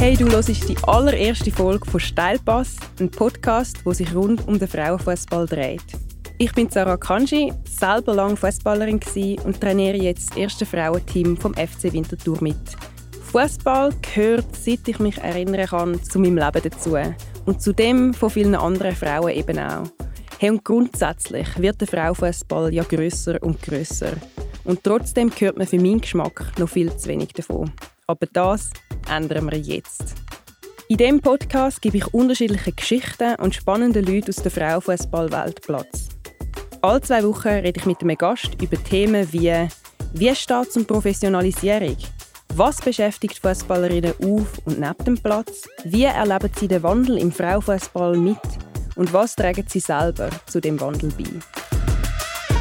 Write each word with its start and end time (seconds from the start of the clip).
Hey, 0.00 0.16
du 0.16 0.26
hörst 0.30 0.48
die 0.48 0.78
allererste 0.84 1.50
Folge 1.50 1.84
von 1.84 2.00
Steilpass, 2.00 2.76
ein 2.98 3.10
Podcast, 3.10 3.84
wo 3.84 3.92
sich 3.92 4.14
rund 4.14 4.48
um 4.48 4.58
den 4.58 4.66
Frauenfußball 4.66 5.44
dreht. 5.44 5.84
Ich 6.38 6.54
bin 6.54 6.70
Sarah 6.70 6.96
Kanji, 6.96 7.52
selber 7.68 8.14
lang 8.14 8.34
Fußballerin 8.34 8.98
und 9.44 9.60
trainiere 9.60 9.98
jetzt 9.98 10.30
das 10.30 10.38
erste 10.38 10.64
Frauenteam 10.64 11.36
vom 11.36 11.52
FC 11.52 11.92
Winterthur 11.92 12.38
mit. 12.40 12.56
Fußball 13.30 13.92
gehört, 14.00 14.56
seit 14.56 14.88
ich 14.88 14.98
mich 15.00 15.18
erinnern 15.18 15.66
kann, 15.66 16.02
zu 16.02 16.18
meinem 16.18 16.38
Leben 16.38 16.62
dazu 16.62 16.96
und 17.44 17.60
zu 17.60 17.74
dem 17.74 18.14
von 18.14 18.30
vielen 18.30 18.54
anderen 18.54 18.96
Frauen 18.96 19.32
eben 19.32 19.58
auch. 19.58 19.84
Hey, 20.38 20.48
und 20.48 20.64
grundsätzlich 20.64 21.46
wird 21.58 21.78
der 21.78 21.88
Frauenfußball 21.88 22.72
ja 22.72 22.84
grösser 22.84 23.36
und 23.42 23.60
grösser. 23.60 24.12
Und 24.64 24.82
trotzdem 24.82 25.30
hört 25.38 25.58
man 25.58 25.66
für 25.66 25.76
meinen 25.76 26.00
Geschmack 26.00 26.58
noch 26.58 26.70
viel 26.70 26.96
zu 26.96 27.06
wenig 27.10 27.34
davon. 27.34 27.70
Aber 28.10 28.26
das 28.32 28.70
ändern 29.08 29.48
wir 29.52 29.56
jetzt. 29.56 30.16
In 30.88 30.96
diesem 30.96 31.20
Podcast 31.20 31.80
gebe 31.80 31.98
ich 31.98 32.12
unterschiedliche 32.12 32.72
Geschichten 32.72 33.36
und 33.36 33.54
spannende 33.54 34.00
Leute 34.00 34.30
aus 34.30 34.42
der 34.42 34.50
Frauenfußballwelt 34.50 35.62
Platz. 35.62 36.08
Alle 36.82 37.00
zwei 37.02 37.22
Wochen 37.22 37.46
rede 37.46 37.78
ich 37.78 37.86
mit 37.86 38.02
einem 38.02 38.18
Gast 38.18 38.60
über 38.60 38.82
Themen 38.82 39.32
wie 39.32 39.68
Wie 40.12 40.34
steht 40.34 40.68
es 40.70 40.76
um 40.76 40.84
Professionalisierung? 40.84 41.96
Was 42.54 42.80
beschäftigt 42.80 43.38
Fußballerinnen 43.38 44.14
auf 44.24 44.58
und 44.64 44.80
neben 44.80 45.04
dem 45.04 45.16
Platz? 45.16 45.68
Wie 45.84 46.02
erleben 46.02 46.50
sie 46.58 46.66
den 46.66 46.82
Wandel 46.82 47.16
im 47.18 47.30
Frauenfußball 47.30 48.16
mit? 48.16 48.40
Und 48.96 49.12
was 49.12 49.36
tragen 49.36 49.66
sie 49.68 49.78
selber 49.78 50.30
zu 50.46 50.60
dem 50.60 50.80
Wandel 50.80 51.12
bei? 51.16 51.30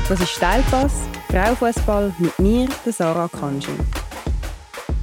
Das 0.07 0.21
ist 0.21 0.29
Steilpass, 0.29 0.93
Frauenfußball 1.31 2.13
mit 2.20 2.38
mir, 2.38 2.68
der 2.85 2.93
Sarah 2.93 3.27
Kanji. 3.27 3.73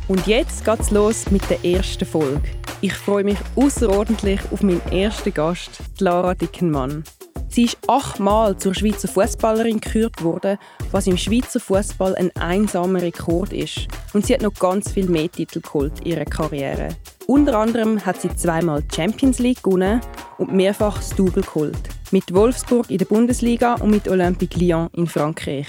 Und 0.08 0.26
jetzt 0.28 0.64
geht's 0.64 0.92
los 0.92 1.30
mit 1.30 1.42
der 1.50 1.64
ersten 1.64 2.06
Folge. 2.06 2.42
Ich 2.80 2.92
freue 2.92 3.24
mich 3.24 3.38
außerordentlich 3.56 4.40
auf 4.52 4.62
meinen 4.62 4.80
ersten 4.92 5.34
Gast, 5.34 5.80
Lara 5.98 6.34
Dickenmann. 6.34 7.02
Sie 7.48 7.64
ist 7.64 7.78
achtmal 7.88 8.56
zur 8.56 8.74
Schweizer 8.74 9.08
Fußballerin 9.08 9.80
gekürt 9.80 10.22
worden, 10.22 10.58
was 10.92 11.06
im 11.06 11.16
Schweizer 11.16 11.58
Fußball 11.58 12.14
ein 12.14 12.30
einsamer 12.36 13.02
Rekord 13.02 13.52
ist. 13.52 13.88
Und 14.12 14.26
sie 14.26 14.34
hat 14.34 14.42
noch 14.42 14.54
ganz 14.54 14.92
viel 14.92 15.08
mehr 15.08 15.30
Titel 15.30 15.60
geholt 15.60 16.00
in 16.00 16.12
ihrer 16.12 16.24
Karriere. 16.24 16.90
Unter 17.26 17.58
anderem 17.58 18.04
hat 18.04 18.20
sie 18.20 18.34
zweimal 18.36 18.84
Champions 18.94 19.40
League 19.40 19.62
gewonnen 19.62 20.00
und 20.38 20.52
mehrfach 20.52 20.98
das 20.98 21.10
Double 21.16 21.42
geholt. 21.42 21.88
Mit 22.12 22.32
Wolfsburg 22.32 22.90
in 22.90 22.98
der 22.98 23.06
Bundesliga 23.06 23.74
und 23.74 23.90
mit 23.90 24.06
Olympique 24.06 24.60
Lyon 24.60 24.88
in 24.92 25.08
Frankreich. 25.08 25.66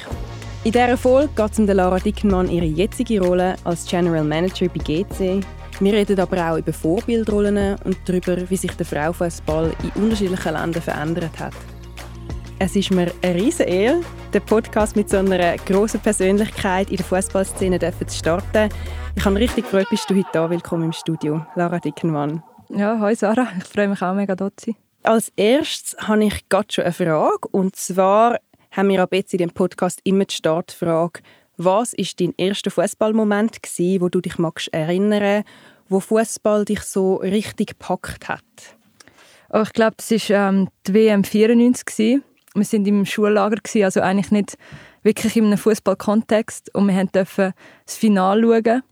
In 0.67 0.73
dieser 0.73 0.97
Folge 0.97 1.29
geht 1.33 1.53
es 1.53 1.59
um 1.59 1.65
Lara 1.65 1.97
Dickenmann 1.97 2.49
ihre 2.49 2.65
jetzige 2.65 3.21
Rolle 3.21 3.55
als 3.63 3.85
General 3.85 4.21
Manager 4.21 4.67
bei 4.67 4.83
GC, 4.83 5.39
wir 5.79 5.93
reden 5.93 6.19
aber 6.19 6.51
auch 6.51 6.57
über 6.57 6.73
Vorbildrollen 6.73 7.77
und 7.85 7.97
darüber, 8.03 8.37
wie 8.49 8.57
sich 8.57 8.73
der 8.73 8.85
Frauenfußball 8.85 9.71
in 9.81 10.03
unterschiedlichen 10.03 10.53
Ländern 10.53 10.81
verändert 10.81 11.39
hat. 11.39 11.53
Es 12.59 12.75
ist 12.75 12.91
mir 12.91 13.09
eine 13.21 13.35
riesige 13.35 13.69
Ehre, 13.69 14.01
den 14.33 14.41
Podcast 14.41 14.97
mit 14.97 15.09
so 15.09 15.19
einer 15.19 15.55
grossen 15.55 16.01
Persönlichkeit 16.01 16.89
in 16.89 16.97
der 16.97 17.05
Fußballszene 17.05 17.79
zu 17.79 18.17
starten. 18.17 18.67
Ich 19.15 19.23
habe 19.23 19.37
richtig 19.37 19.63
gefreut, 19.63 19.87
bist 19.89 20.09
du 20.09 20.15
heute 20.15 20.27
da. 20.33 20.49
Willkommen 20.49 20.83
im 20.83 20.91
Studio, 20.91 21.45
Lara 21.55 21.79
Dickenmann. 21.79 22.43
Ja, 22.67 22.99
hi 22.99 23.15
Sarah, 23.15 23.47
ich 23.57 23.63
freue 23.63 23.87
mich 23.87 24.01
auch 24.01 24.13
mega, 24.13 24.35
dort 24.35 24.59
zu 24.59 24.71
sein. 24.71 24.75
Als 25.03 25.31
erstes 25.37 25.95
habe 26.05 26.25
ich 26.25 26.49
gerade 26.49 26.67
schon 26.69 26.83
eine 26.83 26.91
Frage. 26.91 27.47
Und 27.51 27.77
zwar 27.77 28.39
haben 28.77 28.89
wir 28.89 29.01
ab 29.01 29.09
jetzt 29.11 29.33
in 29.33 29.39
dem 29.39 29.49
Podcast 29.49 29.99
immer 30.03 30.25
die 30.25 30.35
Startfrage, 30.35 31.21
was 31.57 31.93
ist 31.93 32.19
dein 32.21 32.35
erster 32.37 32.69
Fußballmoment 32.69 33.57
wo 33.99 34.07
du 34.07 34.21
dich 34.21 34.37
magst 34.37 34.71
erinnern, 34.71 35.43
wo 35.89 35.99
Fußball 35.99 36.63
dich 36.63 36.81
so 36.81 37.15
richtig 37.15 37.69
gepackt 37.69 38.29
hat? 38.29 38.43
Oh, 39.49 39.63
ich 39.63 39.73
glaube, 39.73 39.95
das 39.97 40.11
ist 40.11 40.29
ähm, 40.29 40.69
die 40.85 40.93
WM 40.93 41.23
94 41.23 42.21
Wir 42.53 42.63
sind 42.63 42.87
im 42.87 43.05
Schullager 43.05 43.55
gewesen, 43.55 43.83
also 43.83 44.01
eigentlich 44.01 44.29
nicht 44.29 44.57
wirklich 45.01 45.35
in 45.35 45.45
einem 45.45 45.57
Fußballkontext 45.57 46.75
und 46.75 46.87
wir 46.87 47.05
durften 47.05 47.53
das 47.85 47.95
Finale 47.95 48.41
schauen 48.43 48.83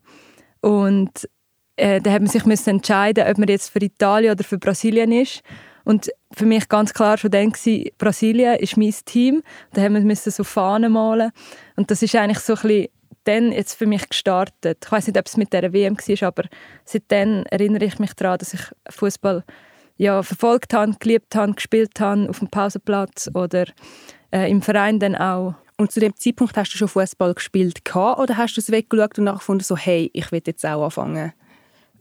und 0.62 1.30
äh, 1.76 2.02
da 2.02 2.12
hat 2.12 2.22
man 2.22 2.30
sich 2.30 2.68
entscheiden, 2.68 3.28
ob 3.28 3.38
man 3.38 3.50
jetzt 3.50 3.70
für 3.70 3.84
Italien 3.84 4.32
oder 4.32 4.44
für 4.44 4.58
Brasilien 4.58 5.12
ist. 5.12 5.42
Und 5.86 6.12
für 6.32 6.46
mich 6.46 6.68
ganz 6.68 6.94
klar 6.94 7.18
schon 7.18 7.32
dann 7.32 7.52
gewesen, 7.52 7.90
Brasilien 7.98 8.60
ist 8.60 8.76
mein 8.76 8.94
Team. 9.06 9.42
Da 9.74 9.82
haben 9.82 10.08
wir 10.08 10.16
so 10.16 10.44
Fahnen 10.44 10.92
malen. 10.92 11.32
Und 11.78 11.90
das 11.92 12.02
ist 12.02 12.16
eigentlich 12.16 12.40
so 12.40 12.54
ein 12.56 12.62
bisschen 12.62 12.88
dann 13.24 13.52
jetzt 13.52 13.76
für 13.76 13.88
mich 13.88 14.08
gestartet. 14.08 14.80
Ich 14.84 14.92
weiß 14.92 15.08
nicht, 15.08 15.18
ob 15.18 15.26
es 15.26 15.38
mit 15.38 15.52
der 15.54 15.74
WM 15.74 15.98
war, 15.98 16.28
aber 16.28 16.44
seitdem 16.84 17.44
erinnere 17.50 17.86
ich 17.86 18.00
mich 18.00 18.14
daran, 18.14 18.38
dass 18.38 18.54
ich 18.54 18.62
Fußball 18.90 19.44
ja, 19.98 20.22
verfolgt 20.24 20.74
habe, 20.74 20.96
geliebt 21.00 21.36
habe, 21.36 21.54
gespielt 21.54 22.00
habe 22.00 22.30
auf 22.30 22.40
dem 22.40 22.50
Pausenplatz 22.50 23.30
oder 23.34 23.66
äh, 24.32 24.50
im 24.50 24.62
Verein 24.62 25.00
dann 25.00 25.16
auch. 25.16 25.56
Und 25.78 25.92
zu 25.92 26.00
dem 26.00 26.16
Zeitpunkt 26.16 26.56
hast 26.58 26.74
du 26.74 26.78
schon 26.78 26.88
Fußball 26.88 27.34
gespielt 27.34 27.82
oder 27.94 28.38
hast 28.38 28.56
du 28.56 28.62
es 28.62 28.72
weggeschaut 28.72 29.18
und 29.18 29.26
nachgefunden 29.26 29.64
so 29.64 29.76
hey, 29.76 30.10
ich 30.14 30.32
will 30.32 30.42
jetzt 30.46 30.66
auch 30.66 30.86
anfangen? 30.86 31.34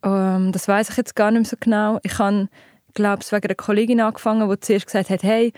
Um, 0.02 0.12
ähm, 0.12 0.52
das 0.52 0.68
weiß 0.68 0.90
ich 0.90 0.96
jetzt 0.96 1.16
gar 1.16 1.30
nicht 1.30 1.40
mehr 1.40 1.48
so 1.48 1.56
genau. 1.58 1.98
Ich 2.02 2.18
habe 2.18 2.48
glaube 2.94 3.22
ich, 3.22 3.32
wegen 3.32 3.46
einer 3.46 3.54
Kollegin 3.54 4.00
angefangen, 4.00 4.48
die 4.48 4.60
zuerst 4.60 4.86
gesagt 4.86 5.10
hat, 5.10 5.22
hey, 5.22 5.52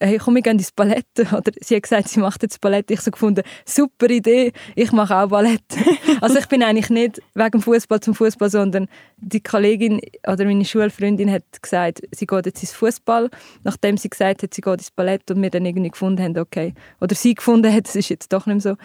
hey, 0.00 0.18
komm, 0.18 0.34
wir 0.34 0.42
gehen 0.42 0.58
ins 0.58 0.72
Ballett. 0.72 1.06
Oder 1.18 1.52
sie 1.60 1.76
hat 1.76 1.82
gesagt, 1.82 2.08
sie 2.08 2.20
macht 2.20 2.42
jetzt 2.42 2.60
Ballett. 2.60 2.90
Ich 2.90 3.00
so 3.00 3.10
gefunden, 3.10 3.42
super 3.64 4.08
Idee, 4.10 4.52
ich 4.74 4.92
mache 4.92 5.16
auch 5.16 5.28
Ballett. 5.28 5.62
also 6.20 6.38
ich 6.38 6.46
bin 6.46 6.62
eigentlich 6.62 6.90
nicht 6.90 7.22
wegen 7.34 7.60
Fußball 7.60 8.00
zum 8.00 8.14
Fußball, 8.14 8.50
sondern 8.50 8.88
die 9.16 9.42
Kollegin 9.42 10.00
oder 10.26 10.44
meine 10.44 10.64
Schulfreundin 10.64 11.30
hat 11.30 11.44
gesagt, 11.62 12.02
sie 12.12 12.26
geht 12.26 12.46
jetzt 12.46 12.62
ins 12.62 12.72
Fußball. 12.72 13.30
Nachdem 13.62 13.96
sie 13.96 14.10
gesagt 14.10 14.42
hat, 14.42 14.54
sie 14.54 14.60
geht 14.60 14.78
ins 14.78 14.90
Ballett 14.90 15.30
und 15.30 15.40
wir 15.42 15.50
dann 15.50 15.64
irgendwie 15.64 15.90
gefunden 15.90 16.22
haben, 16.22 16.38
okay, 16.38 16.74
oder 17.00 17.14
sie 17.14 17.34
gefunden 17.34 17.72
hat, 17.72 17.88
es 17.88 17.96
ist 17.96 18.08
jetzt 18.08 18.32
doch 18.32 18.46
nicht 18.46 18.64
mehr 18.64 18.74
so. 18.74 18.76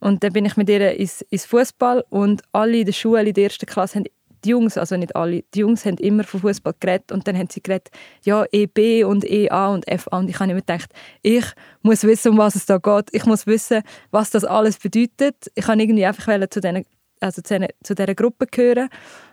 Und 0.00 0.22
dann 0.22 0.32
bin 0.32 0.44
ich 0.44 0.56
mit 0.56 0.68
ihr 0.68 0.94
ins, 0.96 1.22
ins 1.22 1.46
Fußball 1.46 2.04
und 2.10 2.42
alle 2.52 2.78
in 2.78 2.86
der 2.86 2.92
Schule 2.92 3.24
in 3.24 3.34
der 3.34 3.44
ersten 3.44 3.66
Klasse 3.66 3.98
haben 3.98 4.04
die 4.44 4.50
Jungs, 4.50 4.78
also 4.78 4.96
nicht 4.96 5.16
alle, 5.16 5.42
die 5.54 5.60
Jungs 5.60 5.84
haben 5.84 5.96
immer 5.98 6.24
von 6.24 6.40
Fußball 6.40 6.74
geredet 6.80 7.12
und 7.12 7.26
dann 7.26 7.36
haben 7.36 7.48
sie 7.50 7.62
geredet, 7.62 7.90
ja, 8.24 8.44
EB 8.50 9.04
und 9.04 9.24
EA 9.24 9.68
und 9.68 9.84
FA 9.88 10.18
und 10.18 10.30
ich 10.30 10.38
habe 10.38 10.50
immer 10.50 10.60
gedacht, 10.60 10.90
ich 11.22 11.44
muss 11.82 12.04
wissen, 12.04 12.32
um 12.32 12.38
was 12.38 12.54
es 12.54 12.66
da 12.66 12.78
geht, 12.78 13.08
ich 13.12 13.26
muss 13.26 13.46
wissen, 13.46 13.82
was 14.10 14.30
das 14.30 14.44
alles 14.44 14.78
bedeutet. 14.78 15.50
Ich 15.54 15.64
kann 15.64 15.80
irgendwie 15.80 16.04
einfach 16.06 16.24
zu 16.50 16.60
diesen, 16.60 16.84
also 17.20 17.42
zu, 17.42 17.68
zu 17.82 17.94
dieser 17.94 18.14
Gruppe 18.14 18.46
gehören 18.46 18.88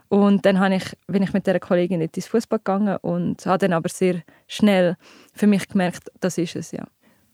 und 0.10 0.46
dann 0.46 0.60
habe 0.60 0.76
ich, 0.76 0.86
bin 1.08 1.24
ich 1.24 1.34
mit 1.34 1.46
dieser 1.46 1.60
Kollegin 1.60 2.00
nicht 2.00 2.16
ins 2.16 2.28
Fußball 2.28 2.60
gegangen 2.60 2.98
und 3.02 3.46
habe 3.46 3.58
dann 3.58 3.74
aber 3.74 3.90
sehr 3.90 4.22
schnell 4.48 4.96
für 5.34 5.48
mich 5.48 5.68
gemerkt, 5.68 6.12
das 6.20 6.38
ist 6.38 6.56
es, 6.56 6.72
ja. 6.72 6.86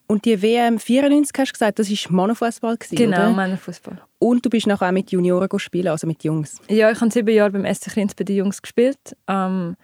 Und 0.08 0.25
die 0.25 0.41
WM 0.41 0.80
94 0.80 1.31
hast 1.38 1.50
du 1.50 1.53
gesagt, 1.53 1.80
das 1.80 1.90
war 1.90 2.12
Männerfußball 2.12 2.78
Genau, 2.91 3.31
Männerfußball. 3.34 4.02
Und 4.19 4.46
du 4.46 4.50
bist 4.50 4.68
nachher 4.68 4.90
auch 4.90 4.91
mit 4.91 5.12
Junioren 5.12 5.59
spielen, 5.59 5.88
also 5.88 6.08
mit 6.08 6.24
Jungs? 6.24 6.62
Ja, 6.69 6.91
ich 6.91 7.00
habe 7.00 7.12
sieben 7.12 7.34
Jahre 7.34 7.52
beim 7.52 7.74
SC 7.74 7.91
Kriens 7.91 8.13
bei 8.13 8.24
den 8.24 8.38
Jungs 8.38 8.62
gespielt. 8.62 9.16
Ähm, 9.28 9.75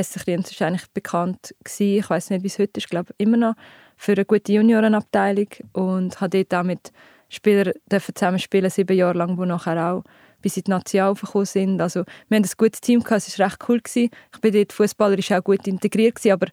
SC 0.00 0.24
Kriens 0.24 0.60
war 0.60 0.68
eigentlich 0.68 0.90
bekannt 0.92 1.54
gewesen. 1.64 1.98
Ich 1.98 2.10
weiß 2.10 2.30
nicht, 2.30 2.42
wie 2.42 2.48
es 2.48 2.58
heute 2.58 2.78
ist. 2.78 2.84
Ich 2.84 2.90
glaube 2.90 3.12
immer 3.18 3.36
noch 3.36 3.54
für 3.96 4.12
eine 4.12 4.24
gute 4.24 4.52
Juniorenabteilung 4.52 5.48
und 5.72 6.20
habe 6.20 6.44
dort 6.44 6.60
auch 6.60 6.66
mit 6.66 6.92
Spielern 7.28 7.72
zusammen 8.14 8.38
spielen 8.38 8.68
sieben 8.68 8.96
Jahre 8.96 9.16
lang, 9.16 9.38
wo 9.38 9.44
nachher 9.44 9.92
auch 9.92 10.04
bis 10.42 10.56
in 10.56 10.64
die 10.64 10.70
National 10.70 11.10
aufgekommen 11.10 11.46
sind. 11.46 11.80
Also, 11.80 12.04
wir 12.28 12.38
hatten 12.38 12.48
ein 12.48 12.56
gutes 12.58 12.80
Team, 12.80 13.02
gehabt, 13.02 13.26
es 13.26 13.38
war 13.38 13.46
recht 13.46 13.58
cool. 13.68 13.80
Gewesen. 13.80 14.10
Ich 14.34 14.40
bin 14.40 14.52
dort 14.52 14.72
fußballerisch 14.72 15.32
auch 15.32 15.44
gut 15.44 15.66
integriert, 15.66 16.16
gewesen, 16.16 16.32
aber 16.32 16.48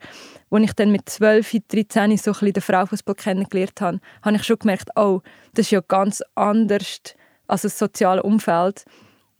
als 0.51 0.63
ich 0.63 0.73
dann 0.73 0.91
mit 0.91 1.09
12, 1.09 1.57
13 1.67 2.17
so 2.17 2.31
den 2.31 2.61
Frauenfußball 2.61 3.15
kennengelernt 3.15 3.81
habe, 3.81 3.99
habe 4.21 4.35
ich 4.37 4.43
schon 4.43 4.59
gemerkt, 4.59 4.89
oh, 4.95 5.21
das 5.53 5.67
ist 5.67 5.71
ja 5.71 5.81
ganz 5.81 6.21
anders 6.35 6.99
als 7.47 7.63
das 7.63 7.77
soziale 7.77 8.23
Umfeld 8.23 8.85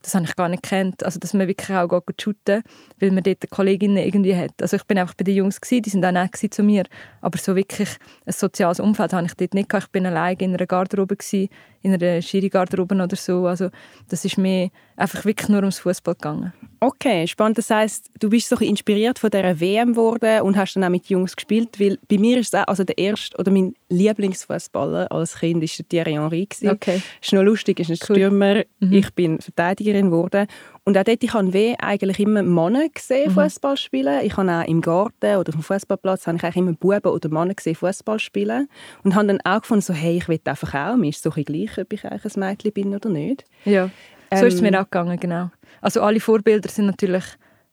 das 0.01 0.15
habe 0.15 0.25
ich 0.25 0.35
gar 0.35 0.49
nicht 0.49 0.63
kennt. 0.63 1.03
Also, 1.03 1.19
dass 1.19 1.33
man 1.33 1.47
wirklich 1.47 1.69
auch 1.75 1.88
geht 1.88 2.21
shooten 2.21 2.63
weil 3.00 3.12
man 3.12 3.24
dort 3.24 3.50
Kolleginnen 3.50 3.97
irgendwie 3.97 4.35
hat. 4.35 4.62
Also, 4.62 4.77
ich 4.77 4.83
bin 4.83 4.97
einfach 4.97 5.13
bei 5.15 5.24
den 5.24 5.35
Jungs, 5.35 5.59
gewesen, 5.59 5.81
die 5.81 5.89
sind 5.89 6.06
auch 6.06 6.12
nett 6.12 6.35
zu 6.35 6.63
mir, 6.63 6.83
aber 7.21 7.38
so 7.38 7.56
wirklich 7.56 7.89
ein 8.25 8.33
soziales 8.33 8.79
Umfeld 8.79 9.13
habe 9.13 9.25
ich 9.25 9.33
dort 9.33 9.53
nicht 9.53 9.69
gehabt. 9.69 9.88
Ich 9.88 9.91
bin 9.91 10.06
alleine 10.06 10.39
in 10.39 10.53
einer 10.53 10.65
Garderobe, 10.65 11.15
gewesen, 11.15 11.50
in 11.81 11.94
einer 11.94 12.21
Schiri-Garderobe 12.21 12.95
oder 12.95 13.15
so. 13.15 13.45
Also, 13.47 13.69
das 14.09 14.25
ist 14.25 14.38
mir 14.38 14.69
einfach 15.00 15.25
wirklich 15.25 15.50
nur 15.50 15.60
ums 15.60 15.80
Fußball 15.80 16.16
gegangen. 16.16 16.54
Okay, 16.81 17.28
spannend. 17.28 17.57
Das 17.57 17.69
heißt, 17.69 18.10
du 18.19 18.30
bist 18.30 18.48
so 18.48 18.56
inspiriert 18.57 19.19
von 19.19 19.30
dieser 19.30 19.60
WM 19.60 19.90
geworden 19.90 20.42
und 20.42 20.56
hast 20.56 20.75
dann 20.75 20.84
auch 20.86 20.90
mit 20.90 21.07
Jungs 21.07 21.36
gespielt, 21.36 21.80
weil 21.80 21.98
bei 22.07 22.18
mir 22.18 22.38
ist 22.40 22.54
es 22.54 22.60
auch, 22.60 22.68
also 22.68 22.84
der 22.84 22.98
erste 22.98 23.38
oder 23.38 23.51
mein 23.51 23.74
Lieblingsfußballer 23.90 25.12
als 25.12 25.40
Kind 25.40 25.63
ist 25.63 25.84
Thierry 25.90 26.13
Henry 26.13 26.48
Okay. 26.66 27.01
Ist 27.22 27.34
noch 27.34 27.44
lustig, 27.44 27.80
ist 27.80 27.90
ein 27.90 27.98
cool. 28.07 28.16
Stürmer. 28.16 28.63
Mhm. 28.80 28.94
Ich 28.94 29.13
bin 29.13 29.42
Verteidigerin 29.42 30.06
geworden 30.06 30.48
und 30.86 30.98
auch 30.98 31.04
dort, 31.04 31.24
ich 31.24 31.34
habe 31.34 31.54
weh 31.54 31.75
eigentlich 31.78 32.19
immer 32.19 32.44
Männer 32.44 32.88
gesehen, 32.90 33.30
mhm. 33.30 33.36
Fußball 33.36 33.78
spielen. 33.78 34.22
Ich 34.24 34.38
habe 34.38 34.51
auch 34.51 34.68
im 34.68 34.81
Garten 34.81 35.36
oder 35.36 35.50
auf 35.50 35.56
dem 35.56 35.63
Fußballplatz 35.63 36.28
habe 36.28 36.38
ich 36.38 36.44
eigentlich 36.44 36.57
immer 36.57 36.74
Buben 36.74 37.12
oder 37.12 37.30
Männer 37.30 37.54
gesehen, 37.54 37.75
Fußball 37.75 38.19
spielen. 38.19 38.69
Und 39.04 39.16
habe 39.16 39.28
dann 39.28 39.42
auch 39.44 39.62
gefunden, 39.62 39.81
so, 39.81 39.94
hey, 39.94 40.18
ich 40.18 40.28
will 40.28 40.40
einfach 40.46 40.74
auch. 40.74 40.96
Mir 40.96 41.10
ist 41.10 41.22
so 41.22 41.31
ein 41.31 41.44
gleich, 41.44 41.78
ob 41.78 41.94
ich 41.94 42.06
eigentlich 42.06 42.36
ein 42.36 42.40
Mädchen 42.40 42.72
bin 42.72 42.96
oder 42.96 43.10
nicht. 43.10 43.46
Ja. 43.66 43.90
So 44.31 44.41
ähm, 44.41 44.47
ist 44.47 44.53
es 44.55 44.61
mir 44.61 44.69
ähm, 44.69 44.75
auch 44.75 44.85
gegangen, 44.85 45.19
genau. 45.19 45.51
Also 45.81 46.01
alle 46.01 46.19
Vorbilder 46.19 46.69
sind 46.69 46.87
natürlich 46.87 47.23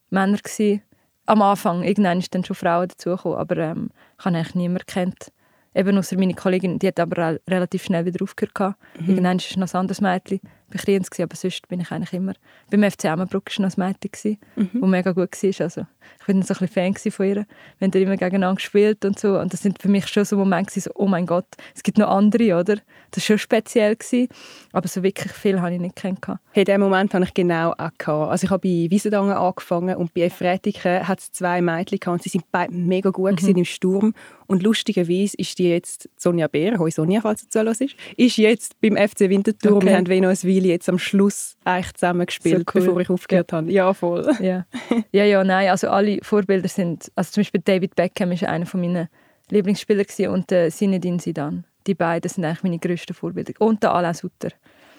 Männer 0.09 0.37
gewesen. 0.37 0.81
Am 1.25 1.41
Anfang, 1.41 1.83
irgendwann 1.83 2.19
ist 2.19 2.33
dann 2.33 2.45
schon 2.45 2.55
Frauen 2.55 2.87
dazugekommen, 2.87 3.37
aber 3.37 3.57
ähm, 3.57 3.89
ich 4.17 4.25
habe 4.25 4.37
eigentlich 4.37 4.55
niemanden 4.55 4.85
kennt. 4.85 5.31
Eben 5.75 5.97
außer 5.97 6.17
meine 6.17 6.33
Kollegin, 6.33 6.79
die 6.79 6.87
hat 6.87 6.99
aber 6.99 7.37
relativ 7.47 7.83
schnell 7.83 8.05
wieder 8.05 8.23
aufgehört. 8.23 8.75
Mhm. 8.99 9.09
Irgendwann 9.09 9.37
war 9.37 9.45
es 9.49 9.57
noch 9.57 9.73
ein 9.73 9.79
anderes 9.79 10.01
Mädchen 10.01 10.39
bei 10.69 10.77
Kriens, 10.77 11.09
aber 11.19 11.35
sonst 11.35 11.67
bin 11.67 11.79
ich 11.79 11.91
eigentlich 11.91 12.13
immer... 12.13 12.33
Beim 12.69 12.89
FC 12.89 13.05
Emmenbruck 13.05 13.45
war 13.57 13.65
noch 13.65 13.77
ein 13.77 13.95
Mädchen, 14.01 14.37
mhm. 14.55 14.69
wo 14.73 14.87
mega 14.87 15.11
gut 15.11 15.31
war. 15.31 15.63
Also, 15.63 15.81
ich 16.21 16.27
war 16.27 16.43
so 16.43 16.53
ein 16.53 16.67
bisschen 16.67 16.67
Fan 16.67 17.11
von 17.11 17.25
ihr. 17.25 17.45
Wir 17.79 17.87
haben 17.87 18.01
immer 18.01 18.17
gegeneinander 18.17 18.55
gespielt 18.55 19.05
und 19.05 19.19
so. 19.19 19.39
Und 19.39 19.53
das 19.53 19.61
sind 19.61 19.81
für 19.81 19.89
mich 19.89 20.07
schon 20.07 20.25
so 20.25 20.37
Momente, 20.37 20.79
so, 20.79 20.91
oh 20.95 21.07
mein 21.07 21.25
Gott, 21.25 21.47
es 21.75 21.83
gibt 21.83 21.97
noch 21.97 22.09
andere, 22.09 22.59
oder? 22.59 22.75
Das 23.11 23.17
war 23.17 23.21
schon 23.21 23.37
speziell. 23.37 23.95
Gewesen. 23.95 24.27
Aber 24.73 24.87
so 24.87 25.03
wirklich 25.03 25.31
viel 25.31 25.61
habe 25.61 25.73
ich 25.73 25.79
nicht 25.79 25.95
kennengelernt. 25.95 26.41
Hey, 26.51 26.63
diesen 26.63 26.81
Moment 26.81 27.13
habe 27.13 27.23
ich 27.23 27.33
genau 27.33 27.71
auch 27.71 27.89
gehabt. 27.97 28.31
Also 28.31 28.45
ich 28.45 28.51
habe 28.51 28.67
bei 28.67 28.87
Wiesendangen 28.89 29.33
angefangen 29.33 29.95
und 29.95 30.13
bei 30.13 30.21
Efretiken 30.21 31.07
hat 31.07 31.19
es 31.19 31.31
zwei 31.31 31.61
Mädchen 31.61 31.99
gehabt 31.99 32.19
und 32.19 32.23
sie 32.23 32.29
sind 32.29 32.45
beide 32.51 32.73
mega 32.73 33.09
gut 33.09 33.41
mhm. 33.41 33.57
im 33.57 33.65
Sturm. 33.65 34.13
Und 34.47 34.63
lustigerweise 34.63 35.35
ist 35.37 35.59
die 35.59 35.69
jetzt, 35.69 36.09
Sonja 36.17 36.47
Beer, 36.47 36.79
hoi 36.79 36.89
Sonja, 36.89 37.21
falls 37.21 37.41
du 37.41 37.49
zuhörst, 37.49 37.95
ist 38.15 38.37
jetzt 38.37 38.79
beim 38.81 38.95
FC 38.95 39.21
Winterthur. 39.21 39.77
Okay. 39.77 39.87
Wir 39.87 39.97
haben 39.97 40.07
wie 40.07 40.21
noch 40.21 40.29
ein 40.29 40.43
Weile 40.57 40.67
jetzt 40.67 40.89
am 40.89 40.99
Schluss 40.99 41.55
eigentlich 41.63 41.93
zusammen 41.93 42.25
gespielt, 42.25 42.69
so 42.69 42.79
cool. 42.79 42.85
bevor 42.85 43.01
ich 43.01 43.09
aufgehört 43.09 43.53
habe. 43.53 43.71
Ja, 43.71 43.93
voll. 43.93 44.27
Ja. 44.39 44.65
ja, 45.11 45.23
ja, 45.23 45.43
nein, 45.43 45.69
also 45.69 45.89
alle 45.89 46.19
Vorbilder 46.21 46.67
sind, 46.67 47.11
also 47.15 47.31
zum 47.31 47.41
Beispiel 47.41 47.61
David 47.63 47.95
Beckham 47.95 48.31
ist 48.31 48.43
einer 48.43 48.65
von 48.65 48.81
meinen 48.81 49.07
Lieblingsspieler 49.49 50.05
und 50.31 50.51
äh, 50.51 50.69
Zinedine 50.69 51.17
Zidane. 51.17 51.63
Die 51.85 51.95
beiden 51.95 52.29
sind 52.29 52.43
eigentlich 52.43 52.63
meine 52.63 52.79
grössten 52.79 53.13
Vorbilder. 53.13 53.53
Und 53.59 53.81
der 53.81 53.93
Alain 53.93 54.13
Sutter. 54.13 54.49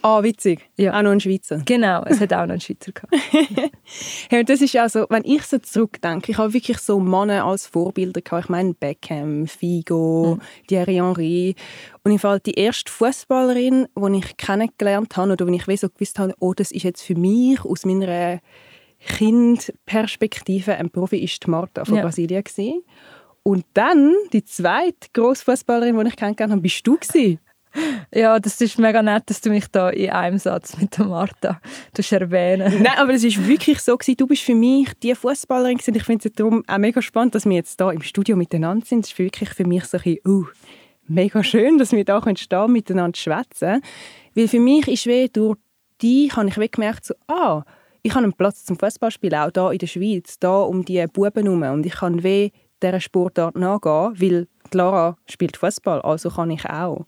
Ah, 0.03 0.23
witzig. 0.23 0.69
Ja. 0.77 0.97
Auch 0.97 1.03
noch 1.03 1.11
ein 1.11 1.21
Schweizer. 1.21 1.61
Genau, 1.65 2.05
es 2.05 2.21
hat 2.21 2.33
auch 2.33 2.47
noch 2.47 2.51
einen 2.51 2.61
Schweizer 2.61 2.93
gehabt. 2.93 3.13
hey, 4.31 4.41
und 4.41 4.49
das 4.49 4.61
ist 4.61 4.77
also, 4.77 5.07
wenn 5.11 5.25
ich 5.25 5.43
so 5.43 5.59
zurückdenke, 5.59 6.33
ich 6.33 6.39
habe 6.39 6.53
wirklich 6.53 6.79
so 6.79 7.01
Männer 7.01 7.45
als 7.45 7.67
Vorbilder 7.67 8.21
gehabt. 8.21 8.45
Ich 8.45 8.49
meine 8.49 8.75
Beckham, 8.75 9.47
Figo, 9.47 10.37
mhm. 10.37 10.67
Thierry 10.67 10.95
Henry. 10.95 11.57
Und 12.05 12.13
ich 12.13 12.21
Fall 12.21 12.41
die 12.41 12.55
erste 12.55 12.91
Fußballerin, 12.91 13.89
die 13.97 14.19
ich 14.19 14.37
kennengelernt 14.37 15.17
habe 15.17 15.33
oder 15.33 15.47
wo 15.47 15.53
ich 15.53 15.81
so 15.81 15.89
gewusst 15.89 16.19
habe, 16.19 16.35
oh, 16.39 16.55
das 16.55 16.71
ist 16.71 16.85
jetzt 16.85 17.03
für 17.03 17.17
mich 17.17 17.65
aus 17.65 17.85
meiner 17.85 18.41
Kindperspektive 19.01 20.75
ein 20.75 20.91
Profi, 20.91 21.19
ist 21.19 21.45
die 21.45 21.51
Marta 21.51 21.85
von 21.85 21.97
ja. 21.97 22.03
Brasilien 22.03 22.43
gewesen. 22.43 22.83
Und 23.43 23.65
dann 23.75 24.15
die 24.33 24.45
zweite 24.45 25.09
Grossfußballerin, 25.13 25.99
die 25.99 26.09
ich 26.09 26.17
kennengelernt 26.17 26.53
habe, 26.53 26.63
bist 26.63 26.87
du 26.87 26.99
gewesen. 26.99 27.41
Ja, 28.15 28.39
das 28.39 28.61
ist 28.61 28.79
mega 28.79 29.03
nett, 29.03 29.25
dass 29.27 29.41
du 29.41 29.51
mich 29.51 29.67
da 29.69 29.91
in 29.91 30.11
einem 30.11 30.39
Satz 30.39 30.77
mit 30.79 30.97
der 30.97 31.07
Marta 31.07 31.61
erwähnen 32.11 32.83
Nein, 32.83 32.97
aber 32.97 33.13
es 33.13 33.25
ist 33.25 33.47
wirklich 33.47 33.81
so 33.81 33.97
du 33.97 34.27
bist 34.27 34.43
für 34.43 34.55
mich 34.55 34.93
die 35.03 35.15
Fußballerin 35.15 35.79
Ich 35.79 36.05
finde 36.05 36.29
es 36.29 36.35
darum 36.35 36.65
auch 36.67 36.79
mega 36.79 37.03
spannend, 37.03 37.35
dass 37.35 37.45
wir 37.45 37.57
jetzt 37.57 37.81
da 37.81 37.91
im 37.91 38.03
Studio 38.03 38.37
miteinander 38.37 38.87
sind. 38.87 39.05
Es 39.05 39.13
ist 39.13 39.19
wirklich 39.19 39.51
für 39.51 39.67
mich 39.67 39.85
so 39.85 39.99
ein 39.99 40.03
bisschen, 40.03 40.21
uh, 40.27 40.47
mega 41.07 41.43
schön, 41.43 41.79
dass 41.79 41.93
wir 41.93 42.05
da 42.05 42.67
miteinander 42.69 43.17
schwätzen. 43.17 43.83
Weil 44.35 44.49
für 44.49 44.61
mich 44.61 44.89
ist 44.89 45.07
wie 45.07 45.29
durch 45.29 45.57
dich 46.01 46.35
habe 46.37 46.49
ich 46.49 46.71
gemerkt, 46.71 47.05
so, 47.05 47.15
ah, 47.27 47.65
ich 48.03 48.15
habe 48.15 48.25
einen 48.25 48.33
Platz 48.33 48.65
zum 48.65 48.79
Fußballspielen, 48.79 49.39
auch 49.39 49.51
hier 49.53 49.73
in 49.73 49.79
der 49.79 49.87
Schweiz, 49.87 50.39
da 50.39 50.61
um 50.61 50.85
die 50.85 51.05
Buben 51.13 51.45
herum. 51.45 51.63
Und 51.63 51.87
ich 51.87 51.95
kann 51.95 52.23
wie 52.23 52.53
dieser 52.83 53.01
Sportart 53.01 53.57
nachgehen, 53.57 54.21
weil 54.21 54.49
Lara 54.73 55.17
spielt 55.29 55.57
Fußball, 55.57 56.01
also 56.03 56.31
kann 56.31 56.51
ich 56.51 56.65
auch. 56.69 57.07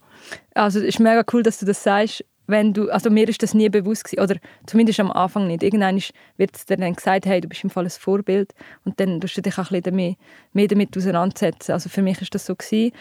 Also 0.53 0.79
es 0.79 0.85
ist 0.85 0.99
mega 0.99 1.23
cool, 1.33 1.43
dass 1.43 1.59
du 1.59 1.65
das 1.65 1.83
sagst. 1.83 2.25
Wenn 2.47 2.73
du, 2.73 2.89
also 2.89 3.09
mir 3.09 3.29
ist 3.29 3.41
das 3.43 3.53
nie 3.53 3.69
bewusst 3.69 4.03
gewesen, 4.03 4.23
oder 4.23 4.35
zumindest 4.65 4.99
am 4.99 5.11
Anfang 5.11 5.47
nicht. 5.47 5.63
Irgendwann 5.63 6.01
wird 6.37 6.69
dir 6.69 6.75
dann 6.75 6.95
gesagt, 6.95 7.25
hey, 7.25 7.39
du 7.39 7.47
bist 7.47 7.63
im 7.63 7.69
Fall 7.69 7.85
ein 7.85 7.89
Vorbild 7.89 8.53
und 8.83 8.99
dann 8.99 9.21
tust 9.21 9.37
du 9.37 9.41
dich 9.41 9.57
auch 9.57 9.71
ein 9.71 9.81
bisschen 9.81 9.95
mehr, 9.95 10.15
mehr 10.51 10.67
damit 10.67 10.97
auseinandersetzen. 10.97 11.71
Also 11.71 11.87
für 11.87 12.01
mich 12.01 12.21
ist 12.21 12.35
das 12.35 12.45
so 12.45 12.55
gewesen. 12.55 12.91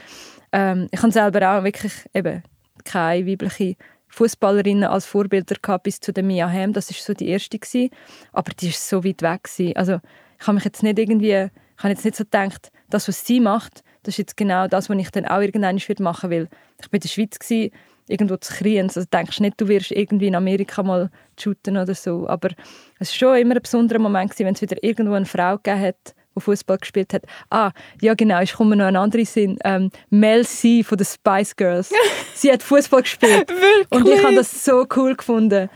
Ähm, 0.53 0.89
ich 0.93 1.03
habe 1.03 1.11
selber 1.11 1.51
auch 1.59 1.65
wirklich 1.65 1.93
eben 2.15 2.45
keine 2.85 3.27
weibliche 3.27 3.77
Fußballerinnen 4.09 4.85
als 4.85 5.07
Vorbilder 5.07 5.57
gehabt 5.61 5.85
bis 5.85 6.01
zu 6.01 6.13
der 6.13 6.23
Mia 6.23 6.49
Hamm. 6.49 6.73
Das 6.73 6.91
ist 6.91 7.05
so 7.05 7.15
die 7.15 7.29
erste 7.29 7.59
gewesen. 7.59 7.91
aber 8.33 8.53
die 8.53 8.69
ist 8.69 8.89
so 8.89 9.05
weit 9.05 9.23
weg 9.23 9.45
gewesen. 9.45 9.77
Also 9.77 10.01
ich 10.39 10.47
habe 10.47 10.55
mich 10.55 10.65
jetzt 10.65 10.83
nicht 10.83 10.99
irgendwie, 10.99 11.49
ich 11.81 11.85
habe 11.85 11.95
jetzt 11.95 12.05
nicht 12.05 12.17
so 12.17 12.25
gedacht, 12.25 12.71
das 12.91 13.09
was 13.09 13.25
sie 13.25 13.41
macht, 13.41 13.83
das 14.03 14.13
ist 14.13 14.19
jetzt 14.19 14.37
genau 14.37 14.67
das, 14.67 14.91
was 14.91 14.99
ich 14.99 15.11
dann 15.11 15.25
auch 15.25 15.41
irgendwann 15.41 15.81
machen 16.01 16.29
will. 16.29 16.47
Ich 16.79 16.87
war 16.87 16.95
in 16.95 17.01
der 17.01 17.09
Schweiz, 17.09 17.39
gewesen, 17.39 17.73
irgendwo 18.07 18.37
zu 18.37 18.53
kriegen. 18.53 18.89
Also 18.89 19.03
denkst 19.11 19.41
nicht, 19.41 19.59
du 19.59 19.67
wirst 19.67 19.91
irgendwie 19.91 20.27
in 20.27 20.35
Amerika 20.35 20.83
mal 20.83 21.11
shooten 21.41 21.79
oder 21.79 21.95
so. 21.95 22.29
Aber 22.29 22.51
es 22.99 23.11
war 23.13 23.17
schon 23.31 23.39
immer 23.39 23.57
ein 23.57 23.63
besonderer 23.63 23.99
Moment, 23.99 24.31
gewesen, 24.31 24.45
wenn 24.45 24.55
es 24.55 24.61
wieder 24.61 24.77
irgendwo 24.83 25.15
eine 25.15 25.25
Frau 25.25 25.57
gegeben 25.57 25.81
hat, 25.81 26.15
die 26.37 26.41
Fußball 26.43 26.77
gespielt 26.77 27.15
hat. 27.15 27.23
Ah, 27.49 27.71
ja 28.03 28.13
genau, 28.13 28.43
ich 28.43 28.53
komme 28.53 28.77
noch 28.77 28.85
einen 28.85 28.97
anderen 28.97 29.25
Sinn. 29.25 29.59
Ähm, 29.65 29.91
Mel 30.11 30.47
C 30.47 30.83
von 30.83 30.99
den 30.99 31.07
Spice 31.07 31.57
Girls. 31.57 31.93
Sie 32.35 32.53
hat 32.53 32.63
Fußball 32.63 33.03
gespielt. 33.03 33.49
Wirklich? 33.49 33.91
Und 33.91 34.07
ich 34.07 34.23
habe 34.23 34.35
das 34.35 34.65
so 34.65 34.87
cool 34.97 35.17
gefunden. 35.17 35.71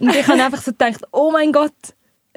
Und 0.00 0.14
ich 0.14 0.28
habe 0.28 0.40
einfach 0.40 0.62
so 0.62 0.70
gedacht, 0.70 1.02
oh 1.10 1.32
mein 1.32 1.50
Gott, 1.50 1.72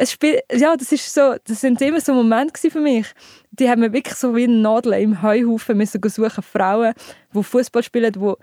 es 0.01 0.13
spielt, 0.13 0.41
ja, 0.51 0.75
das 0.75 0.91
ist 0.91 1.13
so, 1.13 1.35
das 1.43 1.61
sind 1.61 1.79
immer 1.79 2.01
so 2.01 2.15
Momente 2.15 2.71
für 2.71 2.79
mich. 2.79 3.05
Die 3.51 3.69
haben 3.69 3.81
mir 3.81 3.93
wirklich 3.93 4.15
so 4.15 4.35
wie 4.35 4.47
Nadel 4.47 4.93
im 4.93 5.21
Heuhaufen 5.21 5.77
müssen 5.77 6.01
suchen, 6.01 6.41
Frauen, 6.41 6.95
die 7.35 7.43
Fußball 7.43 7.83
spielen, 7.83 8.11
die 8.13 8.33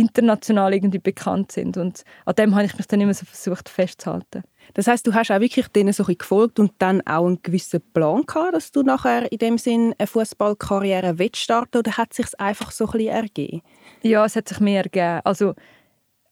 international 0.00 0.72
irgendwie 0.72 1.00
bekannt 1.00 1.50
sind. 1.50 1.76
Und 1.76 2.04
an 2.24 2.36
dem 2.36 2.54
habe 2.54 2.66
ich 2.66 2.78
mich 2.78 2.86
dann 2.86 3.00
immer 3.00 3.14
so 3.14 3.26
versucht 3.26 3.68
festzuhalten. 3.68 4.44
Das 4.74 4.86
heißt, 4.86 5.04
du 5.08 5.12
hast 5.12 5.32
auch 5.32 5.40
wirklich 5.40 5.66
denen 5.66 5.92
so 5.92 6.04
gefolgt 6.04 6.60
und 6.60 6.74
dann 6.78 7.04
auch 7.04 7.26
einen 7.26 7.42
gewissen 7.42 7.80
Plan 7.92 8.22
gehabt, 8.24 8.54
dass 8.54 8.70
du 8.70 8.84
nachher 8.84 9.32
in 9.32 9.38
dem 9.38 9.58
Sinn 9.58 9.96
eine 9.98 10.06
Fußballkarriere 10.06 11.16
starten 11.34 11.78
oder 11.78 11.96
hat 11.96 12.12
es 12.12 12.18
sich 12.18 12.38
einfach 12.38 12.70
so 12.70 12.84
ein 12.84 12.92
bisschen 12.92 13.08
ergeben? 13.08 13.62
Ja, 14.02 14.24
es 14.24 14.36
hat 14.36 14.48
sich 14.48 14.60
mehr 14.60 14.84
ergeben. 14.84 15.22
Also 15.24 15.54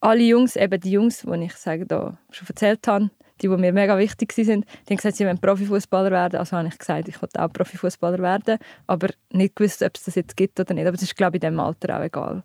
alle 0.00 0.23
Jungs, 0.23 0.55
eben 0.55 0.81
die 0.81 0.93
Jungs, 0.93 1.23
die 1.23 1.44
ich 1.44 1.55
sage, 1.55 1.87
da 1.87 2.19
schon 2.31 2.47
erzählt 2.47 2.87
habe, 2.87 3.11
die, 3.43 3.49
die 3.49 3.56
mir 3.56 3.73
mega 3.73 3.99
wichtig 3.99 4.33
sind, 4.33 4.65
die 4.88 4.93
haben 4.93 4.97
gesagt, 4.97 5.17
sie 5.17 5.27
wollen 5.27 5.38
Profifußballer 5.38 6.11
werden. 6.11 6.38
Also 6.38 6.56
habe 6.56 6.69
ich 6.69 6.79
gesagt, 6.79 7.09
ich 7.09 7.21
wollte 7.21 7.43
auch 7.43 7.53
Profifußballer 7.53 8.19
werden, 8.19 8.59
aber 8.87 9.09
nicht 9.33 9.56
gewusst, 9.56 9.83
ob 9.83 9.93
es 9.94 10.05
das 10.05 10.15
jetzt 10.15 10.37
gibt 10.37 10.59
oder 10.59 10.75
nicht. 10.75 10.87
Aber 10.87 10.97
das 10.97 11.03
ist, 11.03 11.17
glaube 11.17 11.37
ich, 11.37 11.43
in 11.43 11.50
diesem 11.50 11.61
Alter 11.61 11.99
auch 11.99 12.03
egal. 12.03 12.43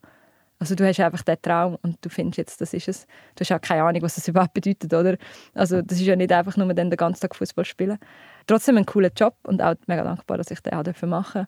Also 0.61 0.75
du 0.75 0.87
hast 0.87 0.99
einfach 0.99 1.23
den 1.23 1.41
Traum 1.41 1.77
und 1.81 1.97
du 2.01 2.09
findest 2.09 2.37
jetzt, 2.37 2.61
das 2.61 2.75
ist 2.75 2.87
es. 2.87 3.07
Du 3.35 3.41
hast 3.41 3.51
auch 3.51 3.59
keine 3.59 3.81
Ahnung, 3.83 4.03
was 4.03 4.13
das 4.13 4.27
überhaupt 4.27 4.53
bedeutet, 4.53 4.93
oder? 4.93 5.17
Also 5.55 5.81
das 5.81 5.99
ist 5.99 6.05
ja 6.05 6.15
nicht 6.15 6.31
einfach 6.31 6.55
nur 6.55 6.71
den 6.71 6.91
ganzen 6.91 7.21
Tag 7.21 7.35
Fußball 7.35 7.65
spielen. 7.65 7.97
Trotzdem 8.45 8.77
ein 8.77 8.85
cooler 8.85 9.09
Job 9.15 9.35
und 9.43 9.61
auch 9.61 9.73
mega 9.87 10.03
dankbar, 10.03 10.37
dass 10.37 10.51
ich 10.51 10.59
den 10.61 10.73
auch 10.73 11.01
machen 11.07 11.47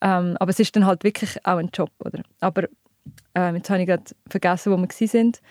ähm, 0.00 0.36
Aber 0.40 0.50
es 0.50 0.58
ist 0.58 0.74
dann 0.74 0.86
halt 0.86 1.04
wirklich 1.04 1.36
auch 1.44 1.58
ein 1.58 1.68
Job, 1.72 1.90
oder? 1.98 2.22
Aber 2.40 2.64
ähm, 3.34 3.56
jetzt 3.56 3.68
habe 3.68 3.80
ich 3.82 3.86
gerade 3.86 4.04
vergessen, 4.26 4.72
wo 4.72 4.78
wir 4.78 4.88
sind. 4.90 5.42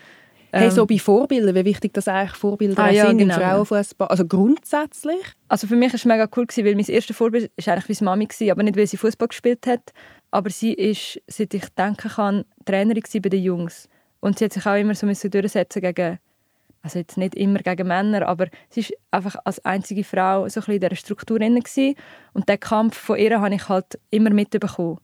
Hey, 0.52 0.70
so 0.70 0.82
ähm, 0.82 0.86
bei 0.86 0.98
Vorbildern, 0.98 1.54
wie 1.54 1.64
wichtig 1.64 1.92
das 1.92 2.08
eigentlich 2.08 2.36
Vorbilder 2.36 2.82
ah, 2.82 2.90
ja, 2.90 3.06
sind 3.08 3.18
genau. 3.18 3.34
im 3.34 3.40
Frauenfußball? 3.40 4.08
Also 4.08 4.26
grundsätzlich? 4.26 5.20
Also 5.48 5.66
für 5.66 5.76
mich 5.76 5.92
war 5.92 5.96
es 5.96 6.04
mega 6.04 6.28
cool, 6.36 6.46
weil 6.56 6.74
mein 6.74 6.84
erstes 6.84 7.16
Vorbild 7.16 7.50
war 7.56 7.74
eigentlich 7.74 8.00
meine 8.00 8.26
Mami, 8.26 8.50
aber 8.50 8.62
nicht, 8.62 8.76
weil 8.76 8.86
sie 8.86 8.96
Fußball 8.96 9.28
gespielt 9.28 9.66
hat. 9.66 9.92
Aber 10.30 10.50
sie 10.50 10.72
ist, 10.72 11.20
seit 11.26 11.54
ich 11.54 11.68
denken 11.70 12.10
kann, 12.10 12.44
Trainerin 12.64 13.02
bei 13.22 13.28
den 13.28 13.42
Jungs. 13.42 13.88
Und 14.20 14.38
sie 14.38 14.46
hat 14.46 14.52
sich 14.52 14.66
auch 14.66 14.74
immer 14.74 14.94
so 14.94 15.06
durchsetzen 15.06 15.82
gegen, 15.82 16.18
also 16.82 16.98
jetzt 16.98 17.16
nicht 17.16 17.34
immer 17.34 17.58
gegen 17.60 17.88
Männer, 17.88 18.26
aber 18.26 18.46
sie 18.70 18.80
ist 18.80 18.92
einfach 19.10 19.36
als 19.44 19.64
einzige 19.64 20.04
Frau 20.04 20.48
so 20.48 20.60
ein 20.60 20.74
in 20.74 20.80
dieser 20.80 20.96
Struktur 20.96 21.38
drin 21.38 21.62
Und 22.32 22.48
der 22.48 22.58
Kampf 22.58 22.96
von 22.96 23.18
ihr 23.18 23.40
habe 23.40 23.54
ich 23.54 23.68
halt 23.68 23.98
immer 24.10 24.30
mitbekommen. 24.30 24.98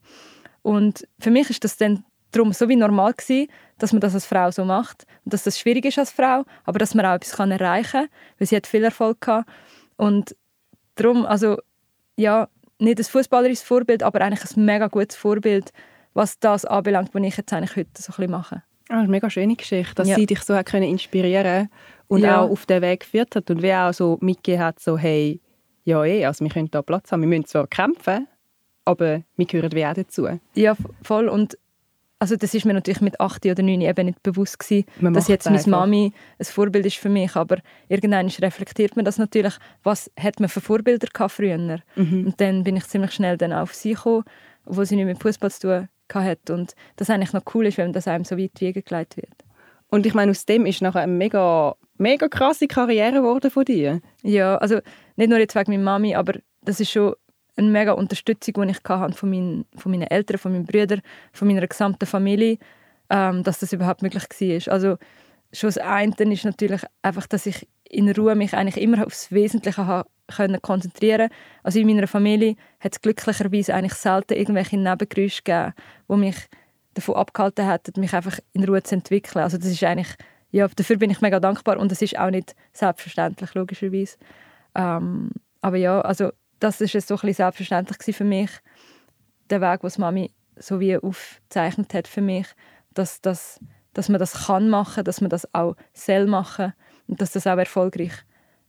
Und 0.63 1.07
für 1.19 1.31
mich 1.31 1.51
ist 1.51 1.65
das 1.65 1.77
dann 1.77 2.05
darum 2.33 2.53
so 2.53 2.69
wie 2.69 2.77
normal 2.77 3.12
gewesen, 3.12 3.49
dass 3.79 3.93
man 3.93 4.01
das 4.01 4.15
als 4.15 4.27
Frau 4.27 4.51
so 4.51 4.65
macht 4.65 5.07
und 5.25 5.33
dass 5.33 5.45
das 5.45 5.59
schwierig 5.59 5.85
ist 5.85 5.99
als 5.99 6.11
Frau, 6.11 6.45
aber 6.65 6.79
dass 6.79 6.95
man 6.95 7.07
auch 7.07 7.15
etwas 7.15 7.33
kann 7.33 7.51
erreichen 7.51 8.03
kann, 8.03 8.09
weil 8.39 8.49
sie 8.49 8.57
hat 8.57 8.67
viel 8.67 8.85
Erfolg 8.85 9.21
gehabt 9.21 9.49
und 9.97 10.37
darum, 10.95 11.25
also 11.27 11.59
ja, 12.17 12.49
nicht 12.79 12.99
ein 12.99 13.05
fußballerisches 13.05 13.62
Vorbild, 13.62 14.03
aber 14.03 14.21
eigentlich 14.21 14.57
ein 14.57 14.65
mega 14.65 14.89
gutes 14.89 15.17
Vorbild, 15.17 15.73
was 16.15 16.39
das 16.39 16.65
anbelangt, 16.65 17.15
was 17.15 17.23
ich 17.23 17.37
jetzt 17.37 17.53
eigentlich 17.53 17.77
heute 17.77 17.91
so 17.97 18.12
ein 18.12 18.17
bisschen 18.17 18.31
mache. 18.31 18.62
Ah, 18.89 18.99
eine 18.99 19.09
mega 19.09 19.31
schöne 19.31 19.57
Geschichte, 19.57 19.95
dass 19.95 20.09
ja. 20.09 20.17
sie 20.17 20.27
dich 20.27 20.41
so 20.43 20.55
hat 20.55 20.67
können 20.67 20.85
inspirieren 20.85 21.71
und 22.09 22.23
ja. 22.23 22.41
auch 22.41 22.51
auf 22.51 22.67
den 22.67 22.83
Weg 22.83 23.01
geführt 23.01 23.37
hat 23.37 23.51
und 23.51 23.62
wie 23.62 23.73
auch 23.73 23.93
so 23.95 24.19
mitgegeben 24.21 24.65
hat, 24.65 24.81
so 24.81 24.99
hey, 24.99 25.41
ja 25.85 26.05
eh, 26.05 26.27
also 26.27 26.45
wir 26.45 26.51
können 26.51 26.71
da 26.71 26.83
Platz 26.83 27.11
haben, 27.12 27.23
wir 27.23 27.29
müssen 27.29 27.47
zwar 27.47 27.67
kämpfen, 27.67 28.29
aber 28.85 29.23
wir 29.37 29.47
gehören 29.47 29.73
wie 29.73 29.87
auch 29.87 29.95
dazu. 29.95 30.29
Ja, 30.55 30.77
voll 31.03 31.29
und 31.29 31.57
also 32.23 32.37
das 32.37 32.55
ist 32.55 32.64
mir 32.64 32.73
natürlich 32.73 33.00
mit 33.00 33.21
8 33.21 33.47
oder 33.47 33.64
9 33.64 33.81
eben 33.81 34.07
nicht 34.07 34.23
bewusst 34.23 34.61
gewesen, 34.61 34.85
dass 35.12 35.26
jetzt 35.26 35.50
meine 35.50 35.61
Mami 35.67 36.12
ein 36.38 36.45
Vorbild 36.45 36.87
ist 36.87 36.99
für 36.99 37.09
mich, 37.09 37.35
aber 37.35 37.57
irgendwann 37.88 38.29
reflektiert 38.29 38.95
man 38.95 39.05
das 39.05 39.19
natürlich, 39.19 39.55
was 39.83 40.09
hat 40.17 40.38
man 40.38 40.49
für 40.49 40.61
Vorbilder 40.61 41.09
gehabt 41.12 41.33
früher 41.33 41.59
mhm. 41.59 42.26
und 42.26 42.41
dann 42.41 42.62
bin 42.62 42.76
ich 42.76 42.85
ziemlich 42.85 43.11
schnell 43.11 43.37
dann 43.37 43.52
auf 43.52 43.75
sie 43.75 43.95
gekommen, 43.95 44.23
wo 44.64 44.85
sie 44.85 44.95
nicht 44.95 45.07
mit 45.07 45.21
Fußball 45.21 45.50
zu 45.50 45.61
tun 45.62 45.88
hatte 46.14 46.55
und 46.55 46.76
das 46.95 47.11
eigentlich 47.11 47.33
noch 47.33 47.43
cool 47.55 47.67
ist, 47.67 47.76
wenn 47.76 47.93
das 47.93 48.07
einem 48.07 48.25
so 48.25 48.38
weit 48.38 48.52
wiegen 48.61 48.85
gelegt 48.85 49.17
wird. 49.17 49.35
Und 49.88 50.07
ich 50.07 50.14
meine, 50.14 50.31
aus 50.31 50.47
dem 50.47 50.64
ist 50.64 50.81
nachher 50.81 51.00
ein 51.00 51.19
mega 51.19 51.75
mega 51.99 52.29
krasse 52.29 52.69
Karriere 52.69 53.14
geworden 53.14 53.50
von 53.50 53.64
dir. 53.64 54.00
Ja, 54.23 54.59
also 54.59 54.79
nicht 55.17 55.29
nur 55.29 55.41
jetzt 55.41 55.57
wegen 55.57 55.73
meiner 55.73 55.83
Mami, 55.83 56.14
aber 56.14 56.35
das 56.64 56.79
ist 56.79 56.93
schon 56.93 57.14
eine 57.57 57.69
mega 57.69 57.93
Unterstützung, 57.93 58.67
die 58.67 58.71
ich 58.71 58.81
hatte 58.89 59.17
von 59.17 59.31
meinen, 59.31 59.67
von 59.77 59.93
meinen 59.93 60.09
Eltern, 60.09 60.39
von 60.39 60.53
meinen 60.53 60.67
Brüdern, 60.67 61.03
von 61.33 61.49
meiner 61.49 61.67
gesamten 61.67 62.07
Familie, 62.07 62.59
ähm, 63.11 63.43
dass 63.43 63.61
das 63.61 63.73
überhaupt 63.73 64.03
möglich 64.03 64.25
war. 64.25 64.73
Also 64.73 64.97
schon 65.53 65.69
das 65.69 65.79
eine 65.79 66.15
ist 66.33 66.45
natürlich 66.45 66.83
einfach, 67.03 67.27
dass 67.27 67.47
ich 67.47 67.69
in 67.85 68.11
Ruhe 68.11 68.35
mich 68.35 68.55
eigentlich 68.55 68.83
immer 68.83 69.07
aufs 69.07 69.31
Wesentliche 69.33 69.87
habe 69.87 70.09
können 70.29 70.63
konzentrieren 70.63 71.29
Also 71.63 71.79
in 71.79 71.87
meiner 71.87 72.07
Familie 72.07 72.57
hat 72.81 72.93
es 72.93 73.01
glücklicherweise 73.01 73.75
eigentlich 73.75 73.95
selten 73.95 74.35
irgendwelche 74.35 74.79
Nebengeräusche 74.79 75.43
gegeben, 75.43 75.75
die 76.09 76.17
mich 76.17 76.37
davon 76.95 77.17
abgehalten 77.17 77.69
hätten, 77.69 78.01
mich 78.01 78.15
einfach 78.15 78.39
in 78.53 78.65
Ruhe 78.65 78.83
zu 78.83 78.95
entwickeln. 78.95 79.43
Also 79.43 79.59
das 79.59 79.67
ist 79.67 79.85
eigentlich, 79.85 80.15
ja, 80.51 80.69
dafür 80.69 80.97
bin 80.97 81.11
ich 81.11 81.21
mega 81.21 81.41
dankbar 81.41 81.79
und 81.79 81.91
das 81.91 82.03
ist 82.03 82.19
auch 82.19 82.31
nicht 82.31 82.55
selbstverständlich, 82.73 83.55
logischerweise. 83.55 84.17
Ähm, 84.75 85.31
aber 85.61 85.77
ja, 85.77 86.01
also 86.01 86.31
das 86.62 86.81
ist 86.81 86.92
so 86.92 87.14
ein 87.14 87.21
bisschen 87.21 87.35
selbstverständlich 87.35 88.16
für 88.16 88.25
mich, 88.25 88.50
der 89.50 89.61
Weg, 89.61 89.83
was 89.83 89.99
Mami 89.99 90.31
so 90.57 90.78
wie 90.81 90.97
aufgezeichnet 90.97 91.92
hat 91.92 92.07
für 92.07 92.21
mich, 92.21 92.47
dass, 92.95 93.21
dass, 93.21 93.59
dass 93.95 94.09
man 94.09 94.21
das 94.21 94.47
kann 94.47 94.69
machen, 94.69 95.04
dass 95.04 95.21
man 95.21 95.31
das 95.31 95.52
auch 95.54 95.75
soll 95.92 96.26
machen 96.26 96.73
und 97.09 97.21
dass 97.21 97.33
das 97.33 97.47
auch 97.47 97.57
erfolgreich 97.57 98.12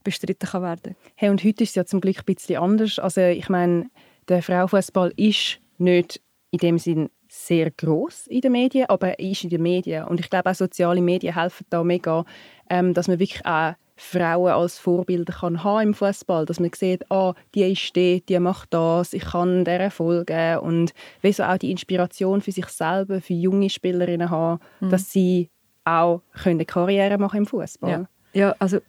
bestritten 0.03 0.47
kann 0.47 0.63
werden. 0.63 0.95
Hey, 1.15 1.29
und 1.29 1.43
heute 1.43 1.63
ist 1.63 1.69
es 1.69 1.75
ja 1.75 1.85
zum 1.85 2.01
Glück 2.01 2.17
ein 2.19 2.25
bisschen 2.25 2.62
anders. 2.62 3.00
Also 3.00 3.21
ich 3.21 3.47
meine, 3.50 3.89
der 4.27 4.41
Frauenfußball 4.41 5.13
ist 5.15 5.59
nicht 5.77 6.21
in 6.51 6.59
dem 6.59 6.79
Sinn 6.79 7.09
sehr 7.27 7.71
groß 7.71 8.27
in 8.27 8.41
den 8.41 8.51
Medien, 8.53 8.89
aber 8.89 9.09
er 9.09 9.19
ist 9.19 9.43
in 9.43 9.50
den 9.50 9.62
Medien 9.62 10.05
und 10.05 10.19
ich 10.19 10.29
glaube 10.29 10.50
auch 10.50 10.55
soziale 10.55 11.01
Medien 11.01 11.35
helfen 11.35 11.65
da 11.69 11.83
mega, 11.83 12.25
ähm, 12.69 12.93
dass 12.93 13.07
man 13.07 13.19
wirklich 13.19 13.45
auch 13.45 13.73
Frauen 13.95 14.51
als 14.51 14.79
Vorbilder 14.79 15.33
kann 15.33 15.63
haben 15.63 15.89
im 15.89 15.93
Fußball, 15.93 16.45
dass 16.45 16.59
man 16.59 16.71
sieht, 16.73 17.09
ah, 17.12 17.35
die 17.53 17.71
ist 17.71 17.95
dort, 17.95 18.27
die 18.27 18.39
macht 18.39 18.73
das, 18.73 19.13
ich 19.13 19.23
kann 19.23 19.65
der 19.65 19.91
folgen 19.91 20.57
und 20.59 20.93
wie 21.21 21.31
so 21.31 21.43
auch 21.43 21.57
die 21.57 21.71
Inspiration 21.71 22.41
für 22.41 22.51
sich 22.51 22.67
selber, 22.67 23.21
für 23.21 23.33
junge 23.33 23.69
Spielerinnen 23.69 24.29
haben, 24.29 24.59
mhm. 24.79 24.89
dass 24.89 25.12
sie 25.12 25.50
auch 25.85 26.21
können 26.41 26.65
Karriere 26.65 27.17
machen 27.17 27.38
im 27.38 27.45
Fußball. 27.45 27.91
Ja. 27.91 28.07
ja, 28.33 28.55
also 28.57 28.79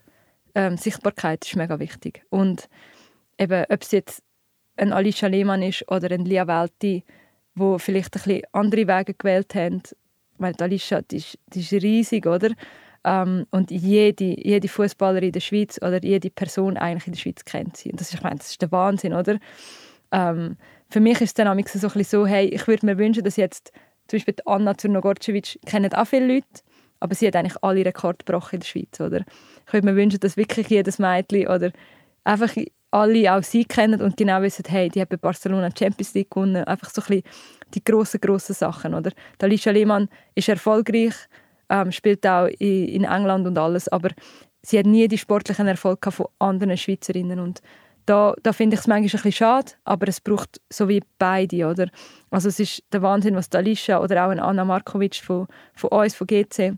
ähm, 0.55 0.79
Sichtbarkeit 0.79 1.45
ist 1.45 1.57
mega 1.57 1.79
wichtig 1.79 2.25
und 2.31 2.69
eben, 3.39 3.65
ob 3.69 3.83
es 3.83 3.91
jetzt 3.91 4.23
ein 4.77 4.93
Alicia 4.93 5.29
Lehmann 5.29 5.63
ist 5.63 5.89
oder 5.91 6.11
ein 6.11 6.25
Lia 6.25 6.47
Welti, 6.47 7.05
wo 7.55 7.79
vielleicht 7.79 8.17
ein 8.17 8.23
bisschen 8.23 8.43
andere 8.53 8.89
Wege 8.89 9.15
gewählt 9.15 9.55
haben. 9.55 9.83
Ich 9.85 10.41
meine, 10.41 10.59
Alicia, 10.61 11.03
die 11.03 11.19
ist, 11.19 11.39
die 11.49 11.61
ist 11.61 11.73
riesig, 11.73 12.27
oder? 12.27 12.51
Ähm, 13.05 13.47
und 13.51 13.71
jede, 13.71 14.41
jede 14.41 14.69
Fußballerin 14.69 15.29
in 15.29 15.33
der 15.33 15.41
Schweiz 15.41 15.79
oder 15.83 16.03
jede 16.03 16.31
Person 16.31 16.77
eigentlich 16.77 17.07
in 17.07 17.13
der 17.13 17.21
Schweiz 17.21 17.45
kennt 17.45 17.77
sie. 17.77 17.91
Und 17.91 18.01
das 18.01 18.09
ist, 18.09 18.15
ich 18.15 18.23
meine, 18.23 18.37
das 18.37 18.51
ist 18.51 18.63
der 18.63 18.73
Wahnsinn, 18.73 19.13
oder? 19.13 19.39
Ähm, 20.11 20.57
für 20.91 21.01
mich 21.01 21.21
ist 21.21 21.23
es 21.23 21.35
dann 21.35 21.65
so, 21.67 21.89
ein 21.89 22.05
so, 22.05 22.27
hey, 22.27 22.47
ich 22.47 22.67
würde 22.67 22.87
mir 22.87 22.99
wünschen, 22.99 23.25
dass 23.25 23.37
jetzt 23.37 23.73
zum 24.09 24.19
Beispiel 24.19 24.37
Anna 24.47 24.77
Zurnogorcevic 24.77 25.59
kennen 25.67 25.93
auch 25.93 26.07
viele 26.07 26.35
Leute, 26.35 26.47
aber 27.01 27.15
sie 27.15 27.27
hat 27.27 27.37
eigentlich 27.37 27.63
alle 27.63 27.85
Rekorde 27.85 28.19
gebrochen 28.25 28.57
in 28.57 28.61
der 28.61 28.67
Schweiz, 28.67 29.01
oder? 29.01 29.25
Ich 29.67 29.73
würde 29.73 29.87
mir 29.87 29.97
wünschen, 29.97 30.21
dass 30.21 30.37
wirklich 30.37 30.69
jedes 30.69 30.99
Mädchen 30.99 31.49
oder 31.49 31.71
einfach 32.23 32.55
alle 32.91 33.35
auch 33.35 33.43
sie 33.43 33.65
kennen 33.65 34.01
und 34.01 34.17
genau 34.17 34.41
wissen, 34.43 34.65
hey, 34.69 34.89
die 34.89 35.01
haben 35.01 35.09
bei 35.09 35.17
Barcelona 35.17 35.69
Champions 35.77 36.15
League 36.15 36.31
gewonnen. 36.31 36.65
Einfach 36.65 36.91
so 36.91 37.03
ein 37.03 37.09
bisschen 37.09 37.23
die 37.75 37.83
grossen, 37.83 38.21
grossen 38.21 38.55
Sachen, 38.55 38.95
oder? 38.95 39.11
Alicia 39.43 39.73
Lehmann 39.73 40.09
ist 40.37 40.49
erfolgreich, 40.49 41.15
ähm, 41.69 41.93
spielt 41.93 42.27
auch 42.27 42.47
in, 42.47 42.89
in, 42.89 43.05
England 43.05 43.47
und 43.47 43.59
alles, 43.59 43.89
aber 43.89 44.11
sie 44.63 44.79
hat 44.79 44.87
nie 44.87 45.09
die 45.09 45.19
sportlichen 45.19 45.67
Erfolg 45.67 46.05
von 46.11 46.27
anderen 46.39 46.77
Schweizerinnen 46.77 47.41
und 47.41 47.61
da, 48.07 48.35
da 48.43 48.53
finde 48.53 48.75
ich 48.75 48.81
es 48.81 48.87
manchmal 48.87 49.09
ein 49.09 49.11
bisschen 49.11 49.33
schade, 49.33 49.73
aber 49.85 50.09
es 50.09 50.21
braucht 50.21 50.61
so 50.71 50.89
wie 50.89 51.03
beide, 51.19 51.67
oder? 51.67 51.89
Also 52.31 52.49
es 52.49 52.61
ist 52.61 52.83
der 52.93 53.01
Wahnsinn, 53.01 53.35
was 53.35 53.51
Alicia 53.53 54.01
oder 54.01 54.27
auch 54.27 54.31
Anna 54.31 54.65
Markovic 54.65 55.17
von, 55.17 55.47
von 55.75 55.91
uns, 55.91 56.15
von 56.15 56.27
GC, 56.27 56.75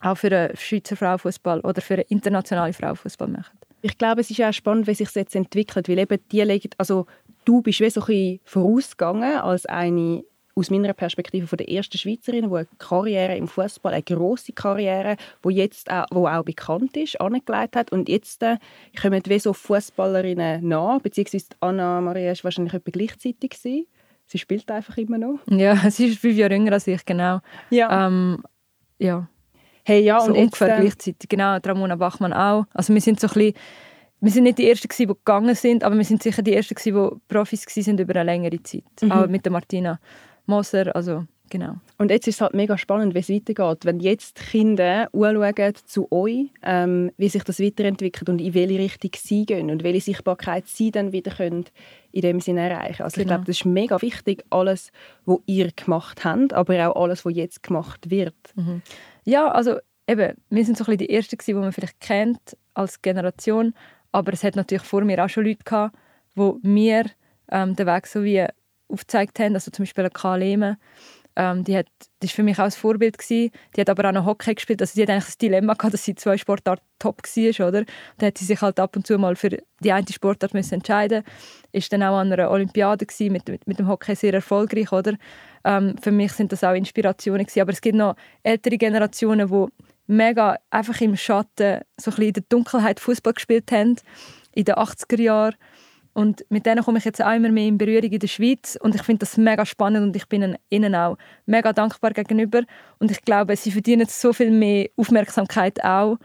auch 0.00 0.16
für 0.16 0.26
einen 0.26 0.56
Schweizer 0.56 0.96
Frauenfußball 0.96 1.60
oder 1.60 1.80
für 1.80 1.94
einen 1.94 2.04
internationalen 2.08 2.74
Frauenfußball 2.74 3.28
machen. 3.28 3.58
Ich 3.82 3.96
glaube, 3.96 4.20
es 4.20 4.30
ist 4.30 4.42
auch 4.42 4.52
spannend, 4.52 4.86
wie 4.86 4.94
sich 4.94 5.08
das 5.08 5.14
jetzt 5.14 5.34
entwickelt, 5.34 5.88
weil 5.88 5.98
eben 5.98 6.18
die 6.30 6.42
legen, 6.42 6.70
also 6.76 7.06
du 7.46 7.62
bist 7.62 7.80
wie 7.80 7.90
so 7.90 8.04
ein 8.06 8.40
vorausgegangen 8.44 9.38
als 9.38 9.64
eine 9.66 10.22
aus 10.54 10.70
meiner 10.70 10.92
Perspektive 10.92 11.46
von 11.46 11.56
der 11.56 11.70
ersten 11.70 11.96
Schweizerin, 11.96 12.48
die 12.50 12.56
eine 12.56 12.66
Karriere 12.78 13.36
im 13.36 13.48
Fußball, 13.48 13.92
eine 13.92 14.02
große 14.02 14.52
Karriere, 14.52 15.16
wo 15.42 15.50
jetzt 15.50 15.90
auch, 15.90 16.06
wo 16.10 16.26
auch 16.26 16.44
bekannt 16.44 16.96
ist, 16.96 17.20
angelegt 17.20 17.76
hat 17.76 17.92
und 17.92 18.08
jetzt 18.08 18.42
äh, 18.42 18.56
kommen 19.00 19.22
wie 19.26 19.38
so 19.38 19.52
Fußballerinnen 19.52 20.66
nach, 20.66 21.00
beziehungsweise 21.00 21.46
Anna 21.60 22.00
Maria 22.00 22.32
ist 22.32 22.44
wahrscheinlich 22.44 22.74
etwa 22.74 22.90
gleichzeitig 22.90 23.50
gewesen. 23.50 23.86
Sie 24.26 24.38
spielt 24.38 24.70
einfach 24.70 24.96
immer 24.96 25.18
noch. 25.18 25.40
Ja, 25.48 25.76
sie 25.90 26.06
ist 26.06 26.18
fünf 26.18 26.36
Jahre 26.36 26.54
jünger 26.54 26.72
als 26.72 26.86
ich, 26.86 27.04
genau. 27.04 27.40
Ja. 27.70 28.06
Ähm, 28.06 28.42
ja. 28.98 29.28
Hey, 29.84 30.02
ja, 30.04 30.20
so 30.20 30.30
und 30.30 30.38
ungefähr 30.38 30.68
jetzt, 30.68 30.78
äh... 30.78 30.80
gleichzeitig. 30.82 31.28
Genau, 31.28 31.56
Ramona 31.64 31.96
Bachmann 31.96 32.32
auch. 32.32 32.66
Also 32.72 32.92
wir 32.92 33.00
sind 33.00 33.18
so 33.18 33.26
ein 33.28 33.34
bisschen, 33.34 33.54
wir 34.20 34.30
sind 34.30 34.44
nicht 34.44 34.58
die 34.58 34.68
Ersten, 34.68 34.88
die 34.96 35.06
gegangen 35.06 35.54
sind, 35.54 35.82
aber 35.82 35.96
wir 35.96 36.04
sind 36.04 36.22
sicher 36.22 36.42
die 36.42 36.54
Ersten, 36.54 36.76
die 36.84 36.92
Profis 37.28 37.66
waren 37.66 37.98
über 37.98 38.14
eine 38.14 38.24
längere 38.24 38.62
Zeit. 38.62 38.84
Mhm. 39.00 39.12
Auch 39.12 39.26
mit 39.26 39.44
der 39.44 39.52
Martina 39.52 39.98
Moser, 40.50 40.94
also 40.94 41.24
genau. 41.48 41.76
Und 41.98 42.10
jetzt 42.10 42.26
ist 42.28 42.36
es 42.36 42.40
halt 42.40 42.54
mega 42.54 42.76
spannend, 42.76 43.14
wie 43.14 43.18
es 43.18 43.28
weitergeht. 43.28 43.84
Wenn 43.84 44.00
jetzt 44.00 44.38
die 44.38 44.44
Kinder 44.44 45.08
anschauen 45.12 45.74
zu 45.84 46.10
euch, 46.10 46.50
ähm, 46.62 47.10
wie 47.16 47.28
sich 47.28 47.44
das 47.44 47.60
weiterentwickelt 47.60 48.28
und 48.28 48.40
in 48.40 48.54
welche 48.54 48.78
Richtung 48.78 49.10
sie 49.16 49.46
gehen 49.46 49.70
und 49.70 49.82
welche 49.82 50.00
Sichtbarkeit 50.00 50.66
sie 50.66 50.90
dann 50.90 51.12
wieder 51.12 51.32
können 51.32 51.64
in 52.12 52.22
dem 52.22 52.40
Sinne 52.40 52.68
erreichen. 52.68 53.02
Also 53.02 53.14
genau. 53.14 53.22
ich 53.22 53.28
glaube, 53.28 53.44
das 53.46 53.56
ist 53.56 53.64
mega 53.64 54.02
wichtig, 54.02 54.44
alles, 54.50 54.90
was 55.24 55.38
ihr 55.46 55.70
gemacht 55.72 56.24
habt, 56.24 56.52
aber 56.52 56.88
auch 56.88 57.02
alles, 57.02 57.24
was 57.24 57.34
jetzt 57.34 57.62
gemacht 57.62 58.10
wird. 58.10 58.34
Mhm. 58.56 58.82
Ja, 59.24 59.50
also 59.50 59.78
eben, 60.06 60.34
wir 60.48 60.64
sind 60.64 60.76
so 60.76 60.84
ein 60.84 60.86
bisschen 60.86 60.98
die 60.98 61.10
Ersten, 61.10 61.38
die 61.46 61.54
man 61.54 61.72
vielleicht 61.72 62.00
kennt 62.00 62.56
als 62.74 63.00
Generation, 63.02 63.74
aber 64.12 64.32
es 64.32 64.42
hat 64.42 64.56
natürlich 64.56 64.82
vor 64.82 65.02
mir 65.02 65.24
auch 65.24 65.28
schon 65.28 65.44
Leute 65.44 65.64
gehabt, 65.64 65.96
die 66.36 66.52
mir 66.62 67.06
ähm, 67.50 67.76
den 67.76 67.86
Weg 67.86 68.06
so 68.06 68.24
wie 68.24 68.46
aufgezeigt 68.90 69.38
haben, 69.38 69.54
also 69.54 69.70
zum 69.70 69.84
Beispiel 69.84 70.08
Karl 70.10 70.40
Lehmann, 70.40 70.76
ähm, 71.36 71.64
die, 71.64 71.76
hat, 71.76 71.86
die 72.22 72.26
ist 72.26 72.34
für 72.34 72.42
mich 72.42 72.58
auch 72.58 72.64
ein 72.64 72.70
Vorbild 72.70 73.16
gewesen. 73.16 73.50
Die 73.74 73.80
hat 73.80 73.88
aber 73.88 74.08
auch 74.08 74.12
noch 74.12 74.26
Hockey 74.26 74.54
gespielt, 74.54 74.80
also 74.80 74.92
sie 74.94 75.02
hat 75.02 75.10
eigentlich 75.10 75.26
das 75.26 75.38
Dilemma 75.38 75.74
gehabt, 75.74 75.94
dass 75.94 76.04
sie 76.04 76.14
zwei 76.14 76.36
Sportarten 76.36 76.84
top 76.98 77.22
war, 77.22 77.68
oder? 77.68 77.84
Da 78.18 78.26
hat 78.26 78.38
sie 78.38 78.44
sich 78.44 78.60
halt 78.60 78.80
ab 78.80 78.96
und 78.96 79.06
zu 79.06 79.16
mal 79.16 79.36
für 79.36 79.50
die 79.80 79.92
eine 79.92 80.06
Sportart 80.10 80.54
müssen 80.54 80.74
entscheiden. 80.74 81.22
Ist 81.72 81.92
dann 81.92 82.02
auch 82.02 82.18
an 82.18 82.32
einer 82.32 82.50
Olympiade 82.50 83.06
gewesen, 83.06 83.32
mit, 83.32 83.48
mit, 83.48 83.66
mit 83.66 83.78
dem 83.78 83.88
Hockey 83.88 84.14
sehr 84.16 84.34
erfolgreich, 84.34 84.92
oder? 84.92 85.14
Ähm, 85.64 85.96
für 86.02 86.10
mich 86.10 86.32
sind 86.32 86.52
das 86.52 86.64
auch 86.64 86.74
Inspirationen 86.74 87.46
gewesen. 87.46 87.60
Aber 87.60 87.72
es 87.72 87.80
gibt 87.80 87.96
noch 87.96 88.16
ältere 88.42 88.76
Generationen, 88.76 89.48
die 89.48 89.66
mega 90.08 90.58
einfach 90.70 91.00
im 91.00 91.16
Schatten, 91.16 91.80
so 91.96 92.10
ein 92.10 92.16
bisschen 92.16 92.22
in 92.24 92.32
der 92.32 92.42
Dunkelheit 92.48 92.98
Fußball 92.98 93.34
gespielt 93.34 93.70
haben 93.70 93.96
in 94.52 94.64
den 94.64 94.74
80er 94.74 95.20
Jahren 95.20 95.54
und 96.12 96.44
mit 96.48 96.66
denen 96.66 96.84
komme 96.84 96.98
ich 96.98 97.04
jetzt 97.04 97.22
auch 97.22 97.34
immer 97.34 97.50
mehr 97.50 97.68
in 97.68 97.78
Berührung 97.78 98.10
in 98.10 98.18
der 98.18 98.26
Schweiz 98.26 98.76
und 98.80 98.94
ich 98.94 99.02
finde 99.02 99.20
das 99.20 99.36
mega 99.36 99.64
spannend 99.64 100.02
und 100.02 100.16
ich 100.16 100.26
bin 100.26 100.56
ihnen 100.68 100.94
auch 100.94 101.16
mega 101.46 101.72
dankbar 101.72 102.12
gegenüber 102.12 102.62
und 102.98 103.10
ich 103.10 103.22
glaube, 103.22 103.56
sie 103.56 103.70
verdienen 103.70 104.06
so 104.08 104.32
viel 104.32 104.50
mehr 104.50 104.88
Aufmerksamkeit 104.96 105.82
auch. 105.84 106.18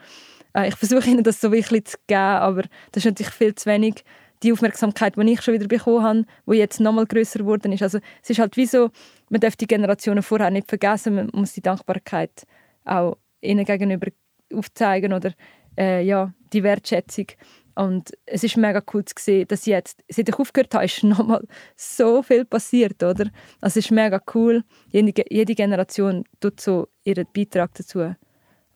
Äh, 0.53 0.69
ich 0.69 0.75
versuche 0.75 1.09
ihnen 1.09 1.23
das 1.23 1.39
so 1.39 1.51
wirklich 1.51 1.85
zu 1.85 1.97
geben, 2.07 2.19
aber 2.19 2.63
das 2.91 3.03
ist 3.03 3.05
natürlich 3.05 3.33
viel 3.33 3.55
zu 3.55 3.69
wenig 3.69 4.03
die 4.43 4.51
Aufmerksamkeit, 4.51 5.15
die 5.15 5.31
ich 5.31 5.41
schon 5.41 5.53
wieder 5.53 5.67
bekommen 5.67 6.03
habe, 6.03 6.25
die 6.47 6.57
jetzt 6.57 6.79
noch 6.79 6.91
mal 6.91 7.05
größer 7.05 7.39
geworden 7.39 7.71
ist. 7.71 7.83
Also 7.83 7.99
es 8.21 8.29
ist 8.29 8.39
halt 8.39 8.57
wie 8.57 8.65
so, 8.65 8.89
man 9.29 9.41
darf 9.41 9.55
die 9.55 9.67
Generationen 9.67 10.23
vorher 10.23 10.51
nicht 10.51 10.67
vergessen, 10.67 11.15
man 11.15 11.29
muss 11.33 11.53
die 11.53 11.61
Dankbarkeit 11.61 12.45
auch 12.83 13.17
ihnen 13.41 13.65
gegenüber 13.65 14.07
aufzeigen 14.53 15.13
oder 15.13 15.31
äh, 15.77 16.03
ja, 16.03 16.33
die 16.53 16.63
Wertschätzung. 16.63 17.27
Und 17.75 18.11
es 18.25 18.43
ist 18.43 18.55
mega 18.55 18.81
cool 18.93 19.03
zu 19.03 19.15
sehen, 19.19 19.47
dass 19.47 19.65
jetzt, 19.65 20.01
seit 20.07 20.29
ich 20.29 20.35
aufgehört 20.35 20.73
habe, 20.73 20.85
ist 20.85 21.03
nochmal 21.03 21.45
so 21.75 22.23
viel 22.23 22.45
passiert, 22.45 23.03
oder? 23.03 23.29
Also 23.61 23.79
es 23.79 23.85
ist 23.85 23.91
mega 23.91 24.21
cool. 24.33 24.63
Jede, 24.89 25.23
jede 25.29 25.55
Generation 25.55 26.23
tut 26.39 26.61
so 26.61 26.87
ihren 27.03 27.27
Beitrag 27.33 27.73
dazu 27.75 28.15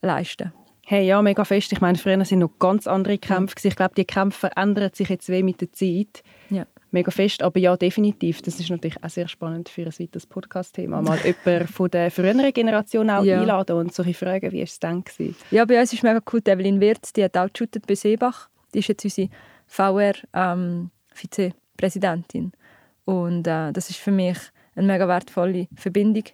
leisten. 0.01 0.53
Hey, 0.85 1.05
ja, 1.05 1.21
mega 1.21 1.45
fest. 1.45 1.71
Ich 1.71 1.81
meine, 1.81 1.99
früher 1.99 2.23
sind 2.25 2.39
noch 2.39 2.57
ganz 2.57 2.87
andere 2.87 3.19
Kämpfe. 3.19 3.55
Ja. 3.61 3.69
Ich 3.69 3.75
glaube, 3.75 3.93
die 3.95 4.05
Kämpfe 4.05 4.49
ändern 4.55 4.89
sich 4.91 5.07
jetzt 5.07 5.29
weh 5.29 5.43
mit 5.43 5.61
der 5.61 5.71
Zeit. 5.71 6.23
Ja. 6.49 6.65
Mega 6.89 7.11
fest, 7.11 7.43
aber 7.43 7.59
ja, 7.59 7.77
definitiv. 7.77 8.41
Das 8.41 8.59
ist 8.59 8.71
natürlich 8.71 9.03
auch 9.03 9.09
sehr 9.09 9.27
spannend 9.27 9.69
für 9.69 9.83
ein 9.83 9.93
weiteres 9.99 10.25
Podcast-Thema. 10.25 11.01
Mal 11.03 11.19
jemanden 11.19 11.67
von 11.67 11.91
der 11.91 12.09
früheren 12.09 12.51
Generation 12.51 13.11
auch 13.11 13.23
ja. 13.23 13.39
einladen 13.39 13.75
und 13.75 13.93
solche 13.93 14.15
fragen, 14.15 14.51
wie 14.51 14.61
es 14.61 14.79
dann 14.79 15.05
war. 15.05 15.27
Ja, 15.51 15.65
bei 15.65 15.79
uns 15.79 15.93
ist 15.93 16.01
mega 16.01 16.21
cool. 16.33 16.41
Evelyn 16.43 16.81
Wirtz, 16.81 17.13
die 17.13 17.23
hat 17.23 17.37
auch 17.37 17.53
geshootet 17.53 17.85
bei 17.85 17.93
Seebach. 17.93 18.48
Die 18.73 18.79
ist 18.79 18.87
jetzt 18.87 19.03
unsere 19.03 19.29
VR-Vizepräsidentin. 19.67 22.43
Ähm, 22.43 22.51
und 23.05 23.47
äh, 23.47 23.71
das 23.71 23.89
ist 23.89 23.99
für 23.99 24.11
mich 24.11 24.37
eine 24.75 24.87
mega 24.87 25.07
wertvolle 25.07 25.67
Verbindung. 25.75 26.25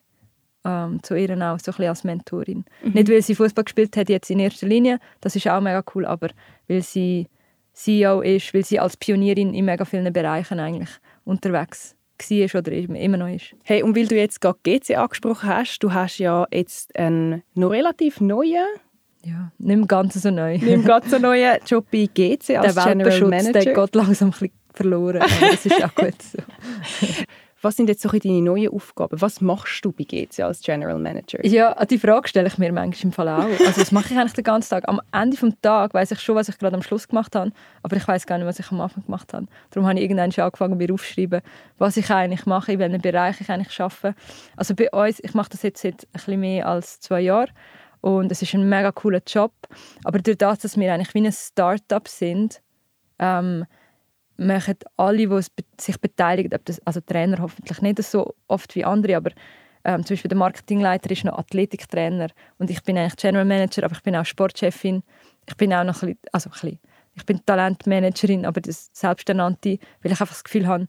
ähm, 0.66 1.02
zu 1.04 1.16
ihr 1.16 1.30
auch 1.42 1.60
so 1.60 1.72
ein 1.78 1.88
als 1.88 2.04
Mentorin. 2.04 2.66
Mhm. 2.84 2.94
Nicht, 2.94 3.10
weil 3.10 3.22
sie 3.22 3.36
Fußball 3.36 3.64
gespielt 3.64 3.96
hat 3.96 4.10
jetzt 4.10 4.30
in 4.30 4.40
erster 4.40 4.68
Linie, 4.68 5.00
das 5.22 5.36
ist 5.36 5.48
auch 5.48 5.62
mega 5.62 5.84
cool, 5.94 6.06
aber 6.06 6.30
weil 6.68 6.82
sie 6.82 7.28
CEO 7.74 8.22
ist, 8.22 8.54
weil 8.54 8.66
sie 8.66 8.80
als 8.80 8.98
Pionierin 8.98 9.54
in 9.54 9.66
mega 9.66 9.86
vielen 9.86 10.12
Bereichen 10.12 10.60
eigentlich 10.60 10.90
unterwegs 11.24 11.96
war 12.18 12.62
oder 12.62 12.72
immer 12.72 13.18
noch 13.18 13.28
ist. 13.28 13.56
Hey, 13.64 13.84
und 13.84 13.96
weil 13.96 14.08
du 14.08 14.16
jetzt 14.16 14.40
gerade 14.40 14.58
GC 14.64 14.98
angesprochen 14.98 15.50
hast, 15.50 15.80
du 15.80 15.94
hast 15.94 16.18
ja 16.18 16.48
jetzt 16.52 16.98
einen 16.98 17.44
noch 17.54 17.72
relativ 17.72 18.22
neuen 18.22 18.66
ja, 19.26 19.52
nicht 19.58 19.78
mehr 19.78 19.88
ganz 19.88 20.14
so 20.14 20.30
neu. 20.30 20.54
Nicht 20.54 20.64
mehr 20.64 20.78
ganz 20.80 21.10
so 21.10 21.18
neuen 21.18 21.58
Job 21.66 21.86
bei 21.92 22.08
GC 22.14 22.58
als 22.58 22.76
der 22.76 22.86
General 22.86 23.22
Manager. 23.22 23.60
Der 23.60 23.74
geht 23.74 23.96
langsam 23.96 24.30
ein 24.30 24.32
bisschen 24.32 24.52
verloren, 24.74 25.18
aber 25.22 25.52
das 25.52 25.66
ist 25.66 25.84
auch 25.84 25.96
gut 25.96 26.22
so. 26.22 26.38
Was 27.62 27.78
sind 27.78 27.90
jetzt 27.90 28.04
so 28.04 28.10
deine 28.10 28.44
neuen 28.44 28.72
Aufgaben? 28.72 29.20
Was 29.20 29.42
machst 29.42 29.84
du 29.84 29.92
bei 29.92 30.04
GC 30.04 30.42
als 30.42 30.62
General 30.62 31.00
Manager? 31.00 31.44
Ja, 31.44 31.84
die 31.86 31.98
Frage 31.98 32.28
stelle 32.28 32.48
ich 32.48 32.60
mir 32.60 32.72
manchmal 32.72 33.06
im 33.06 33.12
Fall 33.12 33.28
auch. 33.28 33.66
Also 33.66 33.82
was 33.82 33.92
mache 33.92 34.14
ich 34.14 34.20
eigentlich 34.20 34.34
den 34.34 34.44
ganzen 34.44 34.70
Tag? 34.70 34.88
Am 34.88 35.02
Ende 35.12 35.36
des 35.36 35.54
Tages 35.64 35.96
weiß 35.96 36.12
ich 36.12 36.20
schon, 36.20 36.36
was 36.36 36.48
ich 36.48 36.60
gerade 36.60 36.76
am 36.76 36.84
Schluss 36.84 37.08
gemacht 37.08 37.36
habe, 37.36 37.52
aber 37.82 37.96
ich 37.96 38.08
weiß 38.08 38.28
gar 38.28 38.38
nicht, 38.38 38.46
was 38.46 38.60
ich 38.60 38.70
am 38.72 38.82
Anfang 38.82 39.04
gemacht 39.06 39.34
habe. 39.34 39.48
Darum 39.72 39.90
habe 39.90 39.98
ich 39.98 40.06
irgendwann 40.06 40.32
schon 40.32 40.44
angefangen, 40.44 40.78
mir 40.78 40.94
aufzuschreiben, 40.94 41.42
was 41.80 41.98
ich 41.98 42.08
eigentlich 42.12 42.46
mache, 42.46 42.74
in 42.74 42.78
welchem 42.78 43.02
Bereich 43.02 43.42
ich 43.42 43.50
eigentlich 43.50 43.82
arbeite. 43.82 44.14
Also 44.56 44.76
bei 44.76 44.92
uns, 44.92 45.20
ich 45.24 45.34
mache 45.34 45.50
das 45.50 45.64
jetzt 45.64 45.82
seit 45.82 46.04
ein 46.04 46.08
bisschen 46.14 46.40
mehr 46.40 46.68
als 46.68 47.00
zwei 47.00 47.22
Jahren 47.22 47.50
und 48.06 48.32
es 48.32 48.44
ist 48.44 48.54
ein 48.54 48.70
mega 48.70 48.92
cooler 48.92 49.22
Job. 49.26 49.52
Aber 50.04 50.20
durch 50.20 50.38
das, 50.38 50.60
dass 50.60 50.78
wir 50.78 50.94
eigentlich 50.94 51.16
wie 51.16 51.26
ein 51.26 51.32
Start-up 51.32 52.08
sind, 52.08 52.62
ähm, 53.18 53.66
machen 54.38 54.76
alle, 54.96 55.28
die 55.28 55.42
sich 55.82 56.00
beteiligen, 56.00 56.52
also 56.86 57.00
Trainer 57.02 57.40
hoffentlich 57.40 57.82
nicht 57.82 58.04
so 58.04 58.36
oft 58.48 58.76
wie 58.76 58.86
andere, 58.86 59.18
aber 59.18 59.32
ähm, 59.84 60.06
zum 60.06 60.14
Beispiel 60.14 60.30
der 60.30 60.38
Marketingleiter 60.38 61.10
ist 61.10 61.24
noch 61.24 61.36
Athletiktrainer 61.40 62.28
und 62.60 62.70
ich 62.70 62.84
bin 62.84 62.96
eigentlich 62.96 63.16
General 63.16 63.46
Manager, 63.46 63.86
aber 63.86 63.96
ich 63.96 64.04
bin 64.04 64.16
auch 64.16 64.26
Sportchefin. 64.26 65.02
Ich 65.48 65.58
bin 65.58 65.74
auch 65.74 65.84
noch 65.84 66.04
ein 66.04 66.10
bisschen, 66.10 66.20
also 66.32 66.50
ein 66.50 66.54
bisschen, 66.54 66.80
ich 67.16 67.26
bin 67.26 67.44
Talentmanagerin, 67.44 68.46
aber 68.46 68.62
das 68.62 68.92
Selbsternannte, 68.94 69.80
weil 70.04 70.12
ich 70.12 70.22
einfach 70.22 70.36
das 70.36 70.44
Gefühl 70.44 70.68
habe, 70.68 70.86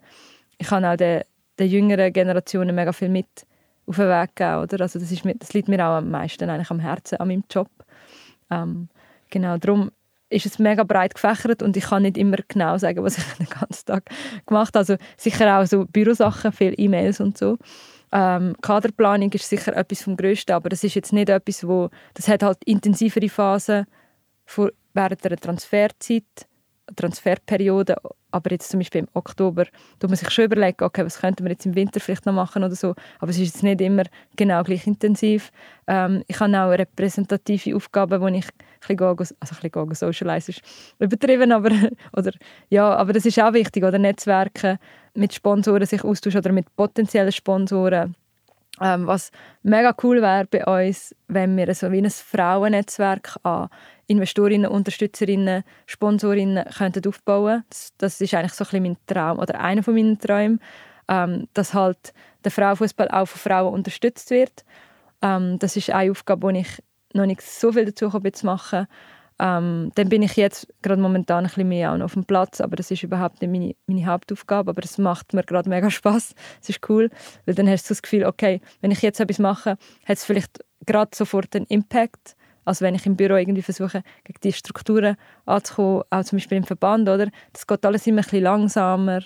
ich 0.59 0.67
kann 0.67 0.85
auch 0.85 0.97
den, 0.97 1.23
den 1.59 1.71
jüngeren 1.71 2.13
Generationen 2.13 2.75
mega 2.75 2.93
viel 2.93 3.09
mit 3.09 3.47
auf 3.87 3.97
den 3.97 4.09
Weg 4.09 4.37
geben, 4.37 4.63
oder? 4.63 4.81
Also 4.81 4.99
das, 4.99 5.11
ist, 5.11 5.23
das 5.39 5.53
liegt 5.53 5.69
mir 5.69 5.87
auch 5.87 5.97
am 5.97 6.11
meisten 6.11 6.49
eigentlich 6.49 6.71
am 6.71 6.81
Herzen, 6.81 7.17
an 7.17 7.29
meinem 7.29 7.45
Job. 7.51 7.69
Ähm, 8.51 8.89
genau, 9.31 9.59
darum 9.59 9.91
ist 10.29 10.47
es 10.47 10.59
mega 10.59 10.83
breit 10.83 11.15
gefächert 11.15 11.63
und 11.63 11.77
ich 11.77 11.85
kann 11.85 12.03
nicht 12.03 12.19
immer 12.19 12.39
genau 12.49 12.77
sagen, 12.79 13.03
was 13.03 13.19
ich 13.19 13.25
den 13.39 13.47
ganzen 13.47 13.87
Tag 13.87 14.05
gemacht 14.47 14.75
habe. 14.75 14.79
Also 14.79 14.97
sicher 15.17 15.59
auch 15.59 15.67
so 15.67 15.85
Bürosachen, 15.87 16.53
viele 16.53 16.75
E-Mails 16.75 17.21
und 17.21 17.39
so. 17.39 17.59
Ähm, 18.13 18.55
Kaderplanung 18.61 19.31
ist 19.33 19.49
sicher 19.49 19.77
etwas 19.77 20.03
vom 20.03 20.17
Größten, 20.17 20.55
aber 20.55 20.69
das 20.69 20.85
ist 20.85 20.95
jetzt 20.95 21.13
nicht 21.13 21.29
etwas, 21.29 21.67
wo 21.67 21.91
das 22.15 22.29
hat 22.29 22.43
halt 22.43 22.59
intensivere 22.65 23.29
Phasen 23.29 23.87
während 24.95 25.25
der 25.25 25.37
Transferzeit 25.37 26.25
Transferperiode, 26.95 27.97
aber 28.37 28.51
jetzt 28.51 28.71
zum 28.71 28.81
Beispiel 28.81 29.01
im 29.01 29.09
Oktober, 29.15 29.65
tut 29.99 30.11
man 30.11 30.17
sich 30.17 30.31
schon 30.31 30.45
überlegen, 30.45 30.85
okay, 30.85 31.05
was 31.05 31.19
könnte 31.21 31.43
man 31.43 31.53
jetzt 31.53 31.67
im 31.67 31.75
Winter 31.75 32.01
vielleicht 32.01 32.27
noch 32.27 32.35
machen 32.35 32.63
oder 32.63 32.75
so, 32.75 32.95
aber 33.19 33.31
es 33.31 33.39
ist 33.39 33.55
jetzt 33.55 33.63
nicht 33.63 33.81
immer 33.81 34.05
genau 34.37 34.63
gleich 34.63 34.87
intensiv. 34.87 35.51
Ähm, 35.87 36.23
ich 36.27 36.39
habe 36.39 36.59
auch 36.59 36.71
repräsentative 36.71 37.75
Aufgaben, 37.75 38.21
wo 38.21 38.29
ich 38.29 38.47
ein 38.89 38.97
bisschen, 38.97 39.37
also 39.41 39.57
ein 39.63 39.89
bisschen 39.89 40.37
ist 40.37 40.63
übertrieben, 40.99 41.53
aber, 41.53 41.71
oder, 42.17 42.33
ja, 42.69 42.95
aber 42.95 43.13
das 43.13 43.27
ist 43.27 43.41
auch 43.41 43.53
wichtig, 43.53 43.83
oder? 43.83 43.99
Netzwerke 43.99 44.79
mit 45.15 45.33
Sponsoren 45.33 45.87
sich 45.87 46.05
austauschen 46.05 46.39
oder 46.39 46.53
mit 46.53 46.75
potenziellen 46.77 47.33
Sponsoren. 47.33 48.15
Ähm, 48.81 49.07
was 49.07 49.31
mega 49.63 49.95
cool 50.03 50.21
wäre 50.21 50.45
bei 50.45 50.89
uns, 50.89 51.15
wenn 51.29 51.57
wir 51.57 51.75
so 51.75 51.91
wie 51.91 51.99
ein 51.99 52.11
Frauennetzwerk 52.11 53.37
an 53.43 53.69
Investorinnen, 54.07 54.71
Unterstützerinnen, 54.71 55.65
Sponsorinnen 55.87 56.65
könnten 56.77 57.07
aufbauen 57.09 57.65
das, 57.69 57.93
das 57.99 58.21
ist 58.21 58.35
eigentlich 58.35 58.53
so 58.53 58.65
ein 58.65 58.69
bisschen 58.69 58.83
mein 58.83 58.97
Traum 59.07 59.39
oder 59.39 59.61
einer 59.61 59.83
von 59.83 59.95
meinen 59.95 60.19
Träumen, 60.19 60.61
ähm, 61.09 61.49
dass 61.55 61.75
halt 61.75 62.13
der 62.45 62.53
Frauenfußball 62.53 63.09
auch 63.09 63.27
von 63.27 63.41
Frauen 63.41 63.75
unterstützt 63.75 64.31
wird. 64.31 64.65
Ähm, 65.23 65.59
das 65.59 65.77
ist 65.77 65.91
eine 65.91 66.11
Aufgabe, 66.11 66.53
die 66.53 66.61
ich 66.61 66.83
noch 67.15 67.27
nicht 67.27 67.43
so 67.43 67.73
viel 67.73 67.87
dazu 67.87 68.11
zu 68.11 68.47
machen 68.47 68.87
ähm, 69.39 69.93
dann 69.95 70.09
bin 70.09 70.23
ich 70.23 70.37
jetzt 70.37 70.67
gerade 70.83 71.01
momentan 71.01 71.45
ein 71.45 71.49
bisschen 71.49 71.69
mehr 71.69 71.93
auf 72.05 72.15
dem 72.15 72.25
Platz, 72.25 72.61
aber 72.61 72.77
das 72.77 72.91
ist 72.91 73.03
überhaupt 73.03 73.43
nicht 73.43 73.51
meine, 73.51 73.75
meine 73.87 74.07
Hauptaufgabe, 74.07 74.71
aber 74.71 74.83
es 74.83 74.97
macht 74.97 75.35
mir 75.35 75.43
gerade 75.43 75.69
mega 75.69 75.91
Spaß. 75.91 76.35
Es 76.63 76.69
ist 76.69 76.89
cool, 76.89 77.11
weil 77.45 77.55
dann 77.55 77.69
hast 77.69 77.85
du 77.85 77.89
das 77.91 78.03
Gefühl, 78.03 78.25
okay, 78.25 78.61
wenn 78.81 78.91
ich 78.91 79.03
jetzt 79.03 79.21
etwas 79.21 79.39
mache, 79.39 79.71
hat 80.05 80.17
es 80.17 80.25
vielleicht 80.25 80.65
gerade 80.87 81.15
sofort 81.15 81.55
einen 81.55 81.67
Impact 81.67 82.37
als 82.67 82.83
wenn 82.83 82.97
ich 82.97 83.07
im 83.07 83.17
Büro 83.17 83.37
irgendwie 83.37 83.63
versuche, 83.63 84.03
gegen 84.25 84.41
die 84.43 84.53
Strukturen 84.53 85.17
anzukommen, 85.47 86.03
auch 86.11 86.25
zum 86.25 86.37
Beispiel 86.37 86.59
im 86.59 86.65
Verband, 86.65 87.09
oder? 87.09 87.29
Das 87.53 87.67
geht 87.67 87.87
alles 87.87 88.07
immer 88.07 88.19
ein 88.19 88.25
bisschen 88.25 88.43
langsamer. 88.43 89.23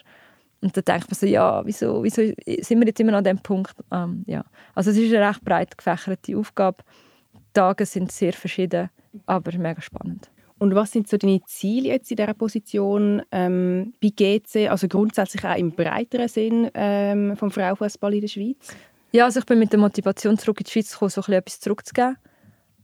Und 0.60 0.76
dann 0.76 0.84
denkt 0.84 1.10
man 1.10 1.14
so, 1.14 1.26
ja, 1.26 1.64
wieso, 1.64 2.04
wieso 2.04 2.20
sind 2.20 2.80
wir 2.80 2.86
jetzt 2.86 3.00
immer 3.00 3.14
an 3.14 3.24
dem 3.24 3.38
Punkt? 3.38 3.74
Ähm, 3.90 4.24
ja. 4.26 4.44
Also 4.74 4.90
es 4.90 4.98
ist 4.98 5.12
eine 5.14 5.26
recht 5.26 5.42
breit 5.42 5.76
gefächerte 5.76 6.36
Aufgabe. 6.36 6.84
Die 7.34 7.40
Tage 7.54 7.86
sind 7.86 8.12
sehr 8.12 8.34
verschieden, 8.34 8.90
aber 9.24 9.56
mega 9.56 9.80
spannend. 9.80 10.30
Und 10.58 10.74
was 10.74 10.92
sind 10.92 11.08
so 11.08 11.16
deine 11.16 11.42
Ziele 11.46 11.88
jetzt 11.88 12.10
in 12.10 12.18
dieser 12.18 12.34
Position 12.34 13.22
ähm, 13.32 13.94
bei 14.02 14.10
GC, 14.10 14.68
also 14.68 14.86
grundsätzlich 14.86 15.42
auch 15.46 15.56
im 15.56 15.72
breiteren 15.72 16.28
Sinn 16.28 16.70
ähm, 16.74 17.38
vom 17.38 17.50
Frauenfußball 17.50 18.12
in 18.12 18.20
der 18.20 18.28
Schweiz? 18.28 18.76
Ja, 19.12 19.24
also 19.24 19.40
ich 19.40 19.46
bin 19.46 19.58
mit 19.58 19.72
der 19.72 19.80
Motivation 19.80 20.36
zurück 20.36 20.60
in 20.60 20.64
die 20.64 20.70
Schweiz 20.70 20.92
gekommen, 20.92 21.08
so 21.08 21.22
etwas 21.32 21.58
zurückzugeben 21.60 22.18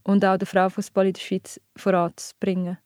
und 0.07 0.23
auch 0.23 0.37
den 0.37 0.45
Frauenfußball 0.45 1.07
in 1.07 1.13
der 1.13 1.21
Schweiz 1.21 1.59
voranzubringen. 1.75 2.77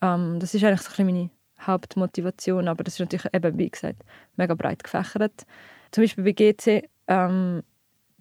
Ähm, 0.00 0.40
das 0.40 0.54
ist 0.54 0.64
eigentlich 0.64 0.80
so 0.80 1.04
meine 1.04 1.30
Hauptmotivation, 1.60 2.68
aber 2.68 2.82
das 2.82 2.94
ist 2.94 3.00
natürlich 3.00 3.26
eben, 3.34 3.58
wie 3.58 3.70
gesagt, 3.70 4.02
mega 4.36 4.54
breit 4.54 4.82
gefächert. 4.82 5.44
Zum 5.90 6.04
Beispiel 6.04 6.24
bei 6.24 6.32
GC 6.32 6.88
ähm, 7.06 7.62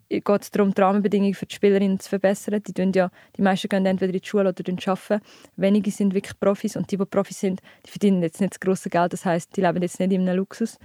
geht 0.10 0.42
es 0.42 0.52
darum, 0.52 0.74
die 0.74 0.82
Rahmenbedingungen 0.82 1.34
für 1.34 1.46
die 1.46 1.56
Spielerinnen 1.56 2.02
zu 2.02 2.10
verbessern. 2.10 2.62
Die, 2.68 2.74
tun 2.74 2.92
ja, 2.94 3.10
die 3.38 3.42
meisten 3.42 3.70
gehen 3.70 3.86
entweder 3.86 4.14
in 4.14 4.20
die 4.20 4.28
Schule 4.28 4.50
oder 4.50 4.74
arbeiten. 4.88 5.24
Wenige 5.56 5.90
sind 5.90 6.14
wirklich 6.14 6.38
Profis 6.38 6.76
und 6.76 6.92
die, 6.92 6.98
die 6.98 7.06
Profis 7.06 7.40
sind, 7.40 7.62
die 7.86 7.92
verdienen 7.92 8.22
jetzt 8.24 8.42
nicht 8.42 8.54
das 8.56 8.60
grosse 8.60 8.90
Geld. 8.90 9.14
Das 9.14 9.24
heißt, 9.24 9.56
die 9.56 9.62
leben 9.62 9.82
jetzt 9.82 10.02
nicht 10.02 10.12
in 10.12 10.28
einem 10.28 10.38
Luxus. 10.38 10.78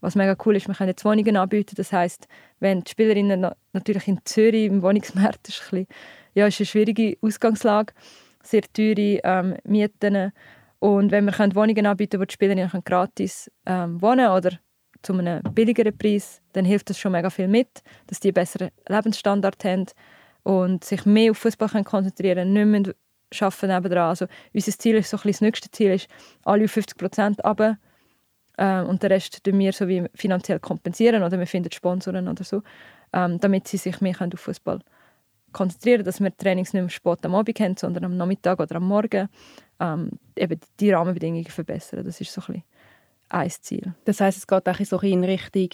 Was 0.00 0.14
mega 0.14 0.34
cool 0.46 0.56
ist, 0.56 0.66
wir 0.66 0.74
können 0.74 0.88
jetzt 0.88 1.04
Wohnungen 1.04 1.36
anbieten. 1.36 1.74
Das 1.76 1.92
heißt, 1.92 2.26
wenn 2.58 2.80
die 2.80 2.90
Spielerinnen 2.90 3.50
natürlich 3.74 4.08
in 4.08 4.18
Zürich 4.24 4.64
im 4.64 4.80
Wohnungsmarkt 4.80 5.46
ist 5.50 5.60
ein 5.60 5.84
bisschen 5.84 5.86
ja, 6.34 6.46
ist 6.46 6.60
eine 6.60 6.66
schwierige 6.66 7.16
Ausgangslage, 7.20 7.92
sehr 8.42 8.62
teure 8.72 9.20
ähm, 9.24 9.56
Mieten. 9.64 10.32
Und 10.78 11.10
wenn 11.10 11.26
wir 11.26 11.54
Wohnungen 11.54 11.86
anbieten 11.86 12.10
können, 12.10 12.22
wo 12.22 12.24
die 12.24 12.32
Spieler 12.32 12.80
gratis 12.84 13.50
ähm, 13.66 14.00
wohnen 14.02 14.28
oder 14.30 14.58
zu 15.02 15.12
einem 15.12 15.42
billigeren 15.54 15.96
Preis, 15.96 16.40
dann 16.52 16.64
hilft 16.64 16.90
das 16.90 16.98
schon 16.98 17.12
mega 17.12 17.30
viel 17.30 17.48
mit, 17.48 17.82
dass 18.06 18.20
die 18.20 18.28
einen 18.28 18.34
besseren 18.34 18.70
Lebensstandard 18.88 19.64
haben 19.64 19.86
und 20.44 20.84
sich 20.84 21.04
mehr 21.04 21.32
auf 21.32 21.38
Fußball 21.38 21.84
konzentrieren 21.84 22.52
können, 22.52 22.70
nicht 22.72 22.84
mehr 22.86 22.94
arbeiten 23.40 23.68
nebenan. 23.68 24.08
Also 24.08 24.26
unser 24.52 24.72
Ziel 24.72 24.96
ist 24.96 25.10
so 25.10 25.16
ein 25.16 25.28
das 25.28 25.40
nächste 25.40 25.70
Ziel 25.70 25.92
ist, 25.92 26.08
alle 26.44 26.64
auf 26.64 26.70
50 26.72 26.96
Prozent 26.96 27.44
runter 27.44 27.78
ähm, 28.58 28.86
und 28.86 29.02
den 29.02 29.12
Rest 29.12 29.42
tun 29.44 29.58
wir 29.58 29.72
so 29.72 29.88
wie 29.88 30.04
finanziell 30.14 30.60
kompensieren 30.60 31.22
oder 31.22 31.38
wir 31.38 31.46
finden 31.46 31.72
Sponsoren 31.72 32.28
oder 32.28 32.44
so, 32.44 32.62
ähm, 33.12 33.38
damit 33.40 33.68
sie 33.68 33.76
sich 33.76 34.00
mehr 34.00 34.16
auf 34.20 34.40
Fußball 34.40 34.80
konzentrieren, 35.52 36.04
dass 36.04 36.20
wir 36.20 36.36
Trainings 36.36 36.72
nicht 36.72 36.82
mehr 36.82 36.90
spät 36.90 37.24
am 37.24 37.34
Abend 37.34 37.58
haben, 37.60 37.76
sondern 37.76 38.04
am 38.04 38.16
Nachmittag 38.16 38.60
oder 38.60 38.76
am 38.76 38.88
Morgen. 38.88 39.28
Ähm, 39.80 40.10
eben 40.36 40.60
die 40.80 40.90
Rahmenbedingungen 40.92 41.46
verbessern. 41.46 42.04
Das 42.04 42.20
ist 42.20 42.32
so 42.32 42.42
ein, 42.48 42.62
ein 43.28 43.50
Ziel. 43.50 43.94
Das 44.04 44.20
heißt, 44.20 44.38
es 44.38 44.46
geht 44.46 44.68
auch 44.68 44.84
so 44.84 44.98
in 45.00 45.24
Richtung 45.24 45.68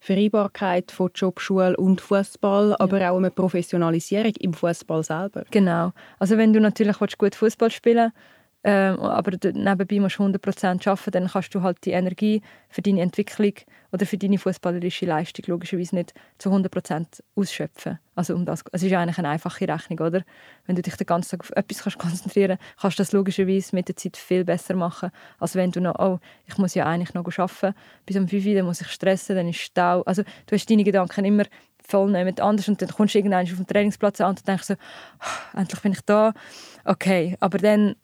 Vereinbarkeit 0.00 0.90
von 0.90 1.10
Job, 1.14 1.40
Schule 1.40 1.76
und 1.76 2.00
Fußball, 2.00 2.74
aber 2.78 3.00
ja. 3.00 3.10
auch 3.10 3.18
eine 3.18 3.30
Professionalisierung 3.30 4.32
im 4.40 4.54
Fußball 4.54 5.02
selber. 5.02 5.44
Genau. 5.50 5.92
Also 6.18 6.38
wenn 6.38 6.54
du 6.54 6.60
natürlich 6.60 6.98
gut 7.18 7.34
Fußball 7.34 7.70
spielen 7.70 8.12
willst, 8.14 8.39
ähm, 8.62 9.00
aber 9.00 9.32
nebenbei 9.42 10.00
musst 10.00 10.18
du 10.18 10.24
100% 10.24 10.86
arbeiten, 10.86 11.10
dann 11.12 11.28
kannst 11.28 11.54
du 11.54 11.62
halt 11.62 11.78
die 11.86 11.92
Energie 11.92 12.42
für 12.68 12.82
deine 12.82 13.00
Entwicklung 13.00 13.54
oder 13.90 14.04
für 14.04 14.18
deine 14.18 14.36
fußballerische 14.36 15.06
Leistung 15.06 15.46
logischerweise 15.48 15.94
nicht 15.94 16.12
zu 16.36 16.50
100% 16.50 17.22
ausschöpfen. 17.36 17.98
Also 18.14 18.34
um 18.34 18.44
das, 18.44 18.62
es 18.72 18.82
ist 18.82 18.92
eigentlich 18.92 19.18
eine 19.18 19.30
einfache 19.30 19.66
Rechnung, 19.66 20.00
oder? 20.00 20.22
Wenn 20.66 20.76
du 20.76 20.82
dich 20.82 20.94
den 20.94 21.06
ganzen 21.06 21.30
Tag 21.30 21.40
auf 21.40 21.56
etwas 21.56 21.82
kannst 21.82 21.98
konzentrieren 21.98 22.58
kannst, 22.58 22.80
kannst 22.80 22.98
du 22.98 23.00
das 23.02 23.12
logischerweise 23.12 23.74
mit 23.74 23.88
der 23.88 23.96
Zeit 23.96 24.18
viel 24.18 24.44
besser 24.44 24.74
machen, 24.74 25.10
als 25.38 25.54
wenn 25.54 25.70
du 25.70 25.80
noch, 25.80 25.98
oh, 25.98 26.18
ich 26.46 26.58
muss 26.58 26.74
ja 26.74 26.84
eigentlich 26.84 27.14
noch 27.14 27.24
arbeiten, 27.38 27.74
bis 28.04 28.16
um 28.16 28.28
5 28.28 28.44
Uhr, 28.44 28.54
dann 28.54 28.66
muss 28.66 28.82
ich 28.82 28.88
stressen, 28.88 29.36
dann 29.36 29.48
ist 29.48 29.60
Stau. 29.60 30.02
Also 30.02 30.22
du 30.22 30.54
hast 30.54 30.68
deine 30.68 30.84
Gedanken 30.84 31.24
immer 31.24 31.44
voll 31.88 32.10
mit 32.10 32.40
anders 32.40 32.68
und 32.68 32.82
dann 32.82 32.90
kommst 32.90 33.14
du 33.14 33.18
irgendwann 33.18 33.46
auf 33.46 33.56
den 33.56 33.66
Trainingsplatz 33.66 34.20
an 34.20 34.30
und 34.30 34.46
denkst 34.46 34.64
so, 34.64 34.74
oh, 34.74 35.58
endlich 35.58 35.80
bin 35.80 35.92
ich 35.92 36.02
da. 36.02 36.34
Okay, 36.84 37.38
aber 37.40 37.56
dann 37.56 37.96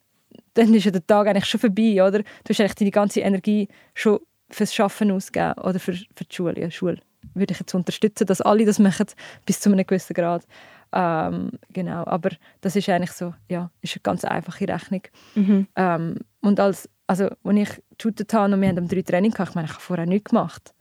dann 0.56 0.74
ist 0.74 0.84
ja 0.84 0.90
der 0.90 1.06
Tag 1.06 1.26
eigentlich 1.26 1.46
schon 1.46 1.60
vorbei, 1.60 2.02
oder? 2.02 2.20
Du 2.20 2.50
hast 2.50 2.60
eigentlich 2.60 2.74
deine 2.74 2.90
ganze 2.90 3.20
Energie 3.20 3.68
schon 3.94 4.20
fürs 4.50 4.74
Schaffen 4.74 5.10
ausgegeben 5.10 5.54
oder 5.62 5.78
für, 5.78 5.92
für 5.92 6.24
die 6.24 6.34
Schule, 6.34 6.60
ja, 6.60 6.70
Schule. 6.70 6.98
würde 7.34 7.52
ich 7.52 7.60
jetzt 7.60 7.74
unterstützen, 7.74 8.26
dass 8.26 8.40
alle 8.40 8.64
das 8.64 8.78
machen, 8.78 9.06
bis 9.44 9.60
zu 9.60 9.70
einem 9.70 9.86
gewissen 9.86 10.14
Grad. 10.14 10.46
Ähm, 10.92 11.50
genau, 11.72 12.04
aber 12.06 12.30
das 12.60 12.76
ist 12.76 12.88
eigentlich 12.88 13.12
so, 13.12 13.34
ja, 13.48 13.70
ist 13.82 13.96
eine 13.96 14.02
ganz 14.02 14.24
einfache 14.24 14.68
Rechnung. 14.68 15.02
Mhm. 15.34 15.66
Ähm, 15.76 16.18
und 16.40 16.60
als, 16.60 16.88
also, 17.06 17.28
als 17.44 17.56
ich 17.56 17.82
geshootet 17.98 18.32
habe 18.32 18.54
und 18.54 18.60
wir 18.60 18.68
haben 18.68 18.88
drei 18.88 19.02
Training 19.02 19.32
gehabt, 19.32 19.50
ich 19.50 19.54
meine, 19.56 19.66
ich 19.66 19.72
habe 19.72 19.82
vorher 19.82 20.06
nichts 20.06 20.30
gemacht. 20.30 20.72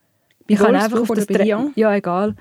Ich 0.48 0.60
habe 0.60 0.78
einfach 0.78 1.02
auf 1.02 1.08
das 1.08 1.26
Training, 1.26 1.72
ja, 1.76 1.94
egal, 1.96 2.36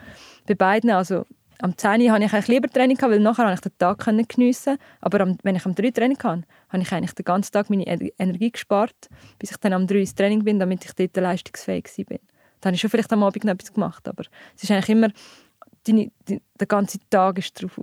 bei 0.47 0.55
beiden, 0.55 0.90
also 0.90 1.25
am 1.61 1.77
10 1.77 2.03
Uhr 2.03 2.12
hatte 2.12 2.25
ich 2.25 2.33
eigentlich 2.33 2.49
lieber 2.49 2.69
Training, 2.69 2.99
weil 3.01 3.21
nachher 3.21 3.45
konnte 3.45 3.55
ich 3.55 3.61
den 3.61 3.79
Tag 3.79 4.29
geniessen 4.29 4.79
Aber 5.01 5.21
am, 5.21 5.38
wenn 5.43 5.57
ich 5.57 5.64
am 5.67 5.75
3 5.75 5.90
Training 5.90 6.19
hatte, 6.23 6.43
habe 6.69 6.83
ich 6.83 6.93
eigentlich 6.93 7.12
den 7.12 7.25
ganzen 7.25 7.53
Tag 7.53 7.71
meine 7.71 7.87
Energie 7.87 8.51
gespart, 8.51 9.09
bis 9.38 9.53
ich 9.53 9.57
dann 9.59 9.73
am 9.73 9.87
3 9.87 10.01
ins 10.01 10.14
Training 10.14 10.45
bin, 10.45 10.59
damit 10.59 10.85
ich 10.85 10.93
dort 10.93 11.17
leistungsfähig 11.17 11.87
war. 12.09 12.19
Dann 12.61 12.71
habe 12.71 12.75
ich 12.75 12.81
schon 12.81 12.90
vielleicht 12.90 13.12
am 13.12 13.23
Abend 13.23 13.45
noch 13.45 13.53
etwas 13.53 13.73
gemacht, 13.73 14.09
aber 14.09 14.25
es 14.57 14.62
ist 14.62 14.71
eigentlich 14.71 14.88
immer, 14.88 15.09
die, 15.87 16.11
die, 16.29 16.40
der 16.59 16.67
ganze 16.67 16.99
Tag 17.11 17.38
ist 17.38 17.62
darauf 17.62 17.79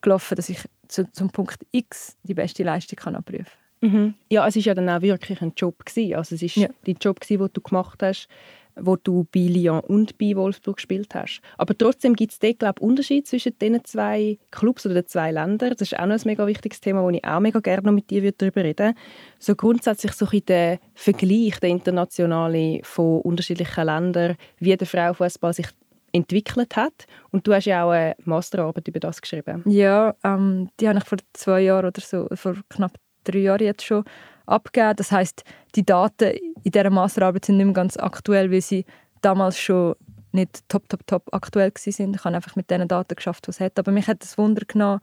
gelaufen, 0.00 0.34
dass 0.34 0.48
ich 0.48 0.60
zu, 0.88 1.10
zum 1.12 1.30
Punkt 1.30 1.58
X 1.70 2.16
die 2.22 2.34
beste 2.34 2.62
Leistung 2.62 2.96
kann 2.96 3.16
abrufen 3.16 3.46
kann. 3.46 3.62
Mhm. 3.82 4.14
Ja, 4.30 4.46
es 4.46 4.54
war 4.54 4.62
ja 4.62 4.74
dann 4.74 4.88
auch 4.88 5.02
wirklich 5.02 5.42
ein 5.42 5.52
Job. 5.56 5.84
Gewesen. 5.84 6.14
Also 6.14 6.36
es 6.36 6.42
war 6.42 6.62
ja. 6.62 6.68
der 6.86 6.94
Job, 6.94 7.20
den 7.20 7.48
du 7.52 7.60
gemacht 7.60 8.02
hast 8.02 8.28
wo 8.76 8.96
du 8.96 9.26
bei 9.32 9.40
Lyon 9.40 9.80
und 9.80 10.18
bei 10.18 10.34
Wolfsburg 10.36 10.76
gespielt 10.76 11.14
hast. 11.14 11.40
Aber 11.58 11.76
trotzdem 11.76 12.14
gibt 12.14 12.32
es 12.32 12.38
dort, 12.38 12.58
glaube 12.58 12.74
ich, 12.78 12.82
Unterschied 12.82 13.26
zwischen 13.26 13.58
diesen 13.58 13.84
zwei 13.84 14.38
Clubs 14.50 14.86
oder 14.86 14.96
den 14.96 15.06
zwei 15.06 15.30
Ländern. 15.30 15.70
Das 15.70 15.92
ist 15.92 15.98
auch 15.98 16.06
noch 16.06 16.16
ein 16.16 16.22
mega 16.24 16.46
wichtiges 16.46 16.80
Thema, 16.80 17.02
wo 17.02 17.10
ich 17.10 17.24
auch 17.24 17.40
mega 17.40 17.60
gerne 17.60 17.82
noch 17.82 17.92
mit 17.92 18.10
dir 18.10 18.32
darüber 18.32 18.64
reden 18.64 18.86
würde. 18.86 18.94
So 19.38 19.54
grundsätzlich 19.54 20.12
so 20.12 20.26
ein 20.30 20.44
der 20.46 20.78
Vergleich, 20.94 21.58
der 21.60 21.70
internationale 21.70 22.80
von 22.82 23.20
unterschiedlichen 23.20 23.84
Ländern, 23.84 24.36
wie 24.58 24.76
der 24.76 24.86
Frauenfußball 24.86 25.52
sich 25.52 25.68
entwickelt 26.12 26.76
hat. 26.76 27.06
Und 27.30 27.46
du 27.46 27.54
hast 27.54 27.64
ja 27.64 27.84
auch 27.84 27.90
eine 27.90 28.14
Masterarbeit 28.24 28.88
über 28.88 29.00
das 29.00 29.20
geschrieben. 29.20 29.62
Ja, 29.66 30.14
ähm, 30.24 30.68
die 30.78 30.88
habe 30.88 30.98
ich 30.98 31.04
vor 31.04 31.18
zwei 31.32 31.62
Jahren 31.62 31.86
oder 31.86 32.00
so, 32.00 32.28
vor 32.34 32.54
knapp 32.68 32.92
drei 33.24 33.38
Jahren 33.38 33.64
jetzt 33.64 33.84
schon 33.84 34.04
abgeben. 34.46 34.94
Das 34.96 35.12
heißt, 35.12 35.44
die 35.74 35.84
Daten 35.84 36.32
in 36.62 36.72
dieser 36.72 36.90
Masterarbeit 36.90 37.44
sind 37.44 37.56
nicht 37.56 37.66
mehr 37.66 37.74
ganz 37.74 37.96
aktuell, 37.96 38.50
weil 38.50 38.60
sie 38.60 38.84
damals 39.20 39.58
schon 39.58 39.94
nicht 40.32 40.68
top, 40.68 40.88
top, 40.88 41.06
top 41.06 41.28
aktuell 41.32 41.72
sind. 41.76 42.16
Ich 42.16 42.24
habe 42.24 42.34
einfach 42.34 42.56
mit 42.56 42.70
diesen 42.70 42.88
Daten 42.88 43.14
geschafft, 43.14 43.48
was 43.48 43.56
es 43.56 43.60
hat. 43.60 43.78
Aber 43.78 43.92
mich 43.92 44.06
hat 44.06 44.22
das 44.22 44.38
Wunder 44.38 44.62
genommen, 44.66 45.00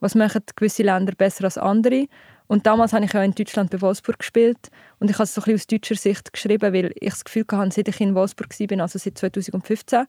was 0.00 0.14
machen 0.14 0.42
gewisse 0.54 0.82
Länder 0.82 1.14
besser 1.16 1.44
als 1.44 1.58
andere. 1.58 2.06
Und 2.46 2.66
damals 2.66 2.92
habe 2.92 3.04
ich 3.04 3.12
ja 3.12 3.22
in 3.22 3.34
Deutschland 3.34 3.70
bei 3.70 3.80
Wolfsburg 3.80 4.18
gespielt 4.18 4.68
und 5.00 5.10
ich 5.10 5.16
habe 5.16 5.24
es 5.24 5.34
so 5.34 5.40
ein 5.40 5.44
bisschen 5.44 5.56
aus 5.56 5.66
deutscher 5.66 5.94
Sicht 5.94 6.32
geschrieben, 6.32 6.74
weil 6.74 6.92
ich 7.00 7.10
das 7.10 7.24
Gefühl 7.24 7.46
hatte, 7.50 7.74
seit 7.74 7.88
ich 7.88 8.00
in 8.00 8.14
Wolfsburg 8.14 8.50
war, 8.50 8.80
also 8.80 8.98
seit 8.98 9.16
2015, 9.16 10.04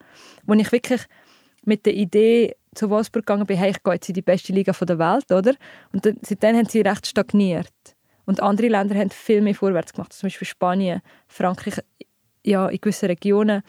wo 0.45 0.53
ich 0.53 0.71
wirklich 0.71 1.01
mit 1.63 1.85
der 1.85 1.93
Idee 1.93 2.55
zu 2.75 2.89
Wolfsburg 2.89 3.25
gegangen 3.25 3.45
bin, 3.45 3.57
hey, 3.57 3.71
ich 3.71 3.81
gehe 3.81 3.93
jetzt 3.93 4.09
in 4.09 4.15
die 4.15 4.21
beste 4.21 4.51
Liga 4.51 4.73
der 4.73 4.99
Welt, 4.99 5.31
oder? 5.31 5.55
Und 5.93 6.05
dann, 6.05 6.17
seitdem 6.21 6.57
haben 6.57 6.67
sie 6.67 6.81
recht 6.81 7.07
stagniert. 7.07 7.94
Und 8.25 8.41
andere 8.41 8.67
Länder 8.67 8.95
haben 8.95 9.09
viel 9.09 9.41
mehr 9.41 9.55
vorwärts 9.55 9.93
gemacht, 9.93 10.13
zum 10.13 10.27
Beispiel 10.27 10.47
Spanien, 10.47 11.01
Frankreich, 11.27 11.79
ja, 12.43 12.67
in 12.67 12.79
gewissen 12.79 13.07
Regionen, 13.07 13.63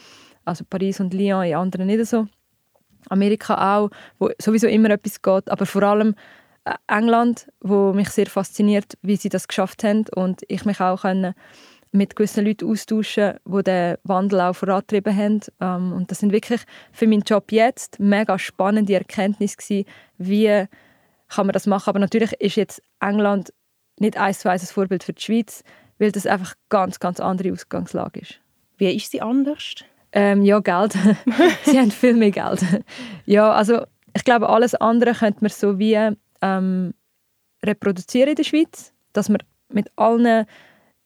also 0.45 0.65
Paris 0.69 1.01
und 1.01 1.15
Lyon, 1.15 1.45
in 1.45 1.55
anderen 1.55 1.87
nicht 1.87 2.07
so. 2.07 2.27
Amerika 3.09 3.77
auch, 3.77 3.91
wo 4.19 4.31
sowieso 4.41 4.67
immer 4.67 4.91
etwas 4.91 5.23
geht, 5.23 5.51
aber 5.51 5.67
vor 5.67 5.83
allem 5.83 6.15
äh, 6.65 6.75
England, 6.89 7.49
wo 7.61 7.93
mich 7.93 8.09
sehr 8.11 8.27
fasziniert, 8.27 8.95
wie 9.03 9.17
sie 9.17 9.29
das 9.29 9.49
geschafft 9.49 9.85
haben 9.85 10.05
und 10.15 10.43
ich 10.49 10.65
mich 10.65 10.81
auch 10.81 11.03
können 11.03 11.35
mit 11.93 12.17
gewissen 12.17 12.45
Leuten 12.45 12.71
austauschen, 12.71 13.35
die 13.45 13.63
den 13.63 13.97
Wandel 14.05 14.41
auch 14.41 14.55
vorantrieben 14.55 15.17
haben. 15.17 15.41
Ähm, 15.61 15.93
und 15.93 16.11
das 16.11 16.19
sind 16.19 16.33
wirklich 16.33 16.61
für 16.93 17.07
meinen 17.07 17.23
Job 17.23 17.53
jetzt 17.53 17.99
mega 18.01 18.39
spannende 18.39 18.95
Erkenntnisse 18.95 19.57
gewesen, 19.57 19.87
wie 20.19 20.67
kann 21.29 21.47
man 21.47 21.53
das 21.53 21.67
machen. 21.67 21.91
Aber 21.91 21.99
natürlich 21.99 22.33
ist 22.35 22.57
jetzt 22.57 22.83
England 23.01 23.53
nicht 23.99 24.17
eins 24.17 24.41
zu 24.41 24.51
eins 24.51 24.63
ein 24.63 24.75
Vorbild 24.75 25.05
für 25.05 25.13
die 25.13 25.23
Schweiz, 25.23 25.63
weil 25.99 26.13
das 26.13 26.27
einfach 26.27 26.55
ganz, 26.69 27.01
ganz 27.01 27.21
andere 27.21 27.53
Ausgangslage 27.53 28.21
ist. 28.21 28.41
Wie 28.77 28.95
ist 28.95 29.11
sie 29.11 29.23
anders? 29.23 29.77
Ähm, 30.13 30.43
ja, 30.43 30.61
Geld. 30.61 30.93
sie 31.65 31.79
haben 31.79 31.91
viel 31.91 32.15
mehr 32.15 32.31
Geld. 32.31 32.65
ja, 33.25 33.53
also 33.53 33.85
ich 34.15 34.25
glaube, 34.25 34.49
alles 34.49 34.75
andere 34.75 35.15
könnte 35.15 35.41
man 35.43 35.51
so 35.51 35.79
wie 35.79 35.99
ähm, 36.43 36.95
reproduzieren 37.65 38.31
in 38.31 38.37
der 38.37 38.45
Schweiz, 38.45 38.93
dass 39.13 39.29
man 39.29 39.43
mit 39.69 39.91
allen 39.97 40.47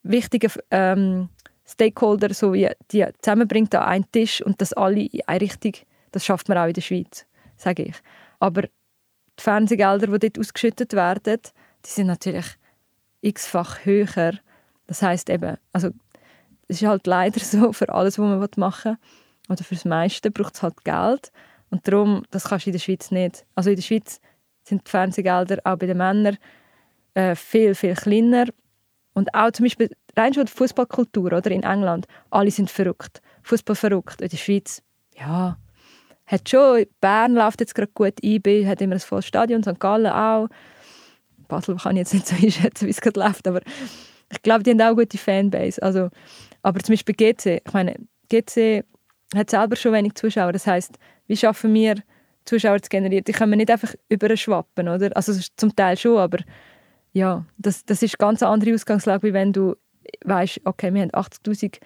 wichtigen 0.03 0.51
ähm, 0.71 1.29
Stakeholdern 1.67 2.33
so 2.33 2.53
wie 2.53 2.69
die 2.91 3.07
zusammenbringt 3.21 3.75
an 3.75 3.83
einen 3.83 4.13
Tisch 4.13 4.43
und 4.43 4.61
das 4.61 4.73
alle 4.73 5.03
in 5.03 5.21
eine 5.27 5.41
Richtung, 5.41 5.73
das 6.13 6.25
schafft 6.25 6.49
man 6.49 6.59
auch 6.59 6.67
in 6.67 6.75
der 6.75 6.81
Schweiz, 6.81 7.27
sage 7.57 7.85
ich. 7.85 7.97
Aber 8.41 8.63
die 8.63 8.71
Fernsehgelder, 9.43 10.07
die 10.07 10.31
dort 10.31 10.39
ausgeschüttet 10.39 10.93
werden, 10.95 11.41
die 11.85 11.91
sind 11.91 12.09
natürlich 12.09 12.47
x-fach 13.23 13.85
höher. 13.85 14.35
Das 14.87 15.03
heißt 15.03 15.31
eben, 15.31 15.57
also 15.73 15.91
es 16.69 16.83
ist 16.83 16.89
halt 16.89 17.07
leider 17.07 17.41
so, 17.45 17.73
für 17.73 17.89
alles, 17.93 18.19
was 18.19 18.27
man 18.27 18.49
machen 18.57 18.93
will, 18.93 19.55
oder 19.55 19.65
für 19.65 19.75
das 19.75 19.85
meiste 19.85 20.31
braucht 20.31 20.55
es 20.55 20.63
halt 20.63 20.85
Geld. 20.85 21.33
Und 21.71 21.87
darum, 21.87 22.25
das 22.31 22.45
kannst 22.45 22.67
du 22.67 22.71
in 22.71 22.75
der 22.75 22.81
Schweiz 22.81 23.11
nicht. 23.11 23.45
Also 23.55 23.71
in 23.71 23.77
der 23.77 23.83
Schweiz 23.83 24.21
sind 24.65 24.87
die 24.87 24.91
Fernsehgelder 24.91 25.59
auch 25.65 25.77
bei 25.77 25.87
den 25.87 25.99
Männern 25.99 26.37
äh, 27.15 27.35
viel, 27.35 27.75
viel 27.75 27.95
kleiner. 27.95 28.47
Und 29.15 29.35
auch 29.35 29.51
zum 29.51 29.65
Beispiel 29.65 29.91
rein 30.17 30.35
schon 30.35 30.47
die 30.47 30.53
Fußballkultur 30.53 31.33
oder 31.33 31.51
in 31.51 31.63
England, 31.63 32.07
alle 32.31 32.51
sind 32.51 32.71
verrückt. 32.71 33.21
Fußball 33.43 33.77
verrückt. 33.77 34.21
In 34.21 34.29
der 34.29 34.37
Schweiz, 34.37 34.83
ja, 35.17 35.57
hat 36.27 36.49
schon, 36.49 36.87
Bern 37.01 37.35
läuft 37.35 37.61
jetzt 37.61 37.75
gerade 37.75 37.91
gut, 37.93 38.23
IB 38.23 38.67
hat 38.67 38.81
immer 38.81 38.95
ein 38.95 39.01
volles 39.01 39.27
Stadion, 39.27 39.63
St. 39.63 39.81
Gallen 39.81 40.07
auch. 40.07 40.49
Basel 41.51 41.77
kann 41.77 41.97
ich 41.97 42.01
jetzt 42.01 42.15
nicht 42.15 42.27
so 42.27 42.37
einschätzen, 42.43 42.87
wie 42.87 42.91
es 42.91 43.01
gerade 43.01 43.21
läuft, 43.21 43.47
aber 43.47 43.61
ich 44.33 44.43
glaube, 44.43 44.63
die 44.63 44.71
haben 44.71 44.81
auch 44.81 44.97
gute 44.97 45.19
Fanbase. 45.19 45.83
Also, 45.83 46.09
aber 46.63 46.81
zum 46.81 46.95
Beispiel 46.95 47.15
GC, 47.15 47.63
ich 47.67 47.73
meine, 47.73 47.97
GC 48.29 48.85
hat 49.35 49.51
selber 49.51 49.77
schon 49.77 49.93
wenig 49.93 50.15
Zuschauer. 50.15 50.53
Das 50.53 50.67
heißt, 50.67 50.99
wie 51.27 51.37
schaffen 51.37 51.75
wir, 51.75 51.97
Zuschauer 52.45 52.81
zu 52.81 52.89
generieren? 52.89 53.25
Die 53.25 53.33
können 53.33 53.53
wir 53.53 53.57
nicht 53.57 53.71
einfach 53.71 53.95
überschwappen, 54.09 54.89
oder? 54.89 55.15
Also 55.17 55.33
zum 55.57 55.75
Teil 55.75 55.97
schon, 55.97 56.19
aber 56.19 56.39
ja, 57.13 57.45
das, 57.59 57.85
das 57.85 58.03
ist 58.03 58.21
eine 58.21 58.29
ganz 58.29 58.43
andere 58.43 58.75
Ausgangslage, 58.75 59.29
wie 59.29 59.33
wenn 59.33 59.53
du 59.53 59.77
weißt, 60.25 60.61
okay, 60.65 60.93
wir 60.93 61.03
haben 61.03 61.11
80'000 61.11 61.79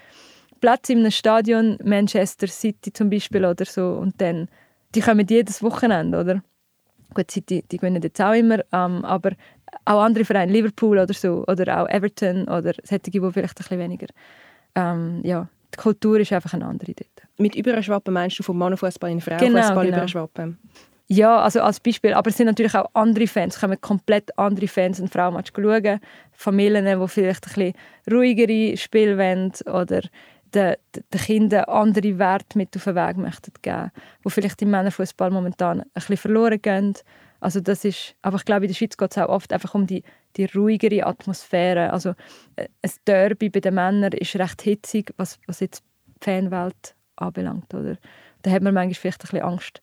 Plätze 0.60 0.92
in 0.92 1.00
einem 1.00 1.10
Stadion, 1.10 1.78
Manchester 1.82 2.46
City 2.46 2.92
zum 2.92 3.10
Beispiel 3.10 3.44
oder 3.44 3.64
so, 3.64 3.92
und 3.92 4.20
dann, 4.20 4.48
die 4.94 5.00
kommen 5.00 5.26
jedes 5.28 5.62
Wochenende, 5.62 6.20
oder? 6.20 6.42
Gut, 7.12 7.30
City, 7.30 7.64
die 7.70 7.76
gewinnen 7.76 8.02
jetzt 8.02 8.20
auch 8.20 8.32
immer, 8.32 8.60
ähm, 8.72 9.04
aber 9.04 9.32
auch 9.84 10.02
andere 10.02 10.24
Vereine, 10.24 10.52
Liverpool 10.52 10.98
oder 10.98 11.14
so, 11.14 11.44
oder 11.46 11.82
auch 11.82 11.88
Everton 11.88 12.44
oder 12.48 12.72
solche, 12.82 13.10
die 13.10 13.20
vielleicht 13.20 13.36
ein 13.36 13.54
bisschen 13.54 13.78
weniger. 13.78 14.06
Ähm, 14.74 15.20
ja, 15.24 15.48
die 15.74 15.80
Kultur 15.80 16.20
ist 16.20 16.32
einfach 16.32 16.52
eine 16.54 16.66
andere 16.66 16.92
dort. 16.94 17.28
Mit 17.38 17.54
Überschwappen 17.54 18.14
meinst 18.14 18.38
du 18.38 18.42
vom 18.42 18.58
Mannenfußball 18.58 19.10
in 19.10 19.20
Frauenfußball 19.20 19.50
genau, 19.50 19.80
genau. 19.80 19.96
überschwappen? 19.96 20.58
Ja, 21.06 21.40
also 21.40 21.60
als 21.60 21.80
Beispiel. 21.80 22.14
Aber 22.14 22.30
es 22.30 22.36
sind 22.36 22.46
natürlich 22.46 22.74
auch 22.74 22.88
andere 22.94 23.26
Fans. 23.26 23.54
Es 23.54 23.60
kommen 23.60 23.80
komplett 23.80 24.36
andere 24.38 24.68
Fans 24.68 25.00
ein 25.00 25.08
Frauenmatch 25.08 25.52
schauen. 25.54 26.00
Familien, 26.32 27.00
die 27.00 27.08
vielleicht 27.08 27.46
ein 27.46 27.54
bisschen 27.54 27.74
ruhigere 28.10 28.76
Spiele 28.76 29.18
wollen 29.18 29.52
oder 29.66 30.00
den, 30.54 30.76
den 30.94 31.20
Kindern 31.20 31.64
andere 31.64 32.18
Werte 32.18 32.56
mit 32.56 32.74
auf 32.76 32.84
den 32.84 32.94
Weg 32.94 33.16
möchten 33.16 33.52
geben, 33.60 33.90
wo 34.22 34.30
vielleicht 34.30 34.62
im 34.62 34.70
Männerfußball 34.70 35.30
momentan 35.30 35.80
ein 35.80 35.90
bisschen 35.92 36.16
verloren 36.16 36.62
gehen. 36.62 36.94
Also 37.40 37.60
das 37.60 37.84
ist, 37.84 38.14
aber 38.22 38.36
ich 38.36 38.44
glaube, 38.44 38.64
in 38.64 38.68
der 38.68 38.74
Schweiz 38.74 38.96
geht 38.96 39.10
es 39.10 39.18
auch 39.18 39.28
oft 39.28 39.52
einfach 39.52 39.74
um 39.74 39.86
die, 39.86 40.02
die 40.36 40.46
ruhigere 40.46 41.06
Atmosphäre. 41.06 41.92
Also 41.92 42.10
äh, 42.56 42.68
ein 42.82 42.90
Derby 43.06 43.50
bei 43.50 43.60
den 43.60 43.74
Männern 43.74 44.12
ist 44.12 44.36
recht 44.36 44.62
hitzig, 44.62 45.12
was, 45.16 45.38
was 45.46 45.60
jetzt 45.60 45.82
die 46.06 46.24
Fanwelt 46.24 46.94
anbelangt. 47.16 47.72
Oder? 47.74 47.96
Da 48.42 48.50
hat 48.50 48.62
man 48.62 48.74
manchmal 48.74 48.94
vielleicht 48.94 49.20
ein 49.20 49.28
bisschen 49.30 49.42
Angst, 49.42 49.82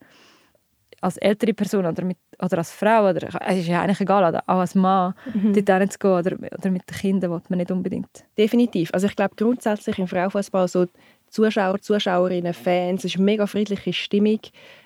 als 1.02 1.18
ältere 1.18 1.54
Person 1.54 1.86
oder, 1.86 2.04
mit, 2.04 2.18
oder 2.40 2.60
als 2.60 2.72
Frau, 2.72 3.10
oder, 3.10 3.28
es 3.48 3.58
ist 3.58 3.68
ja 3.68 3.82
eigentlich 3.82 4.02
egal, 4.02 4.24
oder 4.24 4.44
auch 4.46 4.60
als 4.60 4.76
Mann, 4.76 5.16
mhm. 5.34 5.54
dort 5.66 5.92
zu 5.92 6.00
gehen 6.00 6.12
oder, 6.12 6.36
oder 6.36 6.70
mit 6.70 6.90
den 6.90 6.98
Kindern, 6.98 7.32
will 7.32 7.42
man 7.50 7.58
nicht 7.58 7.72
unbedingt. 7.72 8.24
Definitiv. 8.38 8.92
Also 8.94 9.08
ich 9.08 9.16
glaube 9.16 9.36
grundsätzlich 9.36 9.98
im 9.98 10.08
Frauenfußball 10.08 10.68
so 10.68 10.86
Zuschauer, 11.32 11.80
Zuschauerinnen, 11.80 12.54
Fans, 12.54 13.06
es 13.06 13.12
ist 13.12 13.16
eine 13.16 13.26
mega 13.26 13.48
friedliche 13.48 13.94
Stimmung. 13.94 14.42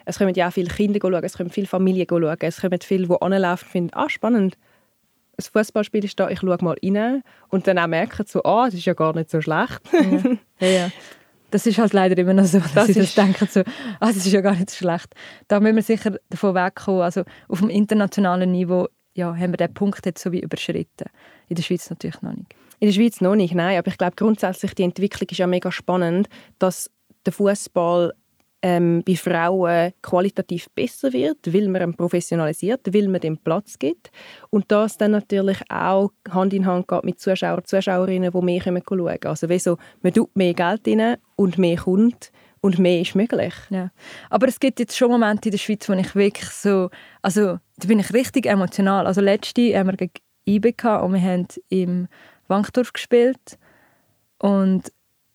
Es 0.05 0.19
kommen 0.19 0.33
ja 0.35 0.47
auch 0.47 0.53
viele 0.53 0.69
Kinder 0.69 0.99
schauen, 1.01 1.23
es 1.23 1.37
kommen 1.37 1.49
viele 1.49 1.67
Familien 1.67 2.05
schauen, 2.07 2.37
es 2.39 2.61
kommen 2.61 2.79
viele, 2.81 3.07
die 3.07 3.21
anlaufen 3.21 3.65
und 3.65 3.71
finden, 3.71 3.91
ah, 3.93 4.09
spannend, 4.09 4.55
ein 5.37 5.43
Fußballspiel 5.51 6.05
ist 6.05 6.19
da, 6.19 6.29
ich 6.29 6.39
schaue 6.39 6.57
mal 6.61 6.77
rein 6.83 7.23
und 7.49 7.67
dann 7.67 7.79
auch 7.79 7.87
merken 7.87 8.25
so, 8.27 8.43
ah, 8.43 8.65
das 8.65 8.75
ist 8.75 8.85
ja 8.85 8.93
gar 8.93 9.15
nicht 9.15 9.29
so 9.29 9.41
schlecht. 9.41 9.81
Ja. 9.91 10.67
ja, 10.67 10.67
ja. 10.67 10.91
Das 11.51 11.65
ist 11.65 11.77
halt 11.77 11.93
leider 11.93 12.17
immer 12.17 12.33
noch 12.33 12.45
so, 12.45 12.59
dass 12.59 12.73
das 12.73 12.87
sie 12.87 12.93
das 12.93 13.15
denken, 13.15 13.47
so, 13.49 13.61
ah, 13.99 14.07
das 14.07 14.17
ist 14.17 14.31
ja 14.31 14.41
gar 14.41 14.55
nicht 14.55 14.69
so 14.69 14.77
schlecht. 14.77 15.13
Da 15.47 15.59
müssen 15.59 15.75
wir 15.75 15.83
sicher 15.83 16.17
davon 16.29 16.53
wegkommen. 16.53 17.01
Also 17.01 17.23
auf 17.47 17.59
dem 17.59 17.69
internationalen 17.69 18.51
Niveau 18.51 18.87
ja, 19.13 19.33
haben 19.33 19.53
wir 19.53 19.57
diesen 19.57 19.73
Punkt 19.73 20.05
jetzt 20.05 20.21
so 20.21 20.31
wie 20.31 20.41
überschritten. 20.41 21.09
In 21.47 21.55
der 21.55 21.63
Schweiz 21.63 21.89
natürlich 21.89 22.21
noch 22.21 22.33
nicht. 22.33 22.53
In 22.79 22.87
der 22.87 22.93
Schweiz 22.93 23.21
noch 23.21 23.35
nicht, 23.35 23.55
nein. 23.55 23.77
Aber 23.77 23.87
ich 23.87 23.97
glaube 23.97 24.15
grundsätzlich, 24.15 24.73
die 24.75 24.83
Entwicklung 24.83 25.27
ist 25.29 25.37
ja 25.37 25.47
mega 25.47 25.71
spannend, 25.71 26.27
dass 26.59 26.89
der 27.25 27.33
Fußball 27.33 28.13
ähm, 28.65 29.03
bei 29.05 29.15
Frauen 29.15 29.93
qualitativ 30.01 30.67
besser 30.73 31.13
wird, 31.13 31.53
weil 31.53 31.67
man 31.67 31.83
ihn 31.83 31.93
professionalisiert, 31.93 32.81
weil 32.93 33.07
man 33.07 33.21
dem 33.21 33.37
Platz 33.37 33.77
gibt 33.77 34.09
und 34.49 34.71
das 34.71 34.97
dann 34.97 35.11
natürlich 35.11 35.59
auch 35.69 36.09
Hand 36.31 36.51
in 36.51 36.65
Hand 36.65 36.87
geht 36.87 37.03
mit 37.03 37.19
Zuschauern 37.19 37.57
und 37.57 37.67
Zuschauerinnen, 37.67 38.31
die 38.31 38.41
mehr 38.41 38.61
schauen 38.61 38.83
können. 38.83 39.19
Also 39.25 39.49
wie 39.49 39.59
so, 39.59 39.77
man 40.01 40.13
tut 40.13 40.35
mehr 40.35 40.55
Geld 40.55 40.87
rein 40.87 41.17
und 41.35 41.59
mehr 41.59 41.77
kommt 41.77 42.31
und 42.61 42.79
mehr 42.79 43.01
ist 43.01 43.13
möglich. 43.13 43.53
Ja. 43.69 43.91
Aber 44.31 44.47
es 44.47 44.59
gibt 44.59 44.79
jetzt 44.79 44.97
schon 44.97 45.11
Momente 45.11 45.49
in 45.49 45.51
der 45.51 45.59
Schweiz, 45.59 45.87
wo 45.87 45.93
ich 45.93 46.15
wirklich 46.15 46.49
so, 46.49 46.89
also 47.21 47.59
da 47.77 47.87
bin 47.87 47.99
ich 47.99 48.13
richtig 48.13 48.47
emotional. 48.47 49.05
Also 49.05 49.21
letzte 49.21 49.77
haben 49.77 49.91
wir 49.91 49.97
gegen 49.97 50.13
IB 50.47 50.73
und 50.83 51.13
wir 51.13 51.21
haben 51.21 51.47
im 51.69 52.07
Wankdorf 52.47 52.93
gespielt 52.93 53.57
und 54.39 54.91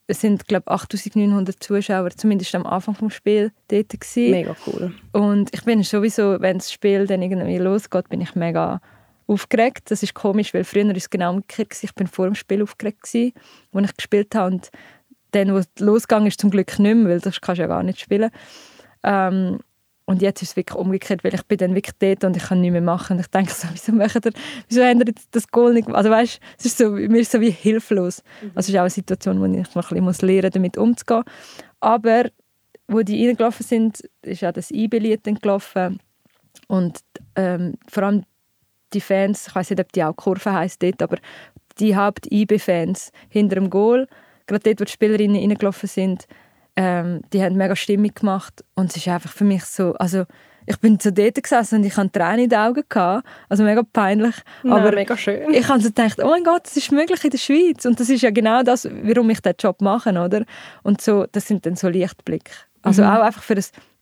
es 0.06 0.20
sind 0.20 0.48
glaube 0.48 0.66
8900 0.66 1.62
Zuschauer 1.62 2.10
zumindest 2.10 2.54
am 2.54 2.66
Anfang 2.66 2.96
des 2.96 3.14
Spiels 3.14 3.52
dort 3.68 3.90
gewesen. 3.90 4.30
Mega 4.32 4.56
cool. 4.66 4.92
Und 5.12 5.50
ich 5.54 5.64
bin 5.64 5.82
sowieso, 5.84 6.40
wenn 6.40 6.58
das 6.58 6.72
Spiel 6.72 7.06
dann 7.06 7.22
irgendwie 7.22 7.58
losgeht, 7.58 8.08
bin 8.08 8.20
ich 8.20 8.34
mega 8.34 8.80
aufgeregt. 9.28 9.90
Das 9.90 10.02
ist 10.02 10.14
komisch, 10.14 10.52
weil 10.52 10.64
früher 10.64 10.86
war 10.86 10.96
es 10.96 11.08
genau 11.08 11.30
umgekehrt. 11.30 11.76
Ich 11.82 11.94
bin 11.94 12.08
vor 12.08 12.26
dem 12.26 12.34
Spiel 12.34 12.62
aufgeregt, 12.62 13.02
als 13.04 13.14
ich 13.14 13.96
gespielt 13.96 14.34
habe. 14.34 14.54
Und 14.54 14.70
dann, 15.30 15.54
wo 15.54 15.58
es 15.58 15.68
losgegangen 15.78 16.26
ist, 16.26 16.40
zum 16.40 16.50
Glück 16.50 16.76
nicht 16.78 16.94
mehr, 16.94 17.08
weil 17.08 17.20
das 17.20 17.40
kannst 17.40 17.58
du 17.58 17.62
ja 17.62 17.68
gar 17.68 17.84
nicht 17.84 18.00
spielen. 18.00 18.30
Ähm, 19.04 19.60
und 20.10 20.22
jetzt 20.22 20.42
ist 20.42 20.50
es 20.50 20.56
wirklich 20.56 20.76
umgekehrt, 20.76 21.22
weil 21.22 21.32
ich 21.32 21.44
bin 21.44 21.56
dann 21.58 21.76
wirklich 21.76 21.94
dort 22.00 22.24
und 22.24 22.36
ich 22.36 22.42
kann 22.42 22.60
nichts 22.60 22.72
mehr 22.72 22.80
machen. 22.80 23.16
Und 23.16 23.20
ich 23.20 23.28
denke 23.28 23.52
so, 23.52 23.68
wieso 23.72 23.92
machen 23.92 24.20
ihr, 24.24 24.32
wieso 24.68 24.80
ihr 24.80 25.14
das 25.30 25.48
Goal 25.52 25.72
nicht 25.72 25.88
Also 25.88 26.10
weißt, 26.10 26.40
es 26.58 26.64
ist 26.64 26.78
so, 26.78 26.90
mir 26.90 27.20
ist 27.20 27.30
so 27.30 27.40
wie 27.40 27.52
hilflos. 27.52 28.24
Mhm. 28.42 28.50
Also 28.56 28.58
es 28.58 28.68
ist 28.70 28.74
auch 28.74 28.80
eine 28.80 28.90
Situation, 28.90 29.40
wo 29.40 29.44
ich 29.44 29.74
noch 29.76 29.92
ein 29.92 30.04
bisschen 30.04 30.28
lernen 30.28 30.42
muss, 30.46 30.52
damit 30.52 30.78
umzugehen. 30.78 31.22
Aber 31.78 32.24
wo 32.88 33.02
die 33.02 33.24
reingelaufen 33.24 33.64
sind, 33.64 34.00
ist 34.22 34.42
auch 34.42 34.50
das 34.50 34.72
IB-Lied 34.72 35.22
gelaufen. 35.40 36.00
Und 36.66 36.98
ähm, 37.36 37.74
vor 37.88 38.02
allem 38.02 38.24
die 38.92 39.00
Fans, 39.00 39.46
ich 39.46 39.54
weiß 39.54 39.70
nicht, 39.70 39.80
ob 39.80 39.92
die 39.92 40.02
auch 40.02 40.16
Kurve 40.16 40.52
heisst 40.52 40.82
dort, 40.82 41.02
aber 41.02 41.18
die 41.78 41.94
Haupt-IB-Fans 41.94 43.12
hinter 43.28 43.54
dem 43.54 43.70
Goal, 43.70 44.08
gerade 44.48 44.64
dort, 44.64 44.80
wo 44.80 44.84
die 44.84 44.90
Spielerinnen 44.90 45.36
reingelaufen 45.36 45.88
sind, 45.88 46.26
ähm, 46.82 47.20
die 47.34 47.42
haben 47.42 47.56
mega 47.56 47.76
Stimmung 47.76 48.14
gemacht 48.14 48.64
und 48.74 48.88
es 48.88 48.96
ist 48.96 49.06
einfach 49.06 49.30
für 49.30 49.44
mich 49.44 49.64
so, 49.66 49.92
also 49.98 50.24
ich 50.64 50.78
bin 50.78 50.98
zu 50.98 51.12
dort 51.12 51.42
gesessen 51.42 51.80
und 51.80 51.84
ich 51.84 51.94
hatte 51.94 52.12
Tränen 52.12 52.44
in 52.44 52.48
den 52.48 52.58
Augen 52.58 52.82
gehabt, 52.88 53.26
also 53.50 53.64
mega 53.64 53.82
peinlich, 53.82 54.34
Nein, 54.62 54.72
aber 54.72 54.92
mega 54.92 55.14
schön. 55.14 55.52
Ich 55.52 55.68
habe 55.68 55.80
so 55.80 55.88
gedacht, 55.88 56.22
oh 56.24 56.28
mein 56.28 56.42
Gott, 56.42 56.64
das 56.64 56.78
ist 56.78 56.90
möglich 56.90 57.22
in 57.22 57.30
der 57.30 57.38
Schweiz 57.38 57.84
und 57.84 58.00
das 58.00 58.08
ist 58.08 58.22
ja 58.22 58.30
genau 58.30 58.62
das, 58.62 58.88
warum 59.02 59.28
ich 59.28 59.42
diesen 59.42 59.56
Job 59.58 59.82
mache, 59.82 60.08
oder? 60.10 60.46
Und 60.82 61.02
so, 61.02 61.26
das 61.30 61.46
sind 61.46 61.66
dann 61.66 61.76
so 61.76 61.88
Lichtblicke. 61.88 62.52
Also 62.80 63.02
mhm. 63.02 63.10
auch 63.10 63.20
einfach 63.20 63.42
für 63.42 63.56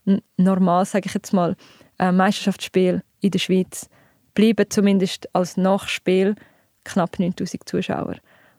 ein 0.07 0.23
normal, 0.37 0.85
sage 0.85 1.07
ich 1.07 1.15
jetzt 1.15 1.33
mal, 1.33 1.57
äh, 1.99 2.13
Meisterschaftsspiel 2.13 3.03
in 3.21 3.31
der 3.33 3.41
Schweiz 3.41 3.89
bleiben 4.35 4.67
zumindest 4.71 5.29
als 5.35 5.57
Nachspiel 5.57 6.37
knapp 6.85 7.19
9000 7.19 7.69
Zuschauer. 7.69 8.15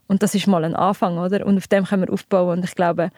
Und 0.08 0.24
das 0.24 0.36
ist 0.36 0.46
mal 0.46 0.66
ein 0.66 0.76
Anfang, 0.76 1.20
oder? 1.20 1.46
Und 1.46 1.58
auf 1.58 1.68
dem 1.68 1.86
können 1.86 2.02
wir 2.02 2.12
aufbauen. 2.12 2.58
Und 2.58 2.66
ich 2.66 2.76
glaube, 2.76 3.12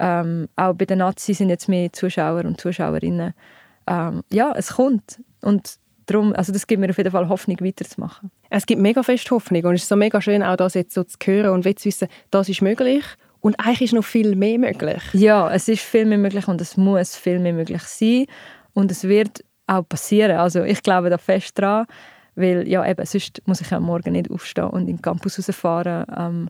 ähm, 0.00 0.48
auch 0.56 0.74
bei 0.74 0.86
den 0.86 0.98
Nazis 0.98 1.38
sind 1.38 1.50
jetzt 1.50 1.68
mehr 1.68 1.92
Zuschauer 1.92 2.44
und 2.44 2.60
Zuschauerinnen. 2.60 3.34
Ähm, 3.86 4.22
ja, 4.32 4.52
es 4.56 4.74
kommt. 4.74 5.22
Und 5.42 5.76
darum, 6.06 6.32
also 6.32 6.52
das 6.52 6.66
gibt 6.66 6.80
mir 6.80 6.90
auf 6.90 6.96
jeden 6.96 7.10
Fall 7.10 7.28
Hoffnung, 7.28 7.58
weiterzumachen. 7.60 8.30
Es 8.48 8.66
gibt 8.66 8.80
mega 8.80 9.02
fest 9.02 9.30
Hoffnung 9.30 9.64
und 9.64 9.74
es 9.74 9.82
ist 9.82 9.88
so 9.88 9.96
mega 9.96 10.20
schön, 10.20 10.42
auch 10.42 10.56
das 10.56 10.74
jetzt 10.74 10.94
so 10.94 11.04
zu 11.04 11.18
hören 11.24 11.50
und 11.50 11.62
zu 11.62 11.84
wissen, 11.84 12.08
das 12.30 12.48
ist 12.48 12.62
möglich 12.62 13.04
und 13.40 13.58
eigentlich 13.60 13.82
ist 13.82 13.92
noch 13.92 14.04
viel 14.04 14.34
mehr 14.34 14.58
möglich. 14.58 15.02
Ja, 15.12 15.52
es 15.52 15.68
ist 15.68 15.82
viel 15.82 16.06
mehr 16.06 16.18
möglich 16.18 16.48
und 16.48 16.60
es 16.60 16.76
muss 16.76 17.16
viel 17.16 17.38
mehr 17.38 17.52
möglich 17.52 17.82
sein 17.82 18.26
und 18.72 18.90
es 18.90 19.04
wird 19.04 19.44
auch 19.66 19.88
passieren. 19.88 20.38
Also 20.38 20.64
ich 20.64 20.82
glaube 20.82 21.10
da 21.10 21.18
fest 21.18 21.58
dran. 21.58 21.86
Weil 22.36 22.66
ja, 22.68 22.88
eben, 22.88 23.04
sonst 23.04 23.42
muss 23.46 23.60
ich 23.60 23.72
am 23.72 23.82
Morgen 23.82 24.12
nicht 24.12 24.30
aufstehen 24.30 24.68
und 24.68 24.82
in 24.82 24.96
den 24.96 25.02
Campus 25.02 25.38
rausfahren. 25.38 26.06
Ähm, 26.16 26.48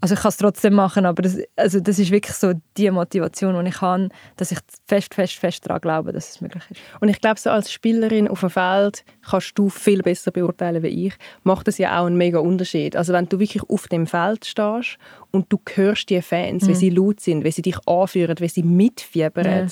also 0.00 0.14
ich 0.14 0.20
kann 0.20 0.28
es 0.28 0.36
trotzdem 0.36 0.74
machen, 0.74 1.06
aber 1.06 1.22
das, 1.22 1.38
also 1.56 1.80
das 1.80 1.98
ist 1.98 2.10
wirklich 2.10 2.36
so 2.36 2.52
die 2.76 2.90
Motivation, 2.90 3.64
die 3.64 3.70
ich 3.70 3.80
habe, 3.80 4.10
dass 4.36 4.52
ich 4.52 4.58
fest, 4.86 5.14
fest, 5.14 5.34
fest 5.34 5.66
daran 5.66 5.80
glaube, 5.80 6.12
dass 6.12 6.30
es 6.30 6.40
möglich 6.42 6.62
ist. 6.70 6.80
Und 7.00 7.08
ich 7.08 7.20
glaube, 7.20 7.40
so 7.40 7.50
als 7.50 7.72
Spielerin 7.72 8.28
auf 8.28 8.40
dem 8.40 8.50
Feld 8.50 9.04
kannst 9.28 9.58
du 9.58 9.70
viel 9.70 10.02
besser 10.02 10.30
beurteilen 10.30 10.82
wie 10.82 11.06
ich. 11.06 11.14
Macht 11.42 11.68
das 11.68 11.78
ja 11.78 12.00
auch 12.00 12.06
einen 12.06 12.18
mega 12.18 12.38
Unterschied. 12.38 12.96
Also 12.96 13.14
wenn 13.14 13.28
du 13.28 13.38
wirklich 13.38 13.62
auf 13.62 13.88
dem 13.88 14.06
Feld 14.06 14.44
stehst 14.44 14.98
und 15.30 15.46
du 15.50 15.58
hörst 15.74 16.10
die 16.10 16.20
Fans, 16.20 16.64
mhm. 16.64 16.68
wie 16.68 16.74
sie 16.74 16.90
laut 16.90 17.20
sind, 17.20 17.44
wie 17.44 17.50
sie 17.50 17.62
dich 17.62 17.78
anführen, 17.86 18.36
wie 18.40 18.48
sie 18.48 18.62
mitfiebern, 18.62 19.46
ja. 19.46 19.66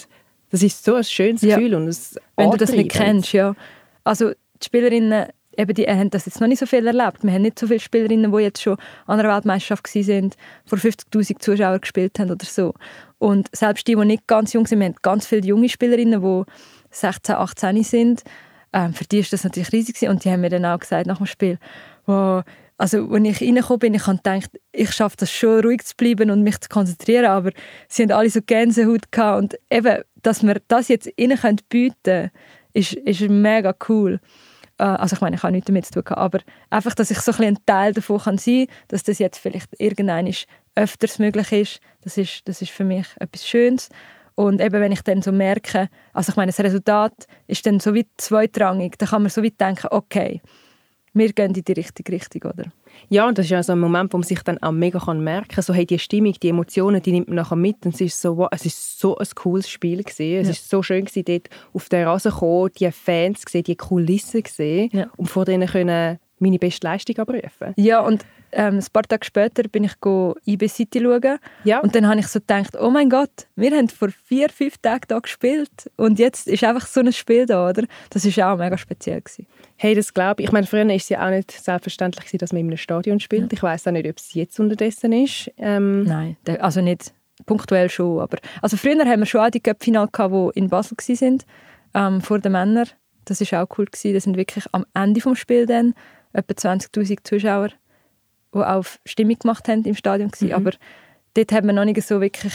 das 0.50 0.62
ist 0.62 0.83
so 0.83 0.94
ein 0.94 1.05
schönes 1.05 1.42
Gefühl 1.42 1.72
ja. 1.72 1.76
und 1.76 1.94
Wenn 2.37 2.50
du 2.50 2.57
das 2.57 2.72
nicht 2.72 2.90
kennst, 2.90 3.35
ja. 3.35 3.55
Also 4.02 4.31
die 4.31 4.64
Spielerinnen 4.64 5.26
eben 5.57 5.75
die 5.75 5.87
haben 5.87 6.11
das 6.11 6.27
jetzt 6.27 6.40
noch 6.40 6.49
nicht 6.49 6.59
so 6.59 6.66
viel 6.66 6.87
erlebt. 6.87 7.23
Wir 7.23 7.33
haben 7.33 7.42
nicht 7.42 7.59
so 7.59 7.66
viele 7.66 7.81
Spielerinnen, 7.81 8.33
die 8.33 8.42
jetzt 8.42 8.62
schon 8.62 8.77
an 9.07 9.21
einer 9.21 9.35
Weltmeisterschaft 9.35 9.87
sind, 9.88 10.37
vor 10.64 10.79
50'000 10.79 11.38
Zuschauern 11.38 11.81
gespielt 11.81 12.19
haben 12.19 12.31
oder 12.31 12.45
so. 12.45 12.75
Und 13.19 13.49
selbst 13.55 13.87
die, 13.87 13.95
die 13.95 14.05
nicht 14.05 14.27
ganz 14.27 14.53
jung 14.53 14.66
sind, 14.66 14.81
wir 14.81 14.87
haben 14.87 14.97
ganz 15.03 15.27
viele 15.27 15.47
junge 15.47 15.69
Spielerinnen, 15.69 16.21
die 16.21 16.42
16, 16.90 17.35
18 17.35 17.83
sind. 17.83 18.23
Ähm, 18.73 18.92
für 18.92 19.05
die 19.05 19.21
ist 19.21 19.33
das 19.33 19.45
natürlich 19.45 19.73
riesig 19.73 20.09
und 20.09 20.25
die 20.25 20.31
haben 20.31 20.40
mir 20.40 20.51
dann 20.51 20.64
auch 20.64 20.79
gesagt 20.79 21.07
nach 21.07 21.19
dem 21.19 21.27
Spiel, 21.27 21.59
wow, 22.07 22.45
also 22.79 23.09
als 23.11 23.25
ich 23.25 23.40
reingekommen 23.40 23.79
bin, 23.79 23.95
ich 23.95 24.07
habe 24.07 24.19
gedacht, 24.19 24.51
ich 24.73 24.92
schaffe 24.92 25.16
das 25.19 25.33
schon, 25.33 25.61
ruhig 25.61 25.83
zu 25.85 25.97
bleiben 25.97 26.31
und 26.31 26.42
mich 26.42 26.61
zu 26.61 26.69
konzentrieren, 26.69 27.27
aber 27.27 27.51
sie 27.88 28.03
haben 28.03 28.12
alle 28.12 28.29
so 28.29 28.40
Gänsehaut 28.45 29.11
gehabt 29.11 29.38
und 29.38 29.59
eben, 29.71 30.03
dass 30.23 30.42
wir 30.42 30.61
das 30.69 30.88
jetzt 30.88 31.09
ihnen 31.16 31.38
bieten 31.71 31.95
können, 32.03 32.31
ist, 32.75 32.92
ist 32.92 33.21
mega 33.23 33.75
cool. 33.88 34.21
Äh, 34.79 34.85
also 34.85 35.17
ich 35.17 35.21
meine, 35.21 35.37
ich 35.37 35.43
habe 35.43 35.53
nichts 35.53 35.67
damit 35.67 35.87
zu 35.87 36.03
tun, 36.03 36.17
aber 36.17 36.41
einfach, 36.71 36.95
dass 36.95 37.11
ich 37.11 37.21
so 37.21 37.33
ein, 37.43 37.59
Teil 37.67 37.93
davon 37.93 38.19
sein 38.39 38.67
kann, 38.67 38.77
dass 38.89 39.03
das 39.03 39.19
jetzt 39.19 39.39
vielleicht 39.39 39.69
irgendwann 39.79 40.33
öfters 40.75 41.19
möglich 41.19 41.53
ist, 41.53 41.81
das 42.03 42.19
ist, 42.19 42.47
das 42.47 42.62
ist 42.62 42.71
für 42.71 42.85
mich 42.85 43.07
etwas 43.19 43.47
Schönes. 43.47 43.89
Und 44.35 44.61
eben, 44.61 44.81
wenn 44.81 44.93
ich 44.93 45.01
dann 45.01 45.23
so 45.23 45.33
merke, 45.33 45.89
also 46.12 46.31
ich 46.31 46.37
meine, 46.37 46.53
das 46.53 46.61
Resultat 46.61 47.27
ist 47.47 47.65
dann 47.65 47.81
so 47.81 47.95
wie 47.95 48.07
zweitrangig, 48.19 48.99
dann 48.99 49.09
kann 49.09 49.23
man 49.23 49.31
so 49.31 49.43
wie 49.43 49.51
denken, 49.51 49.89
okay, 49.91 50.43
wir 51.15 51.33
gehen 51.33 51.55
in 51.55 51.65
die 51.65 51.73
richtige 51.73 52.12
Richtung, 52.12 52.43
oder? 52.43 52.65
Ja, 53.09 53.28
und 53.28 53.38
das 53.38 53.46
ist 53.46 53.50
ja 53.50 53.62
so 53.62 53.72
ein 53.72 53.78
Moment, 53.78 54.12
wo 54.12 54.18
man 54.18 54.24
sich 54.24 54.42
dann 54.42 54.59
auch 54.59 54.72
mega 54.72 54.98
kann 54.98 55.22
merken 55.22 55.48
kann, 55.48 55.62
so 55.62 55.72
hey, 55.74 55.87
die 55.87 55.98
Stimmung, 55.98 56.35
die 56.35 56.48
Emotionen, 56.48 57.02
die 57.02 57.12
nimmt 57.12 57.28
man 57.28 57.37
nachher 57.37 57.56
mit 57.56 57.85
und 57.85 57.94
es 57.94 58.00
ist 58.00 58.20
so, 58.20 58.37
wow, 58.37 58.48
es 58.50 58.66
ist 58.66 58.98
so 58.98 59.16
ein 59.16 59.26
cooles 59.35 59.68
Spiel 59.68 60.02
gewesen. 60.02 60.40
Es 60.40 60.46
ja. 60.46 60.52
ist 60.52 60.68
so 60.68 60.82
schön 60.82 61.04
gewesen, 61.04 61.24
dort 61.24 61.48
auf 61.72 61.88
der 61.88 62.06
Rasen 62.06 62.32
zu 62.32 62.38
kommen, 62.38 62.70
die 62.78 62.90
Fans 62.90 63.40
zu 63.40 63.52
sehen, 63.52 63.64
die 63.64 63.76
Kulissen 63.76 64.44
zu 64.44 64.52
sehen 64.52 64.90
ja. 64.92 65.06
und 65.16 65.26
vor 65.26 65.44
denen 65.44 65.68
können 65.68 66.18
meine 66.38 66.59
beste 66.59 66.87
Leistung 66.87 67.16
abrufen. 67.18 67.72
Ja, 67.76 68.00
und 68.00 68.24
ähm, 68.57 68.79
ein 68.79 68.87
paar 68.92 69.03
Tage 69.03 69.25
später 69.25 69.64
bin 69.64 69.85
ich 69.85 69.92
IB 70.47 70.69
City 70.69 71.01
schauen. 71.01 71.38
Ja. 71.64 71.81
Und 71.81 71.95
dann 71.95 72.09
habe 72.09 72.21
ich 72.21 72.27
so 72.29 72.40
gedacht, 72.40 72.77
oh 72.81 72.90
mein 72.90 73.11
Gott, 73.11 73.47
wir 73.55 73.71
haben 73.71 73.88
vor 73.88 74.09
vier, 74.25 74.49
fünf 74.49 74.79
Tagen 74.79 75.05
da 75.09 75.19
gespielt 75.19 75.90
und 75.97 76.19
jetzt 76.19 76.49
ist 76.49 76.64
einfach 76.64 76.87
so 76.87 77.01
ein 77.01 77.12
Spiel 77.12 77.45
da, 77.45 77.69
oder? 77.69 77.85
Das 78.11 78.25
war 78.25 78.55
auch 78.55 78.59
mega 78.59 78.79
speziell 78.79 79.21
gewesen. 79.21 79.47
Hey, 79.77 79.95
das 79.95 80.14
glaube 80.14 80.42
ich. 80.42 80.49
Ich 80.49 80.53
meine, 80.53 80.66
früher 80.66 80.87
war 80.87 80.95
es 80.95 81.09
ja 81.11 81.27
auch 81.27 81.31
nicht 81.31 81.51
selbstverständlich, 81.51 82.31
dass 82.38 82.53
man 82.53 82.61
in 82.61 82.69
einem 82.69 82.79
Stadion 82.79 83.21
spielt. 83.21 83.53
Ja. 83.53 83.57
Ich 83.57 83.62
weiß 83.62 83.87
auch 83.88 83.92
nicht, 83.92 84.09
ob 84.09 84.16
es 84.16 84.33
jetzt 84.33 84.59
unterdessen 84.59 85.12
ist. 85.12 85.51
Ähm 85.59 86.05
Nein, 86.05 86.37
also 86.59 86.81
nicht 86.81 87.12
punktuell 87.45 87.90
schon. 87.90 88.21
Aber 88.21 88.38
also 88.62 88.79
früher 88.79 89.05
haben 89.05 89.21
wir 89.21 89.27
schon 89.27 89.42
auch 89.42 89.51
die 89.51 89.61
Cup-Finale 89.61 90.09
die 90.11 90.59
in 90.59 90.71
Basel 90.71 90.97
waren, 90.97 91.42
ähm, 91.95 92.21
vor 92.23 92.38
den 92.38 92.53
Männern. 92.53 92.88
Das 93.27 93.40
war 93.53 93.64
auch 93.64 93.79
cool. 93.79 93.85
Gewesen. 93.85 94.14
Das 94.14 94.25
sind 94.25 94.38
wirklich 94.38 94.64
am 94.73 94.87
Ende 94.95 95.21
des 95.21 95.38
Spiels 95.38 95.69
dann 95.69 95.95
etwa 96.33 96.55
20'000 96.55 97.19
Zuschauer, 97.25 97.69
die 98.57 98.62
auch 98.62 98.85
Stimmung 99.05 99.38
gemacht 99.38 99.69
haben 99.69 99.85
im 99.85 99.95
Stadion. 99.95 100.31
Mhm. 100.40 100.53
Aber 100.53 100.73
dort 101.35 101.53
haben 101.53 101.66
wir 101.66 101.75
noch 101.75 101.85
nicht 101.85 102.03
so 102.03 102.21
wirklich 102.21 102.55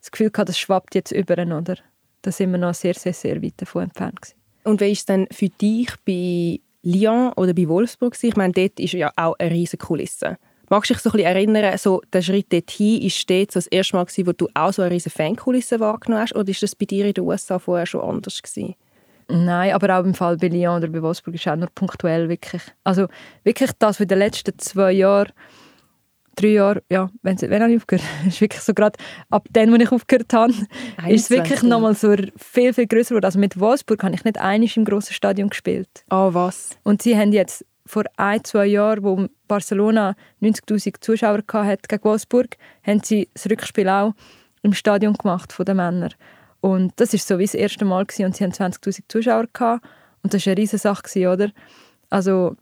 das 0.00 0.10
Gefühl 0.10 0.30
gehabt, 0.30 0.50
das 0.50 0.58
schwappt 0.58 0.94
jetzt 0.94 1.12
über, 1.12 1.34
oder? 1.34 1.76
Da 2.22 2.30
sind 2.30 2.52
wir 2.52 2.58
noch 2.58 2.74
sehr, 2.74 2.94
sehr, 2.94 3.14
sehr 3.14 3.42
weit 3.42 3.54
davon 3.56 3.84
entfernt. 3.84 4.20
Gewesen. 4.20 4.36
Und 4.64 4.80
wie 4.80 4.92
ist 4.92 5.00
es 5.00 5.06
denn 5.06 5.26
für 5.30 5.48
dich 5.48 5.90
bei 6.04 6.60
Lyon 6.82 7.32
oder 7.34 7.52
bei 7.54 7.68
Wolfsburg? 7.68 8.16
Ich 8.22 8.36
meine, 8.36 8.52
dort 8.52 8.78
ist 8.80 8.92
ja 8.92 9.10
auch 9.16 9.34
eine 9.38 9.50
riesige 9.50 9.84
Kulisse. 9.84 10.38
Magst 10.70 10.90
du 10.90 10.94
dich 10.94 11.02
so 11.02 11.10
ein 11.10 11.12
bisschen 11.12 11.26
erinnern, 11.26 11.78
so 11.78 12.00
der 12.12 12.22
Schritt 12.22 12.52
dorthin, 12.52 13.02
ist 13.02 13.28
dort 13.28 13.52
so 13.52 13.58
das 13.58 13.66
erste 13.66 13.96
Mal 13.96 14.04
gewesen, 14.04 14.26
wo 14.26 14.32
du 14.32 14.48
auch 14.54 14.72
so 14.72 14.82
eine 14.82 14.90
riesige 14.90 15.14
Fankulisse 15.14 15.80
wahrgenommen 15.80 16.22
hast? 16.22 16.34
Oder 16.34 16.48
ist 16.48 16.62
das 16.62 16.74
bei 16.74 16.86
dir 16.86 17.06
in 17.06 17.12
den 17.12 17.24
USA 17.24 17.58
vorher 17.58 17.86
schon 17.86 18.00
anders 18.00 18.42
gewesen? 18.42 18.74
Nein, 19.28 19.72
aber 19.72 19.98
auch 19.98 20.04
im 20.04 20.14
Fall 20.14 20.36
bei 20.36 20.48
Lyon 20.48 20.78
oder 20.78 20.88
bei 20.88 21.02
Wolfsburg 21.02 21.34
ist 21.34 21.48
auch 21.48 21.56
nur 21.56 21.68
punktuell 21.74 22.28
wirklich. 22.28 22.62
Also 22.84 23.08
wirklich 23.42 23.70
das, 23.78 23.96
was 23.96 24.00
in 24.00 24.08
den 24.08 24.18
letzten 24.18 24.58
zwei 24.58 24.92
Jahren 24.92 25.32
drei 26.34 26.48
Jahre, 26.48 26.82
ja, 26.90 27.10
wenn, 27.22 27.40
wenn 27.40 27.62
habe 27.62 27.72
ich 27.72 27.78
aufgehört? 27.78 28.06
ist 28.26 28.40
wirklich 28.40 28.62
so 28.62 28.74
gerade 28.74 28.98
ab 29.30 29.46
dem, 29.50 29.72
wo 29.72 29.76
ich 29.76 29.90
aufgehört 29.90 30.32
habe, 30.32 30.52
ist 31.08 31.24
es 31.24 31.30
wirklich 31.30 31.62
nochmal 31.62 31.94
so 31.94 32.14
viel, 32.36 32.74
viel 32.74 32.86
größer 32.86 33.10
geworden. 33.10 33.24
Also 33.24 33.38
mit 33.38 33.58
Wolfsburg 33.58 34.02
habe 34.02 34.14
ich 34.14 34.24
nicht 34.24 34.38
einig 34.38 34.76
im 34.76 34.84
grossen 34.84 35.14
Stadion 35.14 35.48
gespielt. 35.48 36.04
Ah, 36.08 36.28
oh, 36.28 36.34
was? 36.34 36.70
Und 36.82 37.02
sie 37.02 37.16
haben 37.16 37.32
jetzt 37.32 37.64
vor 37.86 38.04
ein, 38.16 38.42
zwei 38.44 38.66
Jahren, 38.66 39.04
wo 39.04 39.26
Barcelona 39.46 40.16
90'000 40.42 41.00
Zuschauer 41.00 41.42
hatte 41.52 41.88
gegen 41.88 42.04
Wolfsburg, 42.04 42.56
haben 42.82 43.02
sie 43.02 43.28
das 43.34 43.48
Rückspiel 43.50 43.88
auch 43.88 44.14
im 44.62 44.72
Stadion 44.72 45.14
gemacht 45.14 45.52
von 45.52 45.66
den 45.66 45.76
Männern. 45.76 46.14
Und 46.64 46.94
das 46.96 47.12
war 47.12 47.20
so 47.20 47.38
wie 47.38 47.44
das 47.44 47.52
erste 47.52 47.84
Mal 47.84 48.06
gewesen, 48.06 48.24
und 48.24 48.36
sie 48.36 48.42
haben 48.42 48.52
20'000 48.52 49.00
Zuschauer 49.06 49.44
gehabt. 49.52 49.84
Und 50.22 50.32
das 50.32 50.46
war 50.46 50.52
eine 50.52 50.62
riesige 50.62 50.78
Sache, 50.78 51.30
oder? 51.30 51.50
Also 52.08 52.56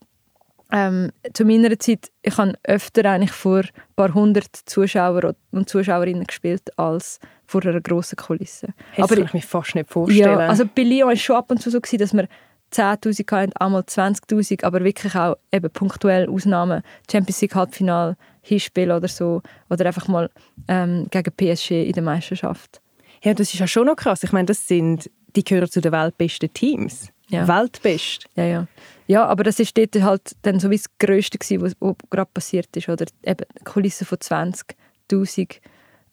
ähm, 0.72 1.12
zu 1.32 1.44
meiner 1.44 1.78
Zeit, 1.78 2.10
ich 2.20 2.36
habe 2.36 2.54
öfter 2.64 3.08
eigentlich 3.08 3.30
vor 3.30 3.60
ein 3.60 3.70
paar 3.94 4.12
hundert 4.12 4.56
Zuschauer 4.66 5.36
und 5.52 5.68
Zuschauerinnen 5.68 6.24
gespielt 6.24 6.76
als 6.76 7.20
vor 7.46 7.64
einer 7.64 7.80
grossen 7.80 8.16
Kulisse. 8.16 8.70
Das 8.96 9.04
Aber 9.04 9.14
kann 9.14 9.26
ich 9.26 9.34
mir 9.34 9.40
fast 9.40 9.76
nicht 9.76 9.88
vorstellen. 9.88 10.40
Ja, 10.40 10.48
also 10.48 10.64
bei 10.66 10.82
Lyon 10.82 11.06
war 11.06 11.12
es 11.12 11.20
schon 11.20 11.36
ab 11.36 11.52
und 11.52 11.62
zu 11.62 11.70
so, 11.70 11.80
gewesen, 11.80 11.98
dass 11.98 12.12
wir 12.12 12.26
10'000 12.72 13.30
hatten, 13.30 13.52
einmal 13.52 13.82
20'000, 13.82 14.64
aber 14.64 14.82
wirklich 14.82 15.14
auch 15.14 15.36
eben 15.52 15.70
punktuell 15.70 16.28
Ausnahmen. 16.28 16.82
Champions 17.08 17.40
League 17.40 17.54
Halbfinale, 17.54 18.16
Hinspiel 18.40 18.90
oder 18.90 19.06
so. 19.06 19.42
Oder 19.70 19.86
einfach 19.86 20.08
mal 20.08 20.28
ähm, 20.66 21.06
gegen 21.08 21.30
PSG 21.30 21.86
in 21.86 21.92
der 21.92 22.02
Meisterschaft. 22.02 22.82
Ja, 23.22 23.34
das 23.34 23.52
ist 23.52 23.60
ja 23.60 23.66
schon 23.66 23.86
noch 23.86 23.96
krass. 23.96 24.22
Ich 24.22 24.32
meine, 24.32 24.46
das 24.46 24.66
sind, 24.66 25.10
die 25.36 25.44
gehören 25.44 25.70
zu 25.70 25.80
den 25.80 25.92
weltbesten 25.92 26.52
Teams. 26.52 27.08
Ja. 27.28 27.48
Weltbest. 27.48 28.26
Ja, 28.36 28.44
ja. 28.44 28.66
Ja, 29.06 29.26
aber 29.26 29.44
das 29.44 29.58
ist 29.58 29.76
dort 29.76 30.00
halt 30.02 30.36
dann 30.42 30.60
so 30.60 30.70
wie 30.70 30.76
das 30.76 30.86
Größte 30.98 31.38
was, 31.60 31.74
was 31.80 31.94
gerade 32.10 32.30
passiert 32.32 32.76
ist. 32.76 32.88
Oder 32.88 33.06
eben 33.22 33.46
eine 33.48 33.64
Kulisse 33.64 34.04
von 34.04 34.18
20'000. 34.18 35.56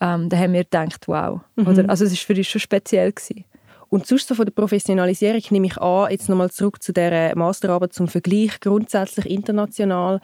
Ähm, 0.02 0.30
da 0.30 0.38
haben 0.38 0.54
wir 0.54 0.64
gedacht, 0.64 1.08
wow. 1.08 1.42
Mhm. 1.56 1.68
Oder? 1.68 1.90
Also 1.90 2.06
es 2.06 2.12
war 2.12 2.18
für 2.18 2.36
uns 2.36 2.48
schon 2.48 2.62
speziell. 2.62 3.12
Gewesen. 3.12 3.46
Und 3.90 4.06
sonst 4.06 4.28
so 4.28 4.36
von 4.36 4.46
der 4.46 4.54
Professionalisierung 4.54 5.42
nehme 5.50 5.68
ich 5.68 5.78
an, 5.78 6.12
jetzt 6.12 6.30
nochmal 6.30 6.52
zurück 6.52 6.82
zu 6.82 6.94
der 6.94 7.36
Masterarbeit 7.36 7.94
zum 7.94 8.08
Vergleich, 8.08 8.60
grundsätzlich 8.60 9.30
international. 9.30 10.22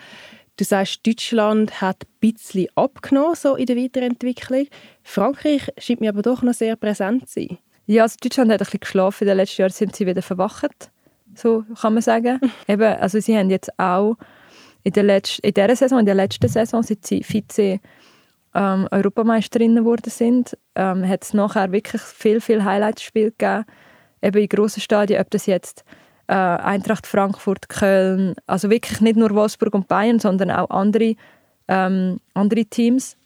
Du 0.58 0.64
sagst, 0.64 1.06
Deutschland 1.06 1.82
hat 1.82 2.04
ein 2.04 2.32
bisschen 2.32 2.68
abgenommen 2.76 3.36
so 3.36 3.56
in 3.56 3.66
der 3.66 3.76
Weiterentwicklung. 3.76 4.68
Frankreich 5.04 5.70
scheint 5.78 6.00
mir 6.00 6.10
aber 6.10 6.22
doch 6.22 6.42
noch 6.44 6.54
sehr 6.54 6.76
präsent 6.78 7.28
zu 7.30 7.42
sein. 7.42 7.58
Ja, 7.88 8.04
also 8.04 8.16
Deutschland 8.22 8.52
hat 8.52 8.62
ein 8.62 8.66
bisschen 8.66 8.80
geschlafen. 8.80 9.24
In 9.24 9.28
den 9.28 9.38
letzten 9.38 9.62
Jahren 9.62 9.72
sind 9.72 9.96
sie 9.96 10.08
wieder 10.08 10.22
verwacht, 10.22 10.92
so 11.36 11.66
kann 11.80 11.94
man 11.94 12.02
sagen. 12.02 12.40
Eben, 12.68 12.84
also 12.84 13.20
sie 13.20 13.38
haben 13.38 13.50
jetzt 13.50 13.78
auch 13.78 14.16
in 14.84 14.94
der, 14.94 15.04
letzten, 15.04 15.46
in 15.46 15.54
der 15.54 15.76
Saison, 15.76 16.00
in 16.00 16.06
der 16.06 16.16
letzten 16.16 16.48
Saison, 16.48 16.82
seit 16.84 17.06
sie 17.06 17.22
Vize 17.22 17.80
ähm, 18.54 18.88
Europameisterinnen 18.92 19.84
geworden 19.84 20.10
sind, 20.10 20.58
ähm, 20.76 21.08
hat 21.08 21.24
es 21.24 21.34
nachher 21.34 21.72
wirklich 21.72 22.02
viel, 22.02 22.40
viel 22.40 22.64
Highlight-Spiele 22.64 23.32
gegeben. 23.32 23.66
Eben 24.22 24.42
in 24.42 24.50
grossen 24.50 24.82
Stadien, 24.82 25.22
ob 25.22 25.30
das 25.32 25.46
jetzt 25.46 25.84
äh, 26.28 26.34
Eintracht 26.34 27.08
Frankfurt, 27.08 27.70
Köln, 27.70 28.36
also 28.48 28.70
wirklich 28.70 29.02
nicht 29.02 29.16
nur 29.16 29.30
Wolfsburg 29.32 29.74
und 29.74 29.88
Bayern, 29.88 30.20
sondern 30.20 30.52
auch 30.52 30.70
andere, 30.70 31.16
ähm, 31.68 32.20
andere 32.34 32.66
Teams. 32.66 33.18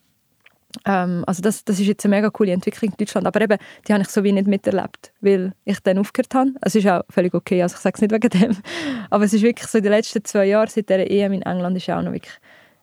Ähm, 0.86 1.24
also 1.26 1.42
das, 1.42 1.64
das 1.66 1.80
ist 1.80 1.88
jetzt 1.88 2.06
eine 2.06 2.16
mega 2.16 2.30
coole 2.30 2.52
Entwicklung 2.52 2.92
in 2.92 2.98
Deutschland. 2.98 3.26
Aber 3.26 3.42
eben, 3.42 3.58
die 3.88 3.94
habe 3.94 4.04
ich 4.04 4.10
so 4.10 4.24
wie 4.24 4.32
nicht 4.32 4.48
miterlebt, 4.48 5.12
weil 5.22 5.54
ich 5.66 5.80
dann 5.80 5.98
aufgehört 5.98 6.34
habe. 6.36 6.52
Es 6.62 6.76
ist 6.76 6.88
auch 6.88 7.04
völlig 7.10 7.34
okay, 7.34 7.62
also 7.62 7.76
ich 7.76 7.82
sage 7.82 7.96
es 7.96 8.02
nicht 8.02 8.12
wegen 8.12 8.30
dem. 8.30 8.58
Aber 9.10 9.24
es 9.24 9.34
ist 9.34 9.42
wirklich 9.42 9.68
so 9.68 9.80
den 9.80 9.92
letzten 9.92 10.24
zwei 10.26 10.46
Jahren, 10.46 10.70
seit 10.70 10.90
der 10.90 11.10
EM 11.10 11.34
in 11.34 11.42
England, 11.42 11.78
ist 11.78 11.90
auch 11.90 12.02
noch 12.02 12.12
wirklich 12.12 12.40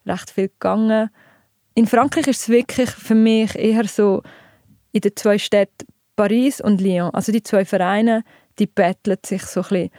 recht 0.06 0.30
viel 0.30 0.48
gegangen. 0.48 1.10
In 1.74 1.86
Frankreich 1.86 2.26
ist 2.26 2.42
es 2.42 2.48
wirklich 2.48 2.90
für 2.90 3.14
mich 3.14 3.54
eher 3.54 3.86
so 3.86 4.22
in 4.92 5.02
den 5.02 5.14
zwei 5.14 5.38
Städten 5.38 5.86
Paris 6.16 6.60
und 6.60 6.80
Lyon. 6.80 7.10
Also 7.10 7.30
die 7.30 7.42
zwei 7.42 7.64
Vereine, 7.64 8.24
die 8.58 8.66
betteln 8.66 9.18
sich 9.24 9.42
so 9.42 9.60
ein 9.60 9.68
bisschen, 9.68 9.90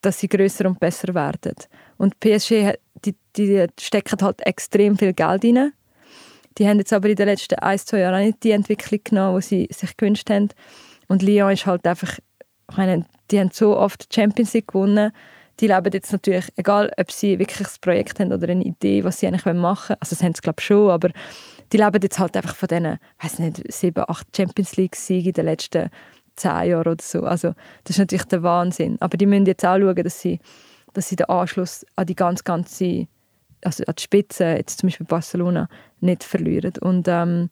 dass 0.00 0.18
sie 0.18 0.28
größer 0.28 0.66
und 0.66 0.80
besser 0.80 1.14
werden. 1.14 1.54
Und 1.96 2.18
PSG, 2.18 2.74
die, 3.04 3.14
die 3.36 3.66
stecken 3.80 4.20
halt 4.20 4.44
extrem 4.46 4.98
viel 4.98 5.12
Geld 5.12 5.44
rein 5.44 5.72
die 6.58 6.68
haben 6.68 6.78
jetzt 6.78 6.92
aber 6.92 7.08
in 7.08 7.16
den 7.16 7.26
letzten 7.26 7.58
ein, 7.58 7.78
zwei 7.78 8.00
Jahren 8.00 8.24
nicht 8.24 8.42
die 8.42 8.50
Entwicklung 8.50 9.00
genommen, 9.04 9.40
die 9.40 9.46
sie 9.46 9.68
sich 9.70 9.96
gewünscht 9.96 10.28
haben. 10.30 10.48
Und 11.08 11.22
Lyon 11.22 11.52
ist 11.52 11.66
halt 11.66 11.86
einfach, 11.86 12.18
ich 12.70 12.76
meine, 12.76 13.06
die 13.30 13.40
haben 13.40 13.50
so 13.52 13.76
oft 13.76 14.10
die 14.10 14.20
Champions 14.20 14.52
League 14.52 14.68
gewonnen. 14.68 15.12
Die 15.60 15.66
leben 15.66 15.92
jetzt 15.92 16.12
natürlich, 16.12 16.48
egal 16.56 16.90
ob 16.96 17.10
sie 17.10 17.38
wirklich 17.38 17.60
ein 17.60 17.80
Projekt 17.80 18.20
haben 18.20 18.32
oder 18.32 18.48
eine 18.48 18.64
Idee, 18.64 19.04
was 19.04 19.20
sie 19.20 19.26
eigentlich 19.26 19.44
machen 19.44 19.62
wollen, 19.62 19.98
also 20.00 20.16
das 20.16 20.22
haben 20.22 20.34
sie 20.34 20.40
glaube 20.40 20.60
ich 20.60 20.66
schon, 20.66 20.90
aber 20.90 21.10
die 21.72 21.76
leben 21.76 22.00
jetzt 22.02 22.18
halt 22.18 22.36
einfach 22.36 22.56
von 22.56 22.68
diesen, 22.68 22.98
weiß 23.20 23.38
nicht, 23.38 23.72
sieben, 23.72 24.04
acht 24.08 24.26
Champions 24.36 24.76
League-Siegen 24.76 25.28
in 25.28 25.32
den 25.34 25.44
letzten 25.44 25.90
zehn 26.42 26.70
Jahren 26.70 26.86
oder 26.86 27.02
so. 27.02 27.22
Also 27.22 27.54
das 27.84 27.96
ist 27.96 27.98
natürlich 27.98 28.24
der 28.24 28.42
Wahnsinn. 28.42 28.96
Aber 29.00 29.16
die 29.16 29.26
müssen 29.26 29.46
jetzt 29.46 29.64
auch 29.64 29.78
schauen, 29.78 30.02
dass 30.02 30.20
sie, 30.20 30.40
dass 30.92 31.08
sie 31.08 31.16
den 31.16 31.26
Anschluss 31.26 31.86
an 31.96 32.06
die 32.06 32.16
ganz, 32.16 32.44
ganze 32.44 33.06
also 33.64 33.84
an 33.84 33.94
die 33.96 34.02
Spitze, 34.02 34.44
jetzt 34.56 34.80
zum 34.80 34.88
Beispiel 34.88 35.06
Barcelona, 35.06 35.68
nicht 36.00 36.24
verlieren. 36.24 36.72
Und 36.80 37.06
ähm, 37.08 37.48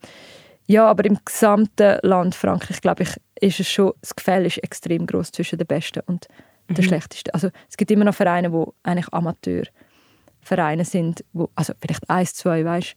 ja, 0.66 0.87
aber 0.87 1.05
im 1.05 1.18
gesamten 1.24 1.98
Land 2.03 2.35
Frankreich, 2.35 2.81
glaube 2.81 3.05
ich, 3.05 3.11
ist 3.40 3.61
es 3.61 3.68
schon, 3.68 3.92
das 4.00 4.14
Gefälle 4.14 4.46
ist 4.46 4.59
extrem 4.59 5.07
groß 5.07 5.33
zwischen 5.33 5.59
den 5.59 5.66
Besten 5.66 6.00
und 6.07 6.29
mhm. 6.68 6.74
den 6.74 6.85
Schlechtesten. 6.85 7.33
Also 7.33 7.50
es 7.68 7.76
gibt 7.76 7.90
immer 7.90 8.05
noch 8.05 8.14
Vereine, 8.14 8.50
die 8.50 8.64
eigentlich 8.83 9.12
Amateurvereine 9.12 10.85
sind, 10.85 11.24
wo, 11.33 11.48
also 11.55 11.72
vielleicht 11.81 12.09
eins, 12.11 12.35
zwei, 12.35 12.64
weißt 12.64 12.94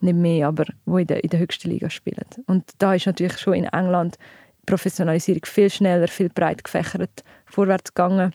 nicht 0.00 0.16
mehr, 0.16 0.48
aber 0.48 0.64
wo 0.84 0.98
in 0.98 1.06
der, 1.06 1.22
in 1.22 1.30
der 1.30 1.38
höchsten 1.38 1.70
Liga 1.70 1.88
spielen. 1.88 2.26
Und 2.46 2.64
da 2.78 2.94
ist 2.94 3.06
natürlich 3.06 3.38
schon 3.38 3.54
in 3.54 3.64
England 3.64 4.18
Professionalisierung 4.66 5.44
viel 5.44 5.70
schneller, 5.70 6.08
viel 6.08 6.28
breit 6.28 6.64
gefächert 6.64 7.24
vorwärts 7.46 7.94
gegangen. 7.94 8.32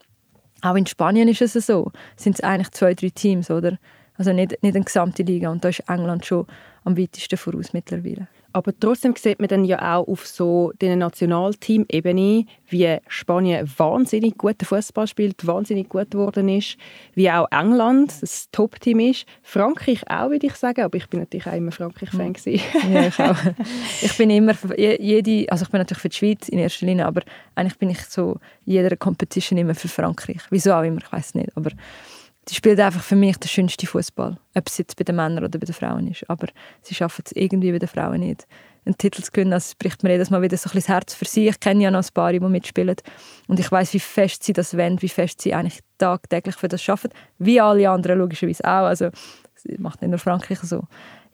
Auch 0.62 0.76
in 0.76 0.86
Spanien 0.86 1.28
ist 1.28 1.42
es 1.42 1.54
so. 1.54 1.92
Sind 2.16 2.36
es 2.36 2.42
eigentlich 2.42 2.72
zwei, 2.72 2.94
drei 2.94 3.10
Teams, 3.10 3.52
oder? 3.52 3.78
Also 4.16 4.34
nicht, 4.34 4.52
nicht 4.64 4.76
eine 4.76 4.86
gesamte 4.86 5.24
Liga. 5.24 5.50
Und 5.50 5.64
da 5.64 5.70
ist 5.70 5.84
England 5.88 6.26
schon 6.26 6.48
am 6.84 6.98
weitesten 6.98 7.38
voraus 7.38 7.74
mittlerweile. 7.74 8.28
Aber 8.58 8.74
trotzdem 8.80 9.14
sieht 9.16 9.38
man 9.40 9.50
dann 9.50 9.66
ja 9.66 9.98
auch 9.98 10.08
auf 10.08 10.26
so 10.26 10.72
der 10.82 10.96
Nationalteam-Ebene, 10.96 12.46
wie 12.70 12.98
Spanien 13.08 13.72
wahnsinnig 13.78 14.36
guten 14.36 14.66
Fußball 14.66 15.06
spielt, 15.06 15.46
wahnsinnig 15.46 15.90
gut 15.90 16.10
geworden 16.10 16.50
ist, 16.50 16.76
wie 17.14 17.30
auch 17.30 17.46
England 17.52 18.16
das 18.20 18.50
Top-Team 18.52 19.00
ist. 19.00 19.28
Frankreich 19.44 20.02
auch, 20.10 20.32
würde 20.32 20.48
ich 20.48 20.56
sagen, 20.56 20.82
aber 20.82 20.98
ich 20.98 21.08
bin 21.08 21.20
natürlich 21.20 21.46
auch 21.46 21.54
immer 21.54 21.72
Frankreich-Fan 21.72 22.30
mhm. 22.30 22.94
Ja, 22.94 23.08
ich 23.08 23.20
auch. 23.20 23.38
Ich 24.02 24.18
bin 24.18 24.32
immer, 24.32 24.56
jede, 24.76 25.52
also 25.52 25.64
ich 25.66 25.70
bin 25.70 25.78
natürlich 25.78 26.02
für 26.02 26.10
die 26.10 26.16
Schweiz 26.18 26.50
in 26.50 26.58
erster 26.58 26.88
Linie, 26.88 27.06
aber 27.06 27.22
eigentlich 27.54 27.78
bin 27.78 27.92
ich 27.92 28.02
so 28.06 28.40
jeder 28.66 28.96
Competition 28.98 29.60
immer 29.60 29.76
für 29.76 29.88
Frankreich. 29.88 30.42
Wieso 30.50 30.74
auch 30.74 30.82
immer, 30.82 30.98
ich 30.98 31.12
weiß 31.12 31.36
nicht, 31.36 31.52
aber 31.56 31.70
die 32.50 32.56
spielt 32.56 32.80
einfach 32.80 33.04
für 33.04 33.16
mich 33.16 33.38
den 33.38 33.50
schönsten 33.50 33.88
Fußball. 33.88 34.38
Ob 34.56 34.68
es 34.68 34.78
jetzt 34.78 34.96
bei 34.96 35.04
den 35.04 35.16
Männern 35.16 35.44
oder 35.44 35.60
bei 35.60 35.66
den 35.66 35.74
Frauen 35.74 36.08
ist. 36.08 36.30
Aber 36.30 36.48
sie 36.82 36.96
schaffen 36.96 37.24
es 37.26 37.32
irgendwie 37.34 37.72
bei 37.72 37.80
den 37.80 37.90
Frauen 37.90 38.22
nicht, 38.22 38.48
einen 38.86 38.98
Titel 38.98 39.22
zu 39.22 39.32
gewinnen. 39.32 39.54
Also 39.54 39.66
es 39.66 39.76
bricht 39.76 40.04
mir 40.04 40.12
jedes 40.12 40.30
Mal 40.30 40.42
wieder 40.42 40.56
so 40.56 40.70
ein 40.70 40.76
das 40.76 40.88
Herz 40.88 41.14
für 41.14 41.26
sie. 41.26 41.48
Ich 41.48 41.60
kenne 41.60 41.84
ja 41.84 41.92
noch 41.92 42.04
ein 42.04 42.14
paar, 42.14 42.32
die 42.32 42.40
mitspielen. 42.40 42.96
Und 43.48 43.60
ich 43.60 43.72
weiß, 43.72 43.94
wie 43.94 44.00
fest 44.00 44.44
sie 44.44 44.54
das 44.54 44.78
wollen, 44.78 45.02
wie 45.02 45.10
fest 45.10 45.42
sie 45.42 45.54
eigentlich 45.54 45.82
tagtäglich 45.98 46.56
für 46.56 46.70
das 46.70 46.82
schaffen. 46.82 47.10
Wie 47.38 47.60
alle 47.60 47.90
anderen 47.90 48.20
logischerweise 48.20 48.64
auch. 48.64 48.86
Also 48.86 49.10
es 49.56 49.80
macht 49.80 50.02
nicht 50.02 50.10
nur 50.10 50.20
Frankreich 50.20 50.60
so. 50.60 50.84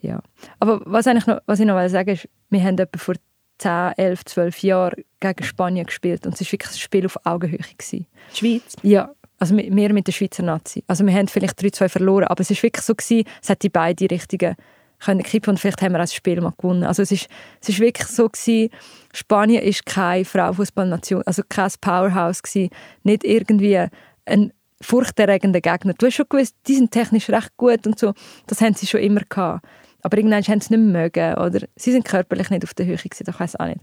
Ja. 0.02 0.20
Aber 0.60 0.82
was, 0.86 1.08
eigentlich 1.08 1.28
noch, 1.28 1.40
was 1.46 1.60
ich 1.60 1.66
noch 1.66 1.88
sagen 1.90 2.08
will, 2.08 2.14
ist, 2.16 2.28
wir 2.50 2.64
haben 2.64 2.78
etwa 2.78 2.98
vor 2.98 3.16
10, 3.60 3.94
11, 3.98 4.26
12 4.26 4.64
Jahren 4.64 5.04
gegen 5.20 5.44
Spanien 5.44 5.86
gespielt 5.86 6.26
und 6.26 6.34
es 6.34 6.42
war 6.42 6.52
wirklich 6.52 6.72
ein 6.72 6.78
Spiel 6.78 7.06
auf 7.06 7.18
Augenhöhe. 7.26 7.60
Gewesen. 7.60 8.08
Die 8.34 8.38
Schweiz? 8.38 8.76
Ja, 8.82 9.14
also 9.40 9.56
mehr 9.56 9.94
mit 9.94 10.08
der 10.08 10.12
Schweizer 10.12 10.44
Nazi. 10.44 10.84
Also 10.88 11.06
wir 11.06 11.14
haben 11.14 11.28
vielleicht 11.28 11.60
3-2 11.60 11.90
verloren, 11.90 12.26
aber 12.26 12.42
es 12.42 12.50
war 12.50 12.64
wirklich 12.64 12.86
so, 12.86 12.96
gewesen, 12.96 13.28
es 13.42 13.50
hat 13.50 13.62
die 13.64 13.70
beiden 13.70 14.08
richtigen 14.08 14.56
können 15.00 15.24
kippen 15.24 15.52
und 15.52 15.60
vielleicht 15.60 15.82
haben 15.82 15.92
wir 15.92 16.00
das 16.00 16.14
Spiel 16.14 16.40
mal 16.40 16.54
gewonnen. 16.58 16.84
Also 16.84 17.02
es 17.02 17.12
ist, 17.12 17.28
es 17.62 17.70
ist 17.70 17.80
wirklich 17.80 18.08
so 18.08 18.30
gewesen, 18.30 18.70
Spanien 19.14 19.62
ist 19.62 19.86
keine 19.86 20.24
Frauenfußballnation, 20.24 21.24
also 21.26 21.42
kein 21.48 21.70
Powerhouse 21.82 22.42
gewesen, 22.42 22.70
nicht 23.04 23.26
irgendwie 23.26 23.86
ein 24.26 24.54
furchterregender 24.82 25.62
Gegner. 25.62 25.94
Du 25.94 26.06
hast 26.06 26.16
schon 26.16 26.26
gewusst, 26.30 26.56
die 26.68 26.76
sind 26.76 26.92
technisch 26.92 27.30
recht 27.30 27.56
gut 27.58 27.86
und 27.86 28.00
so, 28.00 28.14
das 28.48 28.62
haben 28.62 28.76
sie 28.76 28.88
schon 28.88 29.02
immer 29.02 29.22
gehabt. 29.28 29.66
Aber 30.02 30.18
irgendwann 30.18 30.44
haben 30.44 30.62
sie 30.62 30.76
nicht 30.76 30.92
mehr 30.92 31.04
mögen 31.04 31.34
oder 31.36 31.66
sie 31.76 31.92
sind 31.92 32.06
körperlich 32.06 32.50
nicht 32.50 32.64
auf 32.64 32.74
der 32.74 32.86
Höhe 32.86 32.98
gewesen, 32.98 33.26
ich 33.28 33.40
weiß 33.40 33.58
auch 33.58 33.66
nicht 33.66 33.82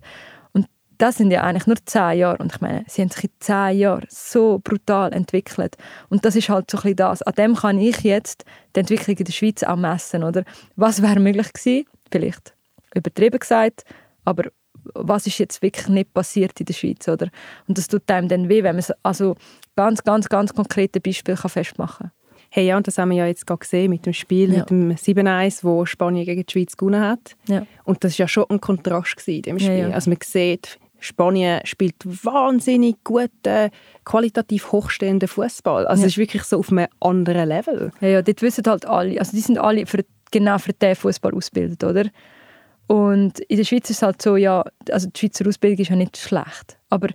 das 1.00 1.16
sind 1.16 1.30
ja 1.30 1.42
eigentlich 1.42 1.66
nur 1.66 1.76
zehn 1.84 2.18
Jahre. 2.18 2.38
Und 2.38 2.52
ich 2.54 2.60
meine, 2.60 2.84
sie 2.86 3.02
haben 3.02 3.10
sich 3.10 3.24
in 3.24 3.30
zehn 3.40 3.78
Jahren 3.78 4.06
so 4.08 4.60
brutal 4.62 5.12
entwickelt. 5.12 5.76
Und 6.08 6.24
das 6.24 6.36
ist 6.36 6.48
halt 6.48 6.70
so 6.70 6.78
ein 6.78 6.82
bisschen 6.82 6.96
das. 6.96 7.22
An 7.22 7.34
dem 7.34 7.54
kann 7.54 7.78
ich 7.78 8.00
jetzt 8.00 8.44
die 8.74 8.80
Entwicklung 8.80 9.16
in 9.16 9.24
der 9.24 9.32
Schweiz 9.32 9.62
auch 9.62 9.76
messen. 9.76 10.24
Oder? 10.24 10.44
Was 10.76 11.02
wäre 11.02 11.20
möglich 11.20 11.52
gewesen? 11.52 11.86
Vielleicht 12.10 12.54
übertrieben 12.94 13.38
gesagt, 13.38 13.84
aber 14.24 14.44
was 14.94 15.26
ist 15.26 15.38
jetzt 15.38 15.62
wirklich 15.62 15.88
nicht 15.88 16.12
passiert 16.12 16.58
in 16.58 16.66
der 16.66 16.74
Schweiz, 16.74 17.06
oder? 17.08 17.28
Und 17.68 17.78
das 17.78 17.88
tut 17.88 18.10
einem 18.10 18.28
dann 18.28 18.48
weh, 18.48 18.62
wenn 18.62 18.76
man 18.76 18.80
es 18.80 18.92
also 19.02 19.36
ganz, 19.76 20.02
ganz, 20.02 20.28
ganz 20.28 20.54
konkrete 20.54 21.00
Beispiel 21.00 21.36
kann 21.36 21.50
festmachen 21.50 22.08
kann. 22.08 22.12
Hey, 22.52 22.66
ja, 22.66 22.76
und 22.76 22.86
das 22.86 22.98
haben 22.98 23.10
wir 23.10 23.18
ja 23.18 23.26
jetzt 23.26 23.46
gerade 23.46 23.60
gesehen 23.60 23.90
mit 23.90 24.06
dem 24.06 24.12
Spiel, 24.12 24.52
ja. 24.52 24.60
mit 24.60 24.70
dem 24.70 24.90
7-1, 24.90 25.62
wo 25.62 25.86
Spanien 25.86 26.24
gegen 26.24 26.44
die 26.44 26.52
Schweiz 26.52 26.76
gewonnen 26.76 27.00
hat. 27.00 27.36
Ja. 27.46 27.64
Und 27.84 28.02
das 28.02 28.18
war 28.18 28.24
ja 28.24 28.28
schon 28.28 28.44
ein 28.50 28.60
Kontrast 28.60 29.28
in 29.28 29.42
dem 29.42 29.58
Spiel. 29.60 29.78
Ja, 29.78 29.90
also 29.90 30.10
man 30.10 30.18
sieht, 30.24 30.78
Spanien 31.00 31.60
spielt 31.64 31.96
wahnsinnig 32.04 32.96
guten, 33.04 33.70
qualitativ 34.04 34.72
hochstehenden 34.72 35.28
Fußball. 35.28 35.86
Also 35.86 36.02
ja. 36.02 36.06
es 36.06 36.12
ist 36.12 36.18
wirklich 36.18 36.42
so 36.44 36.58
auf 36.58 36.70
einem 36.70 36.86
anderen 37.00 37.48
Level. 37.48 37.90
Ja, 38.00 38.08
ja, 38.08 38.22
dort 38.22 38.42
wissen 38.42 38.64
halt 38.66 38.86
alle, 38.86 39.18
also 39.18 39.32
die 39.32 39.40
sind 39.40 39.58
alle 39.58 39.86
für, 39.86 40.04
genau 40.30 40.58
für 40.58 40.72
diesen 40.72 40.96
Fußball 40.96 41.34
ausgebildet, 41.34 41.82
oder? 41.84 42.04
Und 42.86 43.38
in 43.40 43.56
der 43.56 43.64
Schweiz 43.64 43.88
ist 43.88 43.98
es 43.98 44.02
halt 44.02 44.20
so, 44.20 44.36
ja, 44.36 44.64
also 44.90 45.08
die 45.08 45.18
Schweizer 45.18 45.46
Ausbildung 45.46 45.78
ist 45.78 45.90
ja 45.90 45.96
nicht 45.96 46.16
schlecht, 46.16 46.76
aber 46.88 47.08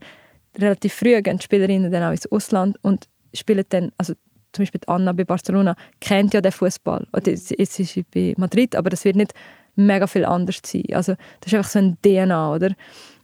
relativ 0.58 0.94
früh 0.94 1.22
gehen 1.22 1.38
die 1.38 1.44
Spielerinnen 1.44 1.92
dann 1.92 2.04
auch 2.04 2.12
ins 2.12 2.32
Ausland 2.32 2.78
und 2.82 3.08
spielen 3.34 3.66
dann, 3.70 3.92
also 3.98 4.14
zum 4.54 4.64
Beispiel 4.64 4.82
Anna 4.88 5.12
bei 5.12 5.26
Barcelona 5.26 5.76
kennt 6.00 6.34
ja 6.34 6.40
den 6.40 6.52
Fußball. 6.52 7.06
Jetzt 7.26 7.52
ist 7.52 7.74
sie 7.74 8.06
bei 8.14 8.34
Madrid, 8.38 8.76
aber 8.76 8.90
das 8.90 9.04
wird 9.04 9.18
nicht 9.18 9.34
mega 9.76 10.08
viel 10.08 10.26
anders 10.26 10.62
sein. 10.66 10.84
Also 10.94 11.16
das 11.42 11.52
ist 11.52 11.54
einfach 11.56 11.70
so 11.70 11.80
ein 11.80 11.98
DNA, 12.02 12.54
oder? 12.54 12.72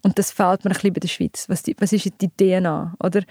Und 0.04 0.18
das 0.18 0.32
fehlt 0.32 0.64
mir 0.64 0.72
ein 0.72 0.74
bisschen 0.74 0.93
bei 0.93 0.99
der 0.99 1.08
Schweiz. 1.08 1.47
Was, 1.47 1.64
die, 1.64 1.76
was 1.80 1.93
ist 1.93 2.10
die 2.22 2.30
DNA, 2.30 2.95
oder? 3.04 3.22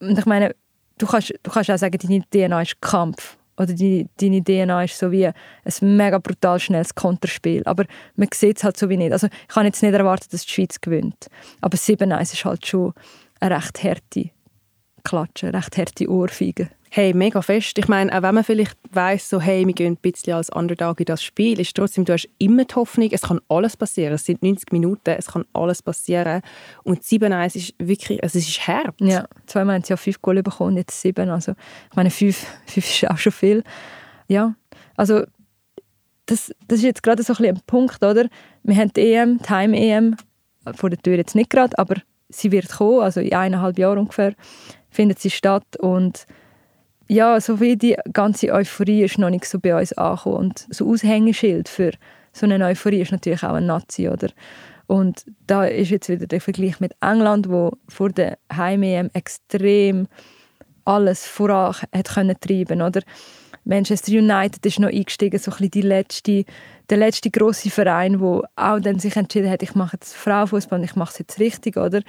Und 0.00 0.18
ich 0.18 0.26
meine, 0.26 0.54
du 0.98 1.06
kannst, 1.06 1.32
du 1.42 1.50
kannst 1.50 1.70
auch 1.70 1.78
sagen, 1.78 1.98
deine 1.98 2.22
DNA 2.30 2.62
ist 2.62 2.80
Kampf. 2.80 3.36
Oder 3.56 3.74
die, 3.74 4.08
deine 4.18 4.42
DNA 4.42 4.84
ist 4.84 4.98
so 4.98 5.12
wie 5.12 5.26
ein 5.26 5.34
mega 5.82 6.18
brutal 6.18 6.58
schnelles 6.58 6.94
Konterspiel. 6.94 7.62
Aber 7.64 7.84
man 8.16 8.28
sieht 8.32 8.56
es 8.56 8.64
halt 8.64 8.78
so 8.78 8.88
wie 8.88 8.96
nicht. 8.96 9.12
Also 9.12 9.26
ich 9.26 9.48
kann 9.48 9.66
jetzt 9.66 9.82
nicht 9.82 9.92
erwarten, 9.92 10.28
dass 10.30 10.46
die 10.46 10.52
Schweiz 10.52 10.80
gewinnt. 10.80 11.26
Aber 11.60 11.76
7-1 11.76 12.32
ist 12.32 12.44
halt 12.44 12.66
schon 12.66 12.94
eine 13.38 13.56
recht 13.56 13.82
harte 13.82 14.30
Klatsche, 15.04 15.48
eine 15.48 15.58
recht 15.58 15.76
harte 15.76 16.10
Ohrfeige. 16.10 16.70
Hey, 16.92 17.14
mega 17.14 17.40
fest. 17.40 17.78
Ich 17.78 17.86
meine, 17.86 18.12
auch 18.12 18.22
wenn 18.22 18.34
man 18.34 18.42
vielleicht 18.42 18.76
weiss, 18.90 19.30
so, 19.30 19.40
hey, 19.40 19.64
wir 19.64 19.74
gehen 19.74 19.92
ein 19.92 19.96
bisschen 19.96 20.32
als 20.32 20.50
Underdog 20.50 20.98
in 20.98 21.06
das 21.06 21.22
Spiel, 21.22 21.60
ist 21.60 21.76
trotzdem, 21.76 22.04
du 22.04 22.12
hast 22.12 22.28
immer 22.38 22.64
die 22.64 22.74
Hoffnung, 22.74 23.08
es 23.12 23.22
kann 23.22 23.40
alles 23.48 23.76
passieren. 23.76 24.14
Es 24.14 24.24
sind 24.24 24.42
90 24.42 24.72
Minuten, 24.72 25.10
es 25.10 25.28
kann 25.28 25.44
alles 25.52 25.82
passieren. 25.82 26.42
Und 26.82 27.04
7-1 27.04 27.54
ist 27.54 27.74
wirklich, 27.78 28.20
also 28.24 28.40
es 28.40 28.48
ist 28.48 28.66
hart. 28.66 29.00
Ja, 29.00 29.28
zweimal 29.46 29.76
haben 29.76 29.84
sie 29.84 29.90
ja 29.90 29.96
fünf 29.96 30.20
Goal 30.20 30.42
bekommen, 30.42 30.76
jetzt 30.78 31.00
sieben. 31.00 31.30
Also, 31.30 31.52
ich 31.90 31.96
meine, 31.96 32.10
fünf, 32.10 32.44
fünf 32.66 32.84
ist 32.88 33.08
auch 33.08 33.18
schon 33.18 33.32
viel. 33.32 33.62
Ja, 34.26 34.56
also 34.96 35.22
das, 36.26 36.52
das 36.66 36.78
ist 36.78 36.84
jetzt 36.84 37.02
gerade 37.04 37.22
so 37.22 37.34
ein, 37.34 37.36
bisschen 37.36 37.56
ein 37.56 37.62
Punkt, 37.68 38.02
oder? 38.02 38.26
Wir 38.64 38.76
haben 38.76 38.92
die 38.92 39.12
EM, 39.12 39.40
Time-EM, 39.40 40.16
vor 40.74 40.90
der 40.90 40.98
Tür 40.98 41.16
jetzt 41.16 41.36
nicht 41.36 41.50
gerade, 41.50 41.78
aber 41.78 41.96
sie 42.28 42.50
wird 42.50 42.68
kommen, 42.68 43.00
also 43.00 43.20
in 43.20 43.32
eineinhalb 43.32 43.78
Jahren 43.78 43.98
ungefähr 43.98 44.34
findet 44.90 45.20
sie 45.20 45.30
statt 45.30 45.76
und 45.78 46.26
ja, 47.10 47.40
so 47.40 47.60
wie 47.60 47.76
die 47.76 47.96
ganze 48.12 48.52
Euphorie 48.52 49.02
ist 49.02 49.18
noch 49.18 49.30
nicht 49.30 49.44
so 49.44 49.58
bei 49.58 49.76
uns 49.76 49.92
angekommen. 49.94 50.36
Und 50.36 50.66
so 50.70 50.88
Aushängeschild 50.88 51.68
für 51.68 51.90
so 52.32 52.46
eine 52.46 52.64
Euphorie 52.64 53.00
ist 53.00 53.10
natürlich 53.10 53.42
auch 53.42 53.54
ein 53.54 53.66
Nazi, 53.66 54.08
oder? 54.08 54.28
Und 54.86 55.24
da 55.46 55.64
ist 55.64 55.90
jetzt 55.90 56.08
wieder 56.08 56.28
der 56.28 56.40
Vergleich 56.40 56.78
mit 56.78 56.92
England, 57.00 57.48
wo 57.48 57.72
vor 57.88 58.10
der 58.10 58.38
Heim-EM 58.56 59.10
extrem 59.12 60.06
alles 60.84 61.26
voran 61.26 61.74
hat 61.92 62.08
können 62.14 62.36
treiben, 62.40 62.80
oder? 62.80 63.02
Manchester 63.64 64.12
United 64.12 64.64
ist 64.64 64.78
noch 64.78 64.88
eingestiegen, 64.88 65.38
so 65.38 65.50
ein 65.50 65.68
die 65.68 65.82
letzte, 65.82 66.44
der 66.90 66.98
letzte 66.98 67.30
große 67.30 67.70
Verein, 67.70 68.20
wo 68.20 68.44
auch 68.54 68.78
dann 68.78 69.00
sich 69.00 69.16
entschieden 69.16 69.50
hat, 69.50 69.64
ich 69.64 69.74
mache 69.74 69.96
jetzt 69.96 70.14
Frauenfußball 70.14 70.78
und 70.78 70.84
ich 70.84 70.94
mache 70.94 71.12
es 71.12 71.18
jetzt 71.18 71.40
richtig, 71.40 71.76
oder? 71.76 72.02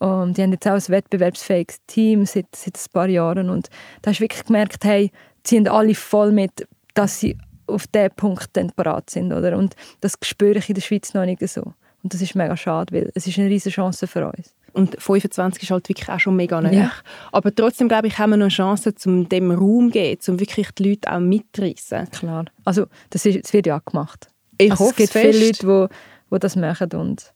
Und 0.00 0.38
die 0.38 0.42
haben 0.42 0.52
jetzt 0.52 0.66
auch 0.66 0.72
ein 0.72 0.88
wettbewerbsfähiges 0.88 1.78
Team 1.86 2.24
seit, 2.24 2.46
seit 2.56 2.76
ein 2.76 2.92
paar 2.92 3.08
Jahren. 3.08 3.50
Und 3.50 3.68
da 4.02 4.10
hast 4.10 4.18
du 4.18 4.24
wirklich 4.24 4.44
gemerkt, 4.44 4.84
hey, 4.84 5.12
sie 5.46 5.56
sind 5.56 5.68
alle 5.68 5.94
voll 5.94 6.32
mit, 6.32 6.66
dass 6.94 7.20
sie 7.20 7.36
auf 7.66 7.86
diesen 7.86 8.10
Punkt 8.16 8.48
dann 8.54 8.70
parat 8.70 9.10
sind. 9.10 9.32
Oder? 9.32 9.56
Und 9.58 9.76
das 10.00 10.14
spüre 10.22 10.58
ich 10.58 10.68
in 10.70 10.74
der 10.74 10.82
Schweiz 10.82 11.12
noch 11.12 11.26
nicht 11.26 11.46
so. 11.46 11.74
Und 12.02 12.14
das 12.14 12.22
ist 12.22 12.34
mega 12.34 12.56
schade, 12.56 12.94
weil 12.94 13.12
es 13.14 13.26
ist 13.26 13.38
eine 13.38 13.50
riesige 13.50 13.74
Chance 13.74 14.06
für 14.06 14.26
uns. 14.26 14.54
Und 14.72 14.96
25 14.98 15.64
ist 15.64 15.70
halt 15.70 15.88
wirklich 15.88 16.08
auch 16.08 16.18
schon 16.18 16.36
mega 16.36 16.60
nah. 16.60 16.72
Ja. 16.72 16.92
Aber 17.30 17.54
trotzdem, 17.54 17.88
glaube 17.88 18.06
ich, 18.06 18.18
haben 18.18 18.30
wir 18.30 18.36
noch 18.38 18.44
eine 18.44 18.50
Chance, 18.50 18.94
um 19.04 19.28
dem 19.28 19.50
Raum 19.50 19.88
zu 19.88 19.92
geben, 19.92 20.20
um 20.28 20.40
wirklich 20.40 20.70
die 20.72 20.90
Leute 20.90 21.12
auch 21.12 21.20
mitzureissen. 21.20 22.08
Klar. 22.10 22.46
Also, 22.64 22.86
das, 23.10 23.26
ist, 23.26 23.44
das 23.44 23.52
wird 23.52 23.66
ja 23.66 23.78
auch 23.78 23.84
gemacht. 23.84 24.30
Ich 24.56 24.70
also, 24.70 24.84
hoffe 24.84 25.02
es 25.02 25.12
gibt 25.12 25.26
viele 25.26 25.46
Leute, 25.46 25.66
die, 25.66 26.34
die 26.34 26.38
das 26.38 26.56
machen 26.56 26.92
und 26.92 27.32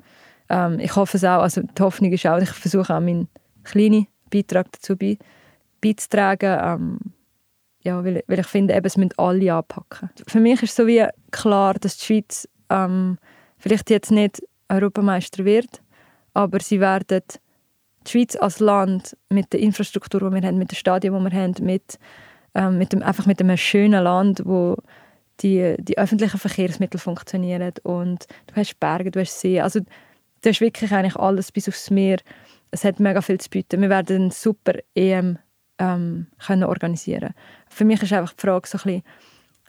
ähm, 0.48 0.78
ich 0.78 0.94
hoffe 0.96 1.16
es 1.16 1.24
auch, 1.24 1.42
also 1.42 1.62
die 1.62 1.82
Hoffnung 1.82 2.12
ist 2.12 2.26
auch, 2.26 2.38
ich 2.38 2.50
versuche 2.50 2.94
auch 2.94 3.00
meinen 3.00 3.28
kleinen 3.64 4.06
Beitrag 4.30 4.70
dazu 4.72 4.96
bei, 4.96 5.18
beizutragen, 5.80 6.58
ähm, 6.60 6.98
ja, 7.82 8.02
weil, 8.04 8.24
weil 8.26 8.38
ich 8.40 8.46
finde, 8.46 8.74
eben, 8.74 8.86
es 8.86 8.96
müssen 8.96 9.12
alle 9.18 9.54
anpacken. 9.54 10.10
Für 10.26 10.40
mich 10.40 10.62
ist 10.62 10.74
so 10.74 10.86
wie 10.86 11.06
klar, 11.30 11.74
dass 11.74 11.98
die 11.98 12.04
Schweiz 12.06 12.48
ähm, 12.70 13.18
vielleicht 13.58 13.90
jetzt 13.90 14.10
nicht 14.10 14.42
Europameister 14.68 15.44
wird, 15.44 15.82
aber 16.32 16.60
sie 16.60 16.80
werden 16.80 17.22
die 18.06 18.10
Schweiz 18.10 18.36
als 18.36 18.60
Land 18.60 19.16
mit 19.28 19.52
der 19.52 19.60
Infrastruktur, 19.60 20.20
die 20.20 20.34
wir 20.34 20.48
haben, 20.48 20.58
mit 20.58 20.72
den 20.72 20.76
Stadien, 20.76 21.14
die 21.14 21.20
wir 21.20 21.40
haben, 21.40 21.54
mit, 21.60 21.98
ähm, 22.54 22.78
mit 22.78 22.92
dem, 22.92 23.02
einfach 23.02 23.26
mit 23.26 23.40
einem 23.40 23.56
schönen 23.56 24.02
Land, 24.02 24.42
wo 24.44 24.76
die, 25.40 25.74
die 25.78 25.98
öffentlichen 25.98 26.38
Verkehrsmittel 26.38 26.98
funktionieren. 26.98 27.72
Und 27.82 28.26
du 28.46 28.56
hast 28.56 28.78
Berge, 28.80 29.10
du 29.10 29.20
hast 29.20 29.40
See, 29.40 29.60
also 29.60 29.80
du 30.44 30.50
hast 30.50 30.60
wirklich 30.60 30.92
eigentlich 30.92 31.16
alles 31.16 31.50
bis 31.50 31.68
aufs 31.68 31.90
Meer. 31.90 32.18
Es 32.70 32.84
hat 32.84 33.00
mega 33.00 33.20
viel 33.20 33.40
zu 33.40 33.48
bieten. 33.48 33.80
Wir 33.80 33.88
werden 33.88 34.22
eine 34.22 34.30
super 34.30 34.74
EM 34.94 35.38
ähm, 35.78 36.26
können 36.44 36.64
organisieren. 36.64 37.34
Für 37.68 37.84
mich 37.84 38.02
ist 38.02 38.12
einfach 38.12 38.34
die 38.34 38.42
Frage 38.42 38.68
so 38.68 38.78
ein 38.78 38.82
bisschen 38.82 39.02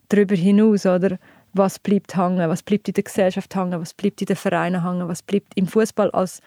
darüber 0.10 0.36
hinaus, 0.36 0.86
oder? 0.86 1.18
Was 1.54 1.80
bleibt 1.80 2.18
hängen? 2.18 2.50
Was 2.50 2.64
bleibt 2.64 2.88
in 2.90 2.94
der 2.94 3.04
Gesellschaft 3.04 3.56
hängen? 3.56 3.80
Was 3.80 3.94
bleibt 3.94 4.22
in 4.22 4.26
den 4.26 4.36
Vereinen 4.36 4.84
hängen? 4.84 5.08
Was 5.08 5.24
bleibt 5.24 5.54
im 5.56 5.68
Fußball 5.68 6.12
als 6.12 6.42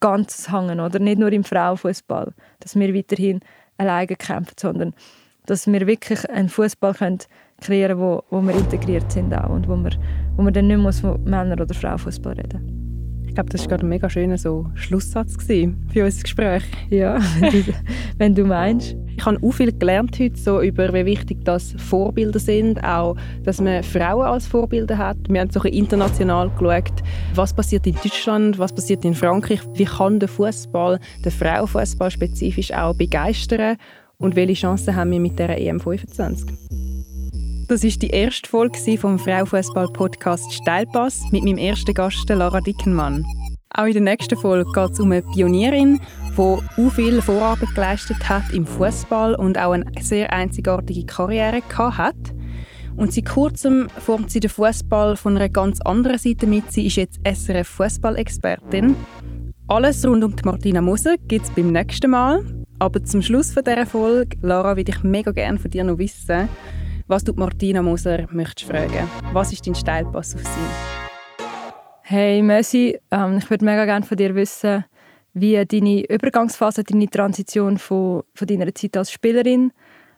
Ganzes 0.00 0.50
hängen? 0.50 0.80
Oder 0.80 0.98
nicht 0.98 1.18
nur 1.18 1.32
im 1.32 1.44
Frauenfußball, 1.44 2.32
dass 2.58 2.74
wir 2.74 2.94
weiterhin 2.94 3.40
alleine 3.76 4.16
kämpfen, 4.16 4.54
sondern 4.58 4.94
dass 5.46 5.66
wir 5.66 5.86
wirklich 5.86 6.28
einen 6.28 6.48
Fußball 6.48 6.94
kreieren 6.94 7.28
können, 7.60 8.00
wo, 8.00 8.24
wo 8.30 8.42
wir 8.42 8.54
integriert 8.54 9.10
sind 9.12 9.32
auch 9.32 9.50
und 9.50 9.68
wo 9.68 9.76
wir, 9.76 9.92
wo 10.36 10.50
dann 10.50 10.66
nicht 10.66 10.78
mehr 10.78 10.92
von 10.92 11.22
Männer- 11.24 11.62
oder 11.62 11.74
Frauenfußball 11.74 12.34
reden 12.34 12.66
muss 12.66 12.77
glaube, 13.38 13.50
das 13.50 13.60
war 13.62 13.68
gerade 13.68 13.86
ein 13.86 13.88
mega 13.88 14.10
schöner 14.10 14.36
so 14.36 14.66
Schlusssatz 14.74 15.36
für 15.46 16.04
unser 16.04 16.22
Gespräch. 16.22 16.64
Ja, 16.90 17.20
wenn 18.18 18.34
du 18.34 18.44
meinst. 18.44 18.96
Ich 19.16 19.24
habe 19.24 19.38
auch 19.42 19.52
viel 19.52 19.72
gelernt 19.72 20.18
heute 20.18 20.36
so 20.36 20.60
über, 20.60 20.92
wie 20.92 21.04
wichtig 21.04 21.44
das 21.44 21.74
Vorbilder 21.76 22.38
sind, 22.38 22.82
auch, 22.82 23.16
dass 23.44 23.60
man 23.60 23.82
Frauen 23.82 24.26
als 24.26 24.46
Vorbilder 24.46 24.98
hat. 24.98 25.16
Wir 25.28 25.40
haben 25.40 25.50
so 25.50 25.60
international 25.62 26.50
geschaut, 26.50 27.02
was 27.34 27.52
passiert 27.52 27.86
in 27.86 27.94
Deutschland, 27.94 28.58
was 28.58 28.72
passiert 28.72 29.04
in 29.04 29.14
Frankreich, 29.14 29.60
wie 29.74 29.84
kann 29.84 30.18
der 30.18 30.28
Fußball, 30.28 30.98
der 31.24 31.32
Frauenfußball 31.32 32.10
spezifisch 32.10 32.72
auch 32.72 32.96
begeistern 32.96 33.76
und 34.18 34.34
welche 34.34 34.54
Chancen 34.54 34.96
haben 34.96 35.10
wir 35.12 35.20
mit 35.20 35.38
der 35.38 35.60
EM 35.60 35.78
25. 35.80 36.97
Das 37.68 37.84
ist 37.84 38.00
die 38.00 38.08
erste 38.08 38.48
Folge 38.48 38.96
vom 38.96 39.18
Frauenfußball-Podcast 39.18 40.54
Steilpass 40.54 41.20
mit 41.32 41.44
meinem 41.44 41.58
ersten 41.58 41.92
Gast, 41.92 42.26
Lara 42.26 42.62
Dickenmann. 42.62 43.26
Auch 43.74 43.84
in 43.84 43.92
der 43.92 44.00
nächsten 44.00 44.38
Folge 44.38 44.72
geht 44.72 44.92
es 44.92 45.00
um 45.00 45.12
eine 45.12 45.20
Pionierin, 45.20 46.00
die 46.34 46.40
auch 46.40 46.62
viel 46.94 47.20
Vorarbeit 47.20 47.74
geleistet 47.74 48.26
hat 48.26 48.50
im 48.54 48.64
Fußball 48.64 49.34
und 49.34 49.58
auch 49.58 49.72
eine 49.72 49.84
sehr 50.00 50.32
einzigartige 50.32 51.04
Karriere 51.04 51.60
hat. 51.78 52.16
Und 52.96 53.12
seit 53.12 53.26
kurzem 53.26 53.88
formt 53.98 54.30
sie 54.30 54.40
den 54.40 54.48
Fußball 54.48 55.18
von 55.18 55.36
einer 55.36 55.50
ganz 55.50 55.78
anderen 55.82 56.16
Seite 56.16 56.46
mit. 56.46 56.72
Sie 56.72 56.86
ist 56.86 56.96
jetzt 56.96 57.20
SRF 57.22 57.68
Fußballexpertin. 57.68 58.96
Alles 59.66 60.06
rund 60.06 60.24
um 60.24 60.34
die 60.34 60.42
Martina 60.42 60.80
Moser 60.80 61.16
gibt 61.28 61.44
es 61.44 61.50
beim 61.50 61.70
nächsten 61.72 62.12
Mal. 62.12 62.42
Aber 62.78 63.04
zum 63.04 63.20
Schluss 63.20 63.52
von 63.52 63.62
dieser 63.62 63.84
Folge, 63.84 64.38
Lara, 64.40 64.74
würde 64.74 64.90
ich 64.90 65.02
mega 65.02 65.32
gerne 65.32 65.58
von 65.58 65.70
dir 65.70 65.84
noch 65.84 65.98
wissen, 65.98 66.48
was 67.08 67.24
du 67.24 67.32
Martina 67.32 67.80
Moser 67.82 68.26
möchtest 68.30 68.70
fragen? 68.70 69.08
Was 69.32 69.52
ist 69.52 69.66
dein 69.66 69.74
Steilpass 69.74 70.34
auf 70.34 70.42
sie? 70.42 71.42
Hey 72.02 72.42
Messi, 72.42 72.98
ähm, 73.10 73.38
ich 73.38 73.48
würde 73.48 73.64
mega 73.64 73.86
gerne 73.86 74.04
von 74.04 74.16
dir 74.16 74.34
wissen, 74.34 74.84
wie 75.32 75.64
deine 75.64 76.04
Übergangsphase, 76.04 76.84
deine 76.84 77.08
Transition 77.08 77.78
von, 77.78 78.24
von 78.34 78.46
deiner 78.46 78.74
Zeit 78.74 78.96
als 78.96 79.10
Spielerin 79.10 79.72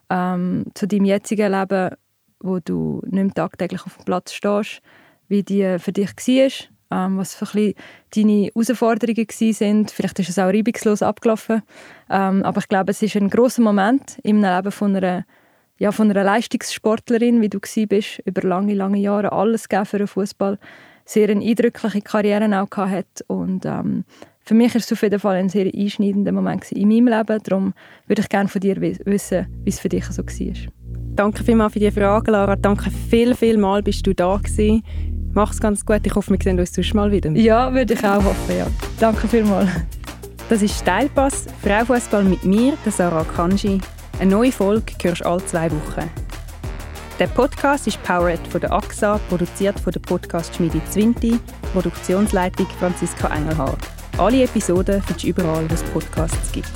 ähm, 0.09 0.65
zu 0.75 0.87
deinem 0.87 1.05
jetzigen 1.05 1.53
Leben, 1.53 1.95
wo 2.41 2.59
du 2.59 3.01
nicht 3.05 3.13
mehr 3.13 3.35
tagtäglich 3.35 3.87
auf 3.87 3.97
dem 3.97 4.05
Platz 4.05 4.33
stehst, 4.33 4.81
wie 5.29 5.45
die 5.45 5.79
für 5.79 5.93
dich 5.93 6.11
war, 6.11 7.07
ähm, 7.07 7.19
was 7.19 7.37
für 7.37 7.47
ein 7.57 7.75
deine 8.15 8.51
Herausforderungen 8.53 9.29
waren. 9.61 9.89
Vielleicht 9.89 10.19
ist 10.19 10.31
es 10.31 10.39
auch 10.41 10.47
reibungslos 10.49 11.03
abgelaufen, 11.03 11.63
ähm, 12.09 12.43
aber 12.43 12.59
ich 12.59 12.69
glaube, 12.69 12.91
es 12.91 13.03
ist 13.03 13.17
ein 13.17 13.31
großer 13.31 13.63
Moment 13.63 14.19
im 14.25 14.43
Leben 14.43 14.73
von 14.73 14.97
einer 14.97 15.25
ja, 15.81 15.93
von 15.93 16.11
einer 16.11 16.25
Leistungssportlerin, 16.25 17.41
wie 17.41 17.49
du 17.49 17.59
bist, 17.89 18.21
über 18.27 18.47
lange, 18.47 18.75
lange 18.75 18.99
Jahre 18.99 19.33
alles 19.33 19.67
für 19.85 19.99
den 19.99 20.07
Fußball, 20.07 20.59
sehr 21.07 21.31
eine 21.31 21.43
eindrückliche 21.43 22.03
Karriere 22.03 22.63
auch 22.63 22.69
gehabt 22.69 23.25
und 23.27 23.65
ähm, 23.65 24.05
für 24.43 24.55
mich 24.55 24.75
ist 24.75 24.87
es 24.87 24.93
auf 24.93 25.03
jeden 25.03 25.19
Fall 25.19 25.37
ein 25.37 25.49
sehr 25.49 25.67
einschneidender 25.73 26.33
Moment 26.33 26.71
in 26.73 26.89
meinem 26.89 27.07
Leben. 27.09 27.41
Darum 27.45 27.73
würde 28.07 28.23
ich 28.23 28.29
gerne 28.29 28.49
von 28.49 28.61
dir 28.61 28.81
wissen, 28.81 29.47
wie 29.65 29.71
es 29.71 29.81
für 29.81 29.89
dich 29.89 30.05
so 30.07 30.23
war. 30.23 30.73
Danke 31.15 31.45
vielmals 31.45 31.73
für 31.73 31.79
die 31.79 31.91
Frage, 31.91 32.31
Lara. 32.31 32.57
Danke 32.57 32.91
viel, 32.91 33.35
viel 33.35 33.59
mal, 33.59 33.83
bist 33.83 34.07
du 34.07 34.15
da 34.15 34.37
gewesen. 34.37 34.83
Mach's 35.33 35.61
ganz 35.61 35.85
gut. 35.87 36.01
Ich 36.05 36.15
hoffe, 36.15 36.33
wir 36.33 36.39
sehen 36.43 36.59
uns 36.59 36.75
sonst 36.75 36.95
mal 36.95 37.11
wieder. 37.13 37.31
Ja, 37.31 37.73
würde 37.73 37.95
ich 37.95 38.05
auch 38.05 38.25
hoffen, 38.25 38.59
ja. 38.59 38.67
Danke 38.99 39.29
vielmals. 39.29 39.71
Das 40.49 40.63
ist 40.63 40.79
Steilpass, 40.79 41.47
Frauenfußball 41.63 42.25
mit 42.25 42.45
mir, 42.45 42.77
der 42.85 42.93
Sarah 42.93 43.25
Kanji. 43.25 43.81
Eine 44.21 44.33
neue 44.33 44.53
Folge 44.53 44.93
hörst 45.01 45.23
du 45.23 45.25
alle 45.25 45.47
zwei 45.47 45.71
Wochen. 45.71 46.11
Der 47.19 47.27
Podcast 47.29 47.87
ist 47.87 48.03
powered 48.03 48.47
von 48.49 48.61
der 48.61 48.71
AXA, 48.71 49.19
produziert 49.31 49.81
von 49.81 49.95
der 49.95 50.01
Podcast-Schmiede 50.01 50.79
Zwinti, 50.91 51.41
Produktionsleitung 51.73 52.67
Franziska 52.79 53.35
Engelhardt. 53.35 53.79
Alle 54.19 54.45
Episoden 54.45 55.03
findest 55.03 55.25
du 55.25 55.29
überall, 55.29 55.71
wo 55.71 55.73
es 55.73 55.83
Podcasts 55.85 56.53
gibt. 56.53 56.69